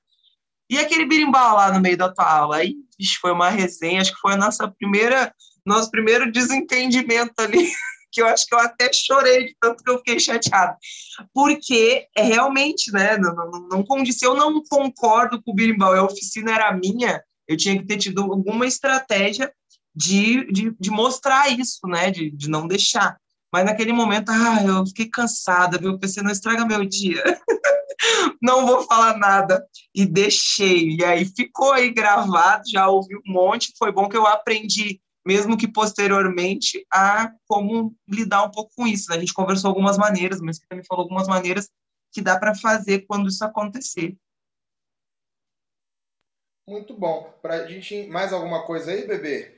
E 0.68 0.79
aquele 0.79 1.07
birimbau 1.07 1.57
lá 1.57 1.72
no 1.72 1.81
meio 1.81 1.97
da 1.97 2.12
tua 2.12 2.29
aula? 2.29 2.57
Aí, 2.57 2.75
foi 3.20 3.31
uma 3.31 3.49
resenha, 3.49 4.01
acho 4.01 4.12
que 4.12 4.20
foi 4.20 4.33
a 4.33 4.37
nossa 4.37 4.66
primeira 4.68 5.33
nosso 5.65 5.91
primeiro 5.91 6.31
desentendimento 6.31 7.35
ali, 7.39 7.71
que 8.12 8.23
eu 8.23 8.27
acho 8.27 8.47
que 8.47 8.55
eu 8.55 8.59
até 8.61 8.93
chorei 8.93 9.47
de 9.47 9.57
tanto 9.61 9.83
que 9.83 9.91
eu 9.91 9.99
fiquei 9.99 10.21
chateada. 10.21 10.77
Porque 11.33 12.07
é 12.17 12.23
realmente, 12.23 12.93
né, 12.93 13.17
não, 13.17 13.35
não, 13.35 13.69
não 13.69 13.83
condiz, 13.83 14.21
eu 14.23 14.35
não 14.35 14.62
concordo 14.65 15.43
com 15.43 15.53
o 15.53 15.55
birimbau, 15.55 15.95
a 15.95 16.05
oficina 16.05 16.53
era 16.53 16.73
minha, 16.73 17.23
eu 17.49 17.57
tinha 17.57 17.77
que 17.77 17.87
ter 17.87 17.99
tido 17.99 18.23
alguma 18.23 18.67
estratégia 18.67 19.53
de, 19.95 20.51
de, 20.53 20.77
de 20.79 20.91
mostrar 20.91 21.49
isso, 21.49 21.87
né, 21.87 22.11
de, 22.11 22.31
de 22.31 22.49
não 22.49 22.67
deixar. 22.67 23.19
Mas 23.53 23.65
naquele 23.65 23.93
momento, 23.93 24.31
ah, 24.31 24.65
eu 24.67 24.85
fiquei 24.87 25.09
cansada, 25.09 25.79
viu? 25.79 25.97
Pensei, 25.97 26.25
não 26.25 26.33
estraga 26.33 26.67
meu 26.67 26.85
dia. 26.85 27.23
não 28.43 28.67
vou 28.67 28.83
falar 28.83 29.17
nada. 29.17 29.65
E 29.95 30.05
deixei. 30.05 30.97
E 30.97 31.05
aí 31.05 31.25
ficou 31.25 31.73
aí 31.73 31.91
gravado, 31.91 32.65
já 32.69 32.89
ouvi 32.89 33.15
um 33.15 33.33
monte. 33.33 33.73
Foi 33.79 33.93
bom 33.93 34.09
que 34.09 34.17
eu 34.17 34.27
aprendi 34.27 35.01
mesmo 35.25 35.57
que 35.57 35.66
posteriormente 35.66 36.87
a 36.93 37.33
como 37.47 37.97
lidar 38.09 38.45
um 38.45 38.51
pouco 38.51 38.72
com 38.77 38.87
isso. 38.87 39.12
A 39.12 39.18
gente 39.18 39.33
conversou 39.33 39.68
algumas 39.68 39.97
maneiras, 39.97 40.41
mas 40.41 40.59
você 40.59 40.66
também 40.68 40.85
falou 40.85 41.03
algumas 41.03 41.27
maneiras 41.27 41.70
que 42.12 42.20
dá 42.20 42.39
para 42.39 42.55
fazer 42.55 43.07
quando 43.07 43.29
isso 43.29 43.45
acontecer. 43.45 44.16
Muito 46.68 46.95
bom. 46.95 47.33
Para 47.43 47.57
a 47.57 47.66
gente 47.66 48.07
mais 48.07 48.33
alguma 48.33 48.64
coisa 48.64 48.91
aí, 48.91 49.07
bebê? 49.07 49.55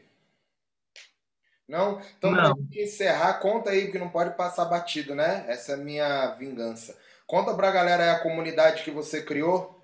Não? 1.68 2.00
Então, 2.16 2.32
para 2.32 2.54
encerrar, 2.72 3.34
conta 3.40 3.70
aí, 3.70 3.82
porque 3.84 3.98
não 3.98 4.08
pode 4.08 4.36
passar 4.36 4.64
batido, 4.66 5.14
né? 5.14 5.44
Essa 5.48 5.72
é 5.72 5.74
a 5.74 5.78
minha 5.78 6.28
vingança. 6.34 6.96
Conta 7.26 7.54
para 7.54 7.68
a 7.68 7.72
galera 7.72 8.04
aí 8.04 8.10
a 8.10 8.22
comunidade 8.22 8.84
que 8.84 8.90
você 8.90 9.22
criou. 9.22 9.75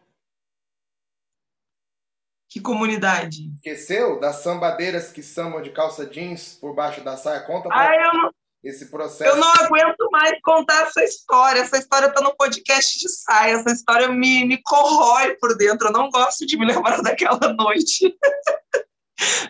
Que 2.53 2.61
comunidade? 2.61 3.51
Esqueceu? 3.57 4.21
Das 4.21 4.43
sambadeiras 4.43 5.11
que 5.11 5.23
sambam 5.23 5.63
de 5.63 5.71
calça 5.71 6.05
jeans 6.05 6.59
por 6.61 6.75
baixo 6.75 7.03
da 7.03 7.17
saia. 7.17 7.41
Conta 7.41 7.71
pra 7.71 7.81
ah, 7.81 7.97
eu 7.97 8.13
não, 8.13 8.31
esse 8.63 8.91
processo. 8.91 9.25
Eu 9.25 9.37
não 9.37 9.51
aguento 9.55 10.11
mais 10.13 10.39
contar 10.43 10.83
essa 10.83 11.03
história. 11.03 11.61
Essa 11.61 11.79
história 11.79 12.11
tá 12.11 12.21
no 12.21 12.37
podcast 12.37 12.99
de 12.99 13.09
saia. 13.09 13.55
Essa 13.55 13.73
história 13.73 14.09
me, 14.09 14.45
me 14.45 14.61
corrói 14.63 15.35
por 15.41 15.57
dentro. 15.57 15.89
Eu 15.89 15.93
não 15.93 16.11
gosto 16.11 16.45
de 16.45 16.59
me 16.59 16.67
lembrar 16.67 17.01
daquela 17.03 17.55
noite. 17.55 18.15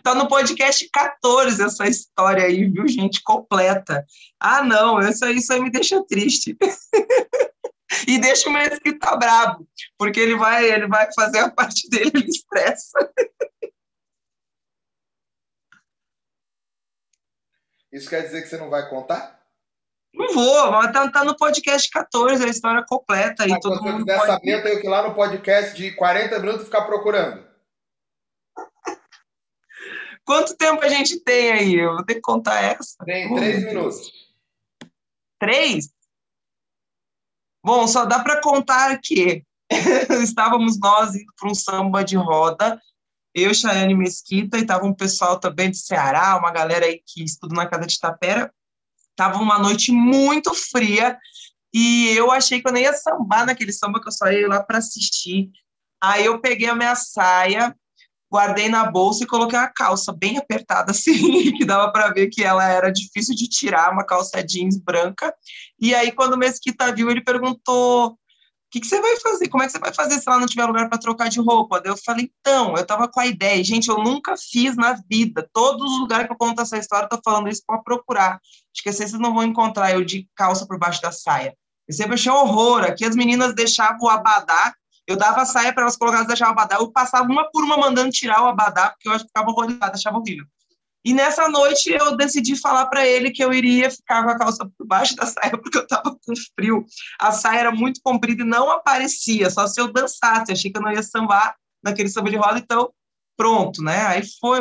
tá 0.04 0.14
no 0.14 0.28
podcast 0.28 0.88
14 0.92 1.60
essa 1.60 1.88
história 1.88 2.44
aí, 2.44 2.70
viu, 2.70 2.86
gente? 2.86 3.20
Completa. 3.24 4.06
Ah, 4.38 4.62
não, 4.62 5.00
isso 5.00 5.24
aí, 5.24 5.38
isso 5.38 5.52
aí 5.52 5.60
me 5.60 5.72
deixa 5.72 6.00
triste. 6.06 6.56
e 8.08 8.18
deixa 8.18 8.48
o 8.48 8.52
Mesquita 8.52 9.16
bravo, 9.16 9.66
porque 9.98 10.20
ele 10.20 10.36
vai, 10.36 10.70
ele 10.70 10.86
vai 10.86 11.12
fazer 11.14 11.38
a 11.38 11.50
parte 11.50 11.88
dele, 11.88 12.10
ele 12.14 12.28
expressa. 12.28 13.12
Isso 17.92 18.08
quer 18.08 18.22
dizer 18.22 18.42
que 18.42 18.48
você 18.48 18.56
não 18.56 18.70
vai 18.70 18.88
contar? 18.88 19.42
Não 20.14 20.32
vou, 20.32 20.70
mas 20.72 20.92
tá, 20.92 21.10
tá 21.10 21.24
no 21.24 21.36
podcast 21.36 21.88
14, 21.90 22.44
a 22.44 22.48
história 22.48 22.84
completa. 22.86 23.46
E 23.46 23.60
todo 23.60 23.86
eu 23.86 23.98
quiser 23.98 24.20
saber, 24.20 24.54
eu 24.54 24.62
tenho 24.62 24.80
que 24.80 24.86
ir 24.86 24.90
lá 24.90 25.06
no 25.06 25.14
podcast 25.14 25.74
de 25.74 25.90
40 25.92 26.38
minutos 26.38 26.64
ficar 26.64 26.82
procurando. 26.82 27.46
Quanto 30.24 30.56
tempo 30.56 30.82
a 30.82 30.88
gente 30.88 31.20
tem 31.20 31.52
aí? 31.52 31.74
Eu 31.74 31.94
vou 31.94 32.04
ter 32.04 32.16
que 32.16 32.20
contar 32.20 32.62
essa. 32.62 32.96
Tem 33.04 33.34
três 33.34 33.64
minutos. 33.64 34.10
Três? 35.38 35.91
Bom, 37.64 37.86
só 37.86 38.04
dá 38.04 38.18
para 38.20 38.40
contar 38.40 38.98
que 39.00 39.44
estávamos 40.22 40.78
nós 40.80 41.14
indo 41.14 41.32
para 41.38 41.50
um 41.50 41.54
samba 41.54 42.02
de 42.04 42.16
roda, 42.16 42.80
eu, 43.34 43.54
Chayane 43.54 43.94
Mesquita, 43.94 44.58
e 44.58 44.62
estava 44.62 44.84
um 44.84 44.92
pessoal 44.92 45.38
também 45.40 45.70
de 45.70 45.78
Ceará, 45.78 46.36
uma 46.36 46.50
galera 46.50 46.84
aí 46.84 47.00
que 47.06 47.24
estuda 47.24 47.54
na 47.54 47.66
casa 47.66 47.86
de 47.86 47.98
Tapera. 47.98 48.52
Tava 49.16 49.38
uma 49.38 49.58
noite 49.58 49.90
muito 49.90 50.52
fria 50.54 51.18
e 51.72 52.08
eu 52.10 52.30
achei 52.30 52.60
que 52.60 52.68
eu 52.68 52.72
nem 52.72 52.82
ia 52.82 52.92
sambar 52.92 53.46
naquele 53.46 53.72
samba 53.72 54.00
que 54.00 54.08
eu 54.08 54.12
só 54.12 54.30
ia 54.30 54.46
lá 54.48 54.62
para 54.62 54.78
assistir. 54.78 55.50
Aí 56.02 56.26
eu 56.26 56.40
peguei 56.40 56.68
a 56.68 56.74
minha 56.74 56.94
saia, 56.94 57.74
guardei 58.32 58.70
na 58.70 58.90
bolsa 58.90 59.22
e 59.22 59.26
coloquei 59.26 59.58
a 59.58 59.68
calça 59.68 60.10
bem 60.10 60.38
apertada 60.38 60.90
assim, 60.92 61.52
que 61.52 61.66
dava 61.66 61.92
para 61.92 62.10
ver 62.10 62.28
que 62.28 62.42
ela 62.42 62.66
era 62.66 62.90
difícil 62.90 63.34
de 63.34 63.46
tirar, 63.46 63.92
uma 63.92 64.06
calça 64.06 64.42
jeans 64.42 64.78
branca. 64.78 65.34
E 65.78 65.94
aí 65.94 66.10
quando 66.10 66.32
o 66.32 66.38
Mesquita 66.38 66.94
viu, 66.94 67.10
ele 67.10 67.20
perguntou: 67.20 68.06
"O 68.06 68.16
que, 68.70 68.80
que 68.80 68.86
você 68.86 69.02
vai 69.02 69.20
fazer? 69.20 69.48
Como 69.48 69.62
é 69.62 69.66
que 69.66 69.72
você 69.72 69.78
vai 69.78 69.92
fazer 69.92 70.18
se 70.18 70.26
ela 70.26 70.40
não 70.40 70.46
tiver 70.46 70.64
lugar 70.64 70.88
para 70.88 70.98
trocar 70.98 71.28
de 71.28 71.40
roupa?" 71.40 71.82
Eu 71.84 71.94
falei: 71.94 72.30
"Então, 72.40 72.74
eu 72.74 72.86
tava 72.86 73.06
com 73.06 73.20
a 73.20 73.26
ideia, 73.26 73.62
gente, 73.62 73.90
eu 73.90 73.98
nunca 73.98 74.34
fiz 74.36 74.76
na 74.76 74.94
vida. 75.10 75.46
Todos 75.52 75.92
os 75.92 76.00
lugares 76.00 76.26
que 76.26 76.32
eu 76.32 76.38
conto 76.38 76.62
essa 76.62 76.78
história, 76.78 77.04
eu 77.04 77.10
tô 77.10 77.20
falando 77.22 77.50
isso 77.50 77.62
para 77.66 77.82
procurar. 77.82 78.40
Acho 78.74 78.82
que 78.82 78.90
vocês 78.90 79.12
não 79.12 79.34
vão 79.34 79.44
encontrar 79.44 79.92
eu 79.92 80.02
de 80.02 80.26
calça 80.34 80.66
por 80.66 80.78
baixo 80.78 81.02
da 81.02 81.12
saia. 81.12 81.54
Eu 81.86 81.94
sempre 81.94 82.14
achei 82.14 82.32
horror. 82.32 82.82
Aqui 82.84 83.04
as 83.04 83.14
meninas 83.14 83.54
deixavam 83.54 83.98
o 84.02 84.08
abadá 84.08 84.74
eu 85.06 85.16
dava 85.16 85.42
a 85.42 85.44
saia 85.44 85.72
para 85.72 85.82
elas 85.82 85.96
colocarem, 85.96 86.26
deixavam 86.26 86.54
o 86.54 86.58
abadá. 86.58 86.76
Eu 86.76 86.90
passava 86.92 87.24
uma 87.24 87.50
por 87.50 87.64
uma 87.64 87.76
mandando 87.76 88.10
tirar 88.10 88.42
o 88.42 88.46
abadá, 88.46 88.90
porque 88.90 89.08
eu 89.08 89.18
ficava 89.18 89.50
horrorizada, 89.50 89.94
achava 89.94 90.18
horrível. 90.18 90.46
E 91.04 91.12
nessa 91.12 91.48
noite 91.48 91.90
eu 91.90 92.16
decidi 92.16 92.54
falar 92.56 92.86
para 92.86 93.04
ele 93.06 93.32
que 93.32 93.42
eu 93.42 93.52
iria 93.52 93.90
ficar 93.90 94.22
com 94.22 94.30
a 94.30 94.38
calça 94.38 94.70
por 94.78 94.86
baixo 94.86 95.16
da 95.16 95.26
saia, 95.26 95.58
porque 95.58 95.78
eu 95.78 95.82
estava 95.82 96.10
com 96.10 96.34
frio. 96.54 96.86
A 97.18 97.32
saia 97.32 97.60
era 97.60 97.72
muito 97.72 98.00
comprida 98.02 98.42
e 98.42 98.46
não 98.46 98.70
aparecia, 98.70 99.50
só 99.50 99.66
se 99.66 99.80
eu 99.80 99.92
dançasse. 99.92 100.52
Achei 100.52 100.70
que 100.70 100.78
eu 100.78 100.82
não 100.82 100.92
ia 100.92 101.02
sambar 101.02 101.56
naquele 101.82 102.08
samba 102.08 102.30
de 102.30 102.36
roda, 102.36 102.58
então 102.58 102.92
pronto, 103.36 103.82
né? 103.82 104.06
Aí 104.06 104.22
foi 104.40 104.60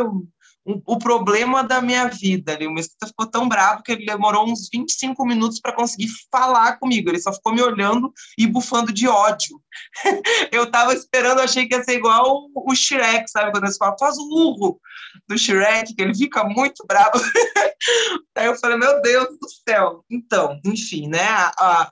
o 0.63 0.97
problema 0.97 1.63
da 1.63 1.81
minha 1.81 2.07
vida. 2.07 2.53
Ali. 2.53 2.67
O 2.67 2.71
Mesquita 2.71 3.07
ficou 3.07 3.25
tão 3.25 3.49
bravo 3.49 3.81
que 3.81 3.91
ele 3.91 4.05
demorou 4.05 4.47
uns 4.47 4.69
25 4.71 5.25
minutos 5.25 5.59
para 5.59 5.73
conseguir 5.73 6.09
falar 6.31 6.77
comigo. 6.77 7.09
Ele 7.09 7.19
só 7.19 7.33
ficou 7.33 7.53
me 7.53 7.61
olhando 7.61 8.13
e 8.37 8.45
bufando 8.45 8.93
de 8.93 9.07
ódio. 9.07 9.61
eu 10.51 10.65
estava 10.65 10.93
esperando, 10.93 11.41
achei 11.41 11.67
que 11.67 11.75
ia 11.75 11.83
ser 11.83 11.95
igual 11.95 12.47
o, 12.53 12.75
Shrek, 12.75 13.29
sabe? 13.29 13.51
Quando 13.51 13.63
eles 13.63 13.77
falam, 13.77 13.97
faz 13.99 14.17
o 14.17 14.23
urro 14.23 14.79
do 15.27 15.37
Shrek, 15.37 15.95
que 15.95 16.01
ele 16.01 16.15
fica 16.15 16.43
muito 16.43 16.85
bravo. 16.87 17.11
Aí 18.37 18.45
eu 18.45 18.55
falei, 18.55 18.77
meu 18.77 19.01
Deus 19.01 19.29
do 19.39 19.49
céu. 19.67 20.05
Então, 20.09 20.59
enfim, 20.63 21.07
né? 21.07 21.23
A, 21.23 21.53
a, 21.59 21.91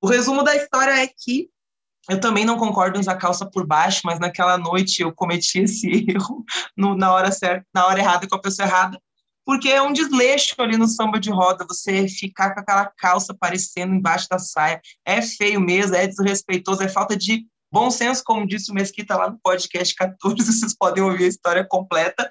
o 0.00 0.06
resumo 0.06 0.44
da 0.44 0.54
história 0.54 0.92
é 0.92 1.06
que 1.08 1.50
eu 2.08 2.20
também 2.20 2.44
não 2.44 2.56
concordo 2.56 2.96
em 2.96 3.00
usar 3.00 3.16
calça 3.16 3.44
por 3.44 3.66
baixo, 3.66 4.02
mas 4.04 4.20
naquela 4.20 4.56
noite 4.56 5.02
eu 5.02 5.12
cometi 5.12 5.60
esse 5.60 5.88
erro 6.08 6.44
no, 6.76 6.96
na 6.96 7.12
hora 7.12 7.32
certa, 7.32 7.66
na 7.74 7.86
hora 7.86 7.98
errada 7.98 8.26
com 8.28 8.36
a 8.36 8.40
pessoa 8.40 8.66
errada, 8.66 9.00
porque 9.44 9.68
é 9.68 9.80
um 9.80 9.92
desleixo 9.92 10.54
ali 10.58 10.76
no 10.76 10.88
samba 10.88 11.20
de 11.20 11.30
roda, 11.30 11.66
você 11.68 12.08
ficar 12.08 12.54
com 12.54 12.60
aquela 12.60 12.86
calça 12.98 13.32
aparecendo 13.32 13.94
embaixo 13.94 14.28
da 14.28 14.38
saia, 14.38 14.80
é 15.04 15.22
feio 15.22 15.60
mesmo, 15.60 15.94
é 15.94 16.06
desrespeitoso, 16.06 16.82
é 16.82 16.88
falta 16.88 17.16
de 17.16 17.46
bom 17.72 17.90
senso, 17.90 18.22
como 18.24 18.46
disse 18.46 18.70
o 18.70 18.74
Mesquita 18.74 19.16
lá 19.16 19.30
no 19.30 19.38
podcast 19.42 19.94
14, 19.94 20.36
vocês 20.46 20.76
podem 20.76 21.02
ouvir 21.02 21.24
a 21.24 21.28
história 21.28 21.66
completa, 21.68 22.30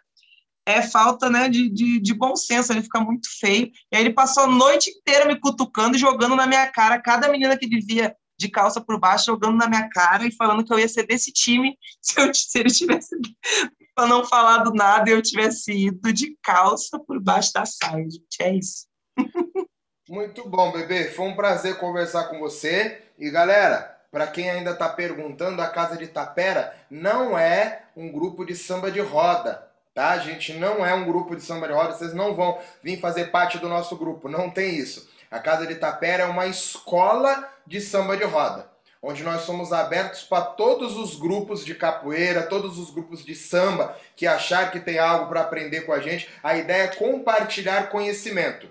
é 0.66 0.82
falta 0.82 1.30
né, 1.30 1.48
de, 1.48 1.70
de, 1.70 2.00
de, 2.00 2.14
bom 2.14 2.36
senso, 2.36 2.74
ele 2.74 2.82
fica 2.82 3.00
muito 3.00 3.28
feio. 3.40 3.72
E 3.92 3.96
aí 3.96 4.02
ele 4.02 4.14
passou 4.14 4.44
a 4.44 4.48
noite 4.48 4.90
inteira 4.90 5.26
me 5.26 5.40
cutucando 5.40 5.96
e 5.96 6.00
jogando 6.00 6.36
na 6.36 6.48
minha 6.48 6.66
cara 6.72 7.00
cada 7.00 7.30
menina 7.30 7.56
que 7.56 7.68
vivia 7.68 8.16
de 8.38 8.50
calça 8.50 8.82
por 8.82 9.00
baixo, 9.00 9.26
jogando 9.26 9.58
na 9.58 9.68
minha 9.68 9.90
cara 9.90 10.26
e 10.26 10.32
falando 10.32 10.64
que 10.64 10.74
eu 10.74 10.80
ia 10.80 10.88
ser 10.88 11.06
desse 11.06 11.32
time 11.32 11.78
se, 12.02 12.20
eu, 12.20 12.34
se 12.34 12.60
ele 12.60 12.70
tivesse 12.70 13.16
para 13.96 14.08
não 14.08 14.26
falar 14.26 14.58
do 14.58 14.74
nada 14.74 15.10
e 15.10 15.14
eu 15.14 15.22
tivesse 15.22 15.72
ido 15.72 16.12
de 16.12 16.38
calça 16.44 17.00
por 17.00 17.20
baixo 17.22 17.54
da 17.54 17.66
saia, 17.66 18.04
gente. 18.04 18.42
É 18.42 18.54
isso. 18.54 18.86
Muito 20.08 20.48
bom, 20.48 20.72
bebê. 20.72 21.06
Foi 21.06 21.26
um 21.26 21.36
prazer 21.36 21.78
conversar 21.78 22.26
com 22.26 22.40
você. 22.40 23.02
E 23.18 23.32
galera, 23.32 23.96
para 24.12 24.28
quem 24.28 24.50
ainda 24.50 24.72
está 24.72 24.88
perguntando, 24.88 25.62
a 25.62 25.68
Casa 25.68 25.98
de 25.98 26.08
Tapera 26.08 26.76
não 26.90 27.38
é 27.38 27.84
um 27.98 28.12
grupo 28.12 28.46
de 28.46 28.56
samba 28.56 28.92
de 28.92 29.00
roda, 29.00 29.68
tá? 29.94 30.12
A 30.12 30.20
gente 30.20 30.54
não 30.54 30.86
é 30.86 30.94
um 30.94 31.06
grupo 31.06 31.36
de 31.36 31.42
samba 31.42 31.68
de 31.68 31.74
roda, 31.74 31.94
vocês 31.94 32.14
não 32.14 32.36
vão 32.36 32.60
vir 32.84 33.00
fazer 33.00 33.32
parte 33.32 33.58
do 33.58 33.68
nosso 33.68 33.96
grupo, 33.98 34.30
não 34.30 34.50
tem 34.50 34.76
isso. 34.76 35.10
A 35.30 35.40
Casa 35.40 35.66
de 35.66 35.76
Tapera 35.76 36.24
é 36.24 36.28
uma 36.28 36.48
escola 36.48 37.50
de 37.66 37.82
samba 37.82 38.16
de 38.16 38.24
roda, 38.24 38.70
onde 39.02 39.24
nós 39.24 39.42
somos 39.42 39.74
abertos 39.74 40.24
para 40.24 40.42
todos 40.42 40.98
os 40.98 41.16
grupos 41.16 41.66
de 41.66 41.76
capoeira, 41.76 42.44
todos 42.44 42.78
os 42.78 42.90
grupos 42.92 43.24
de 43.24 43.36
samba 43.36 43.98
que 44.16 44.28
achar 44.28 44.72
que 44.72 44.80
tem 44.80 45.00
algo 45.00 45.28
para 45.28 45.42
aprender 45.42 45.82
com 45.82 45.94
a 45.94 46.00
gente. 46.00 46.30
A 46.42 46.56
ideia 46.56 46.84
é 46.84 46.96
compartilhar 46.96 47.90
conhecimento. 47.90 48.70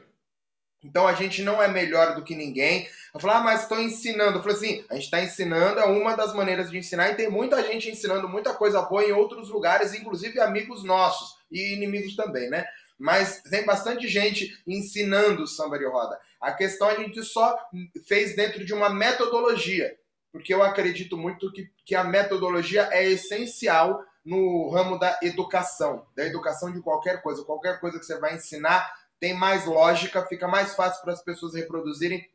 Então 0.84 1.08
a 1.08 1.14
gente 1.14 1.42
não 1.42 1.62
é 1.62 1.66
melhor 1.66 2.14
do 2.14 2.22
que 2.22 2.34
ninguém. 2.34 2.86
Eu 3.14 3.18
falo, 3.18 3.34
ah, 3.34 3.40
mas 3.40 3.62
estou 3.62 3.80
ensinando. 3.80 4.38
Eu 4.38 4.42
falei 4.42 4.56
assim, 4.56 4.84
a 4.90 4.94
gente 4.94 5.04
está 5.04 5.20
ensinando, 5.22 5.80
é 5.80 5.86
uma 5.86 6.14
das 6.14 6.34
maneiras 6.34 6.70
de 6.70 6.76
ensinar, 6.76 7.10
e 7.10 7.14
tem 7.14 7.30
muita 7.30 7.62
gente 7.62 7.90
ensinando 7.90 8.28
muita 8.28 8.52
coisa 8.52 8.82
boa 8.82 9.02
em 9.02 9.12
outros 9.12 9.48
lugares, 9.48 9.94
inclusive 9.94 10.38
amigos 10.40 10.84
nossos 10.84 11.36
e 11.50 11.74
inimigos 11.74 12.14
também, 12.14 12.50
né? 12.50 12.66
Mas 12.98 13.42
tem 13.42 13.64
bastante 13.64 14.06
gente 14.08 14.56
ensinando 14.66 15.46
samba 15.46 15.78
de 15.78 15.86
roda. 15.86 16.18
A 16.40 16.52
questão 16.52 16.88
a 16.88 16.94
gente 16.94 17.22
só 17.22 17.56
fez 18.06 18.36
dentro 18.36 18.64
de 18.64 18.72
uma 18.72 18.88
metodologia, 18.88 19.96
porque 20.32 20.54
eu 20.54 20.62
acredito 20.62 21.16
muito 21.16 21.52
que, 21.52 21.70
que 21.84 21.94
a 21.94 22.04
metodologia 22.04 22.88
é 22.92 23.04
essencial 23.04 24.04
no 24.24 24.70
ramo 24.70 24.98
da 24.98 25.18
educação, 25.22 26.06
da 26.16 26.24
educação 26.24 26.72
de 26.72 26.80
qualquer 26.80 27.20
coisa. 27.20 27.44
Qualquer 27.44 27.80
coisa 27.80 27.98
que 27.98 28.06
você 28.06 28.18
vai 28.18 28.36
ensinar, 28.36 28.90
tem 29.20 29.34
mais 29.34 29.66
lógica, 29.66 30.26
fica 30.26 30.48
mais 30.48 30.74
fácil 30.74 31.02
para 31.02 31.12
as 31.12 31.22
pessoas 31.22 31.54
reproduzirem 31.54 32.28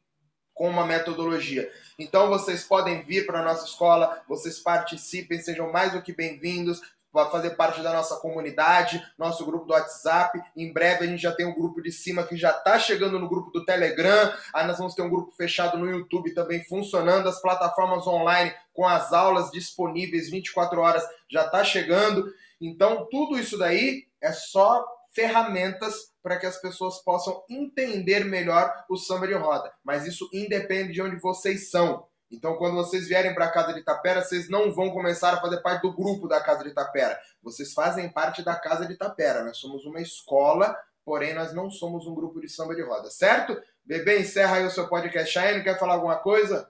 com 0.53 0.69
uma 0.69 0.85
metodologia. 0.85 1.71
Então 1.97 2.27
vocês 2.27 2.63
podem 2.63 3.01
vir 3.01 3.25
para 3.25 3.39
a 3.39 3.43
nossa 3.43 3.65
escola, 3.65 4.21
vocês 4.27 4.59
participem, 4.59 5.41
sejam 5.41 5.71
mais 5.71 5.93
do 5.93 6.01
que 6.01 6.11
bem-vindos, 6.11 6.81
para 7.11 7.29
fazer 7.29 7.51
parte 7.51 7.81
da 7.81 7.93
nossa 7.93 8.17
comunidade, 8.17 9.03
nosso 9.17 9.45
grupo 9.45 9.65
do 9.65 9.73
WhatsApp. 9.73 10.39
Em 10.55 10.71
breve 10.71 11.05
a 11.05 11.07
gente 11.07 11.21
já 11.21 11.31
tem 11.31 11.45
um 11.45 11.55
grupo 11.55 11.81
de 11.81 11.91
cima 11.91 12.23
que 12.23 12.37
já 12.37 12.51
está 12.51 12.77
chegando 12.79 13.19
no 13.19 13.29
grupo 13.29 13.51
do 13.51 13.65
Telegram. 13.65 14.33
Aí 14.53 14.65
nós 14.67 14.77
vamos 14.77 14.93
ter 14.93 15.01
um 15.01 15.09
grupo 15.09 15.31
fechado 15.31 15.77
no 15.77 15.89
YouTube 15.89 16.33
também 16.33 16.63
funcionando. 16.63 17.27
As 17.27 17.41
plataformas 17.41 18.05
online 18.07 18.53
com 18.73 18.87
as 18.87 19.11
aulas 19.11 19.51
disponíveis 19.51 20.29
24 20.29 20.79
horas 20.79 21.03
já 21.29 21.45
está 21.45 21.63
chegando. 21.63 22.31
Então 22.61 23.07
tudo 23.09 23.37
isso 23.37 23.57
daí 23.57 24.07
é 24.21 24.31
só 24.31 24.85
ferramentas 25.11 26.13
para 26.21 26.37
que 26.37 26.45
as 26.45 26.57
pessoas 26.61 26.99
possam 26.99 27.43
entender 27.49 28.23
melhor 28.25 28.71
o 28.89 28.97
samba 28.97 29.27
de 29.27 29.33
roda. 29.33 29.71
Mas 29.83 30.05
isso 30.05 30.29
independe 30.33 30.93
de 30.93 31.01
onde 31.01 31.15
vocês 31.17 31.69
são. 31.69 32.07
Então, 32.31 32.55
quando 32.57 32.75
vocês 32.75 33.07
vierem 33.07 33.33
para 33.33 33.45
a 33.45 33.51
Casa 33.51 33.73
de 33.73 33.79
Itapera, 33.79 34.21
vocês 34.21 34.49
não 34.49 34.71
vão 34.71 34.91
começar 34.91 35.33
a 35.33 35.41
fazer 35.41 35.61
parte 35.61 35.81
do 35.81 35.93
grupo 35.93 36.27
da 36.27 36.39
Casa 36.39 36.63
de 36.63 36.69
Itapera. 36.69 37.19
Vocês 37.41 37.73
fazem 37.73 38.11
parte 38.11 38.43
da 38.43 38.55
Casa 38.55 38.85
de 38.85 38.93
Itapera. 38.93 39.43
Nós 39.43 39.57
somos 39.57 39.83
uma 39.85 39.99
escola, 39.99 40.77
porém 41.03 41.33
nós 41.33 41.53
não 41.53 41.71
somos 41.71 42.05
um 42.05 42.13
grupo 42.13 42.39
de 42.39 42.47
samba 42.47 42.75
de 42.75 42.83
roda, 42.83 43.09
certo? 43.09 43.59
Bebê, 43.83 44.19
encerra 44.19 44.57
aí 44.57 44.65
o 44.65 44.69
seu 44.69 44.87
podcast. 44.87 45.31
Chayane, 45.31 45.63
quer 45.63 45.79
falar 45.79 45.95
alguma 45.95 46.17
coisa? 46.17 46.69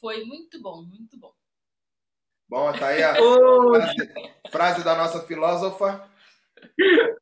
Foi 0.00 0.24
muito 0.24 0.60
bom, 0.62 0.82
muito 0.82 1.18
bom. 1.18 1.32
Bom, 2.48 2.72
tá 2.72 2.88
aí 2.88 3.02
a 3.02 3.14
frase, 3.16 4.12
frase 4.50 4.84
da 4.84 4.94
nossa 4.94 5.20
filósofa. 5.26 6.08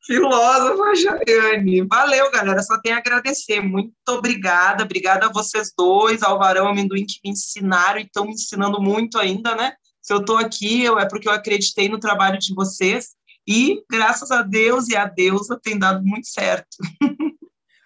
Filósofa 0.06 0.94
Jaiane. 0.94 1.82
Valeu, 1.82 2.30
galera. 2.30 2.62
Só 2.62 2.80
tenho 2.80 2.96
a 2.96 2.98
agradecer. 2.98 3.60
Muito 3.60 3.92
obrigada. 4.08 4.84
Obrigada 4.84 5.26
a 5.26 5.32
vocês 5.32 5.72
dois, 5.76 6.22
ao 6.22 6.38
Varão 6.38 6.68
Amendoim, 6.68 7.06
que 7.06 7.20
me 7.24 7.30
ensinaram 7.30 8.00
e 8.00 8.04
estão 8.04 8.26
me 8.26 8.32
ensinando 8.32 8.80
muito 8.80 9.18
ainda, 9.18 9.54
né? 9.54 9.74
Se 10.00 10.12
eu 10.12 10.18
estou 10.18 10.36
aqui, 10.36 10.82
eu, 10.82 10.98
é 10.98 11.08
porque 11.08 11.28
eu 11.28 11.32
acreditei 11.32 11.88
no 11.88 12.00
trabalho 12.00 12.38
de 12.38 12.54
vocês. 12.54 13.10
E, 13.46 13.82
graças 13.90 14.30
a 14.30 14.42
Deus 14.42 14.88
e 14.88 14.96
a 14.96 15.06
deusa, 15.06 15.58
tem 15.62 15.78
dado 15.78 16.02
muito 16.02 16.26
certo. 16.26 16.76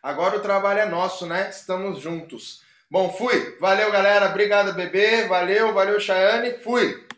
Agora 0.02 0.36
o 0.36 0.40
trabalho 0.40 0.80
é 0.80 0.86
nosso, 0.86 1.26
né? 1.26 1.50
Estamos 1.50 2.00
juntos. 2.00 2.60
Bom, 2.90 3.12
fui. 3.12 3.56
Valeu, 3.60 3.90
galera. 3.90 4.30
Obrigado, 4.30 4.74
bebê. 4.74 5.26
Valeu, 5.26 5.74
valeu, 5.74 5.98
Chayane. 5.98 6.58
Fui. 6.58 7.06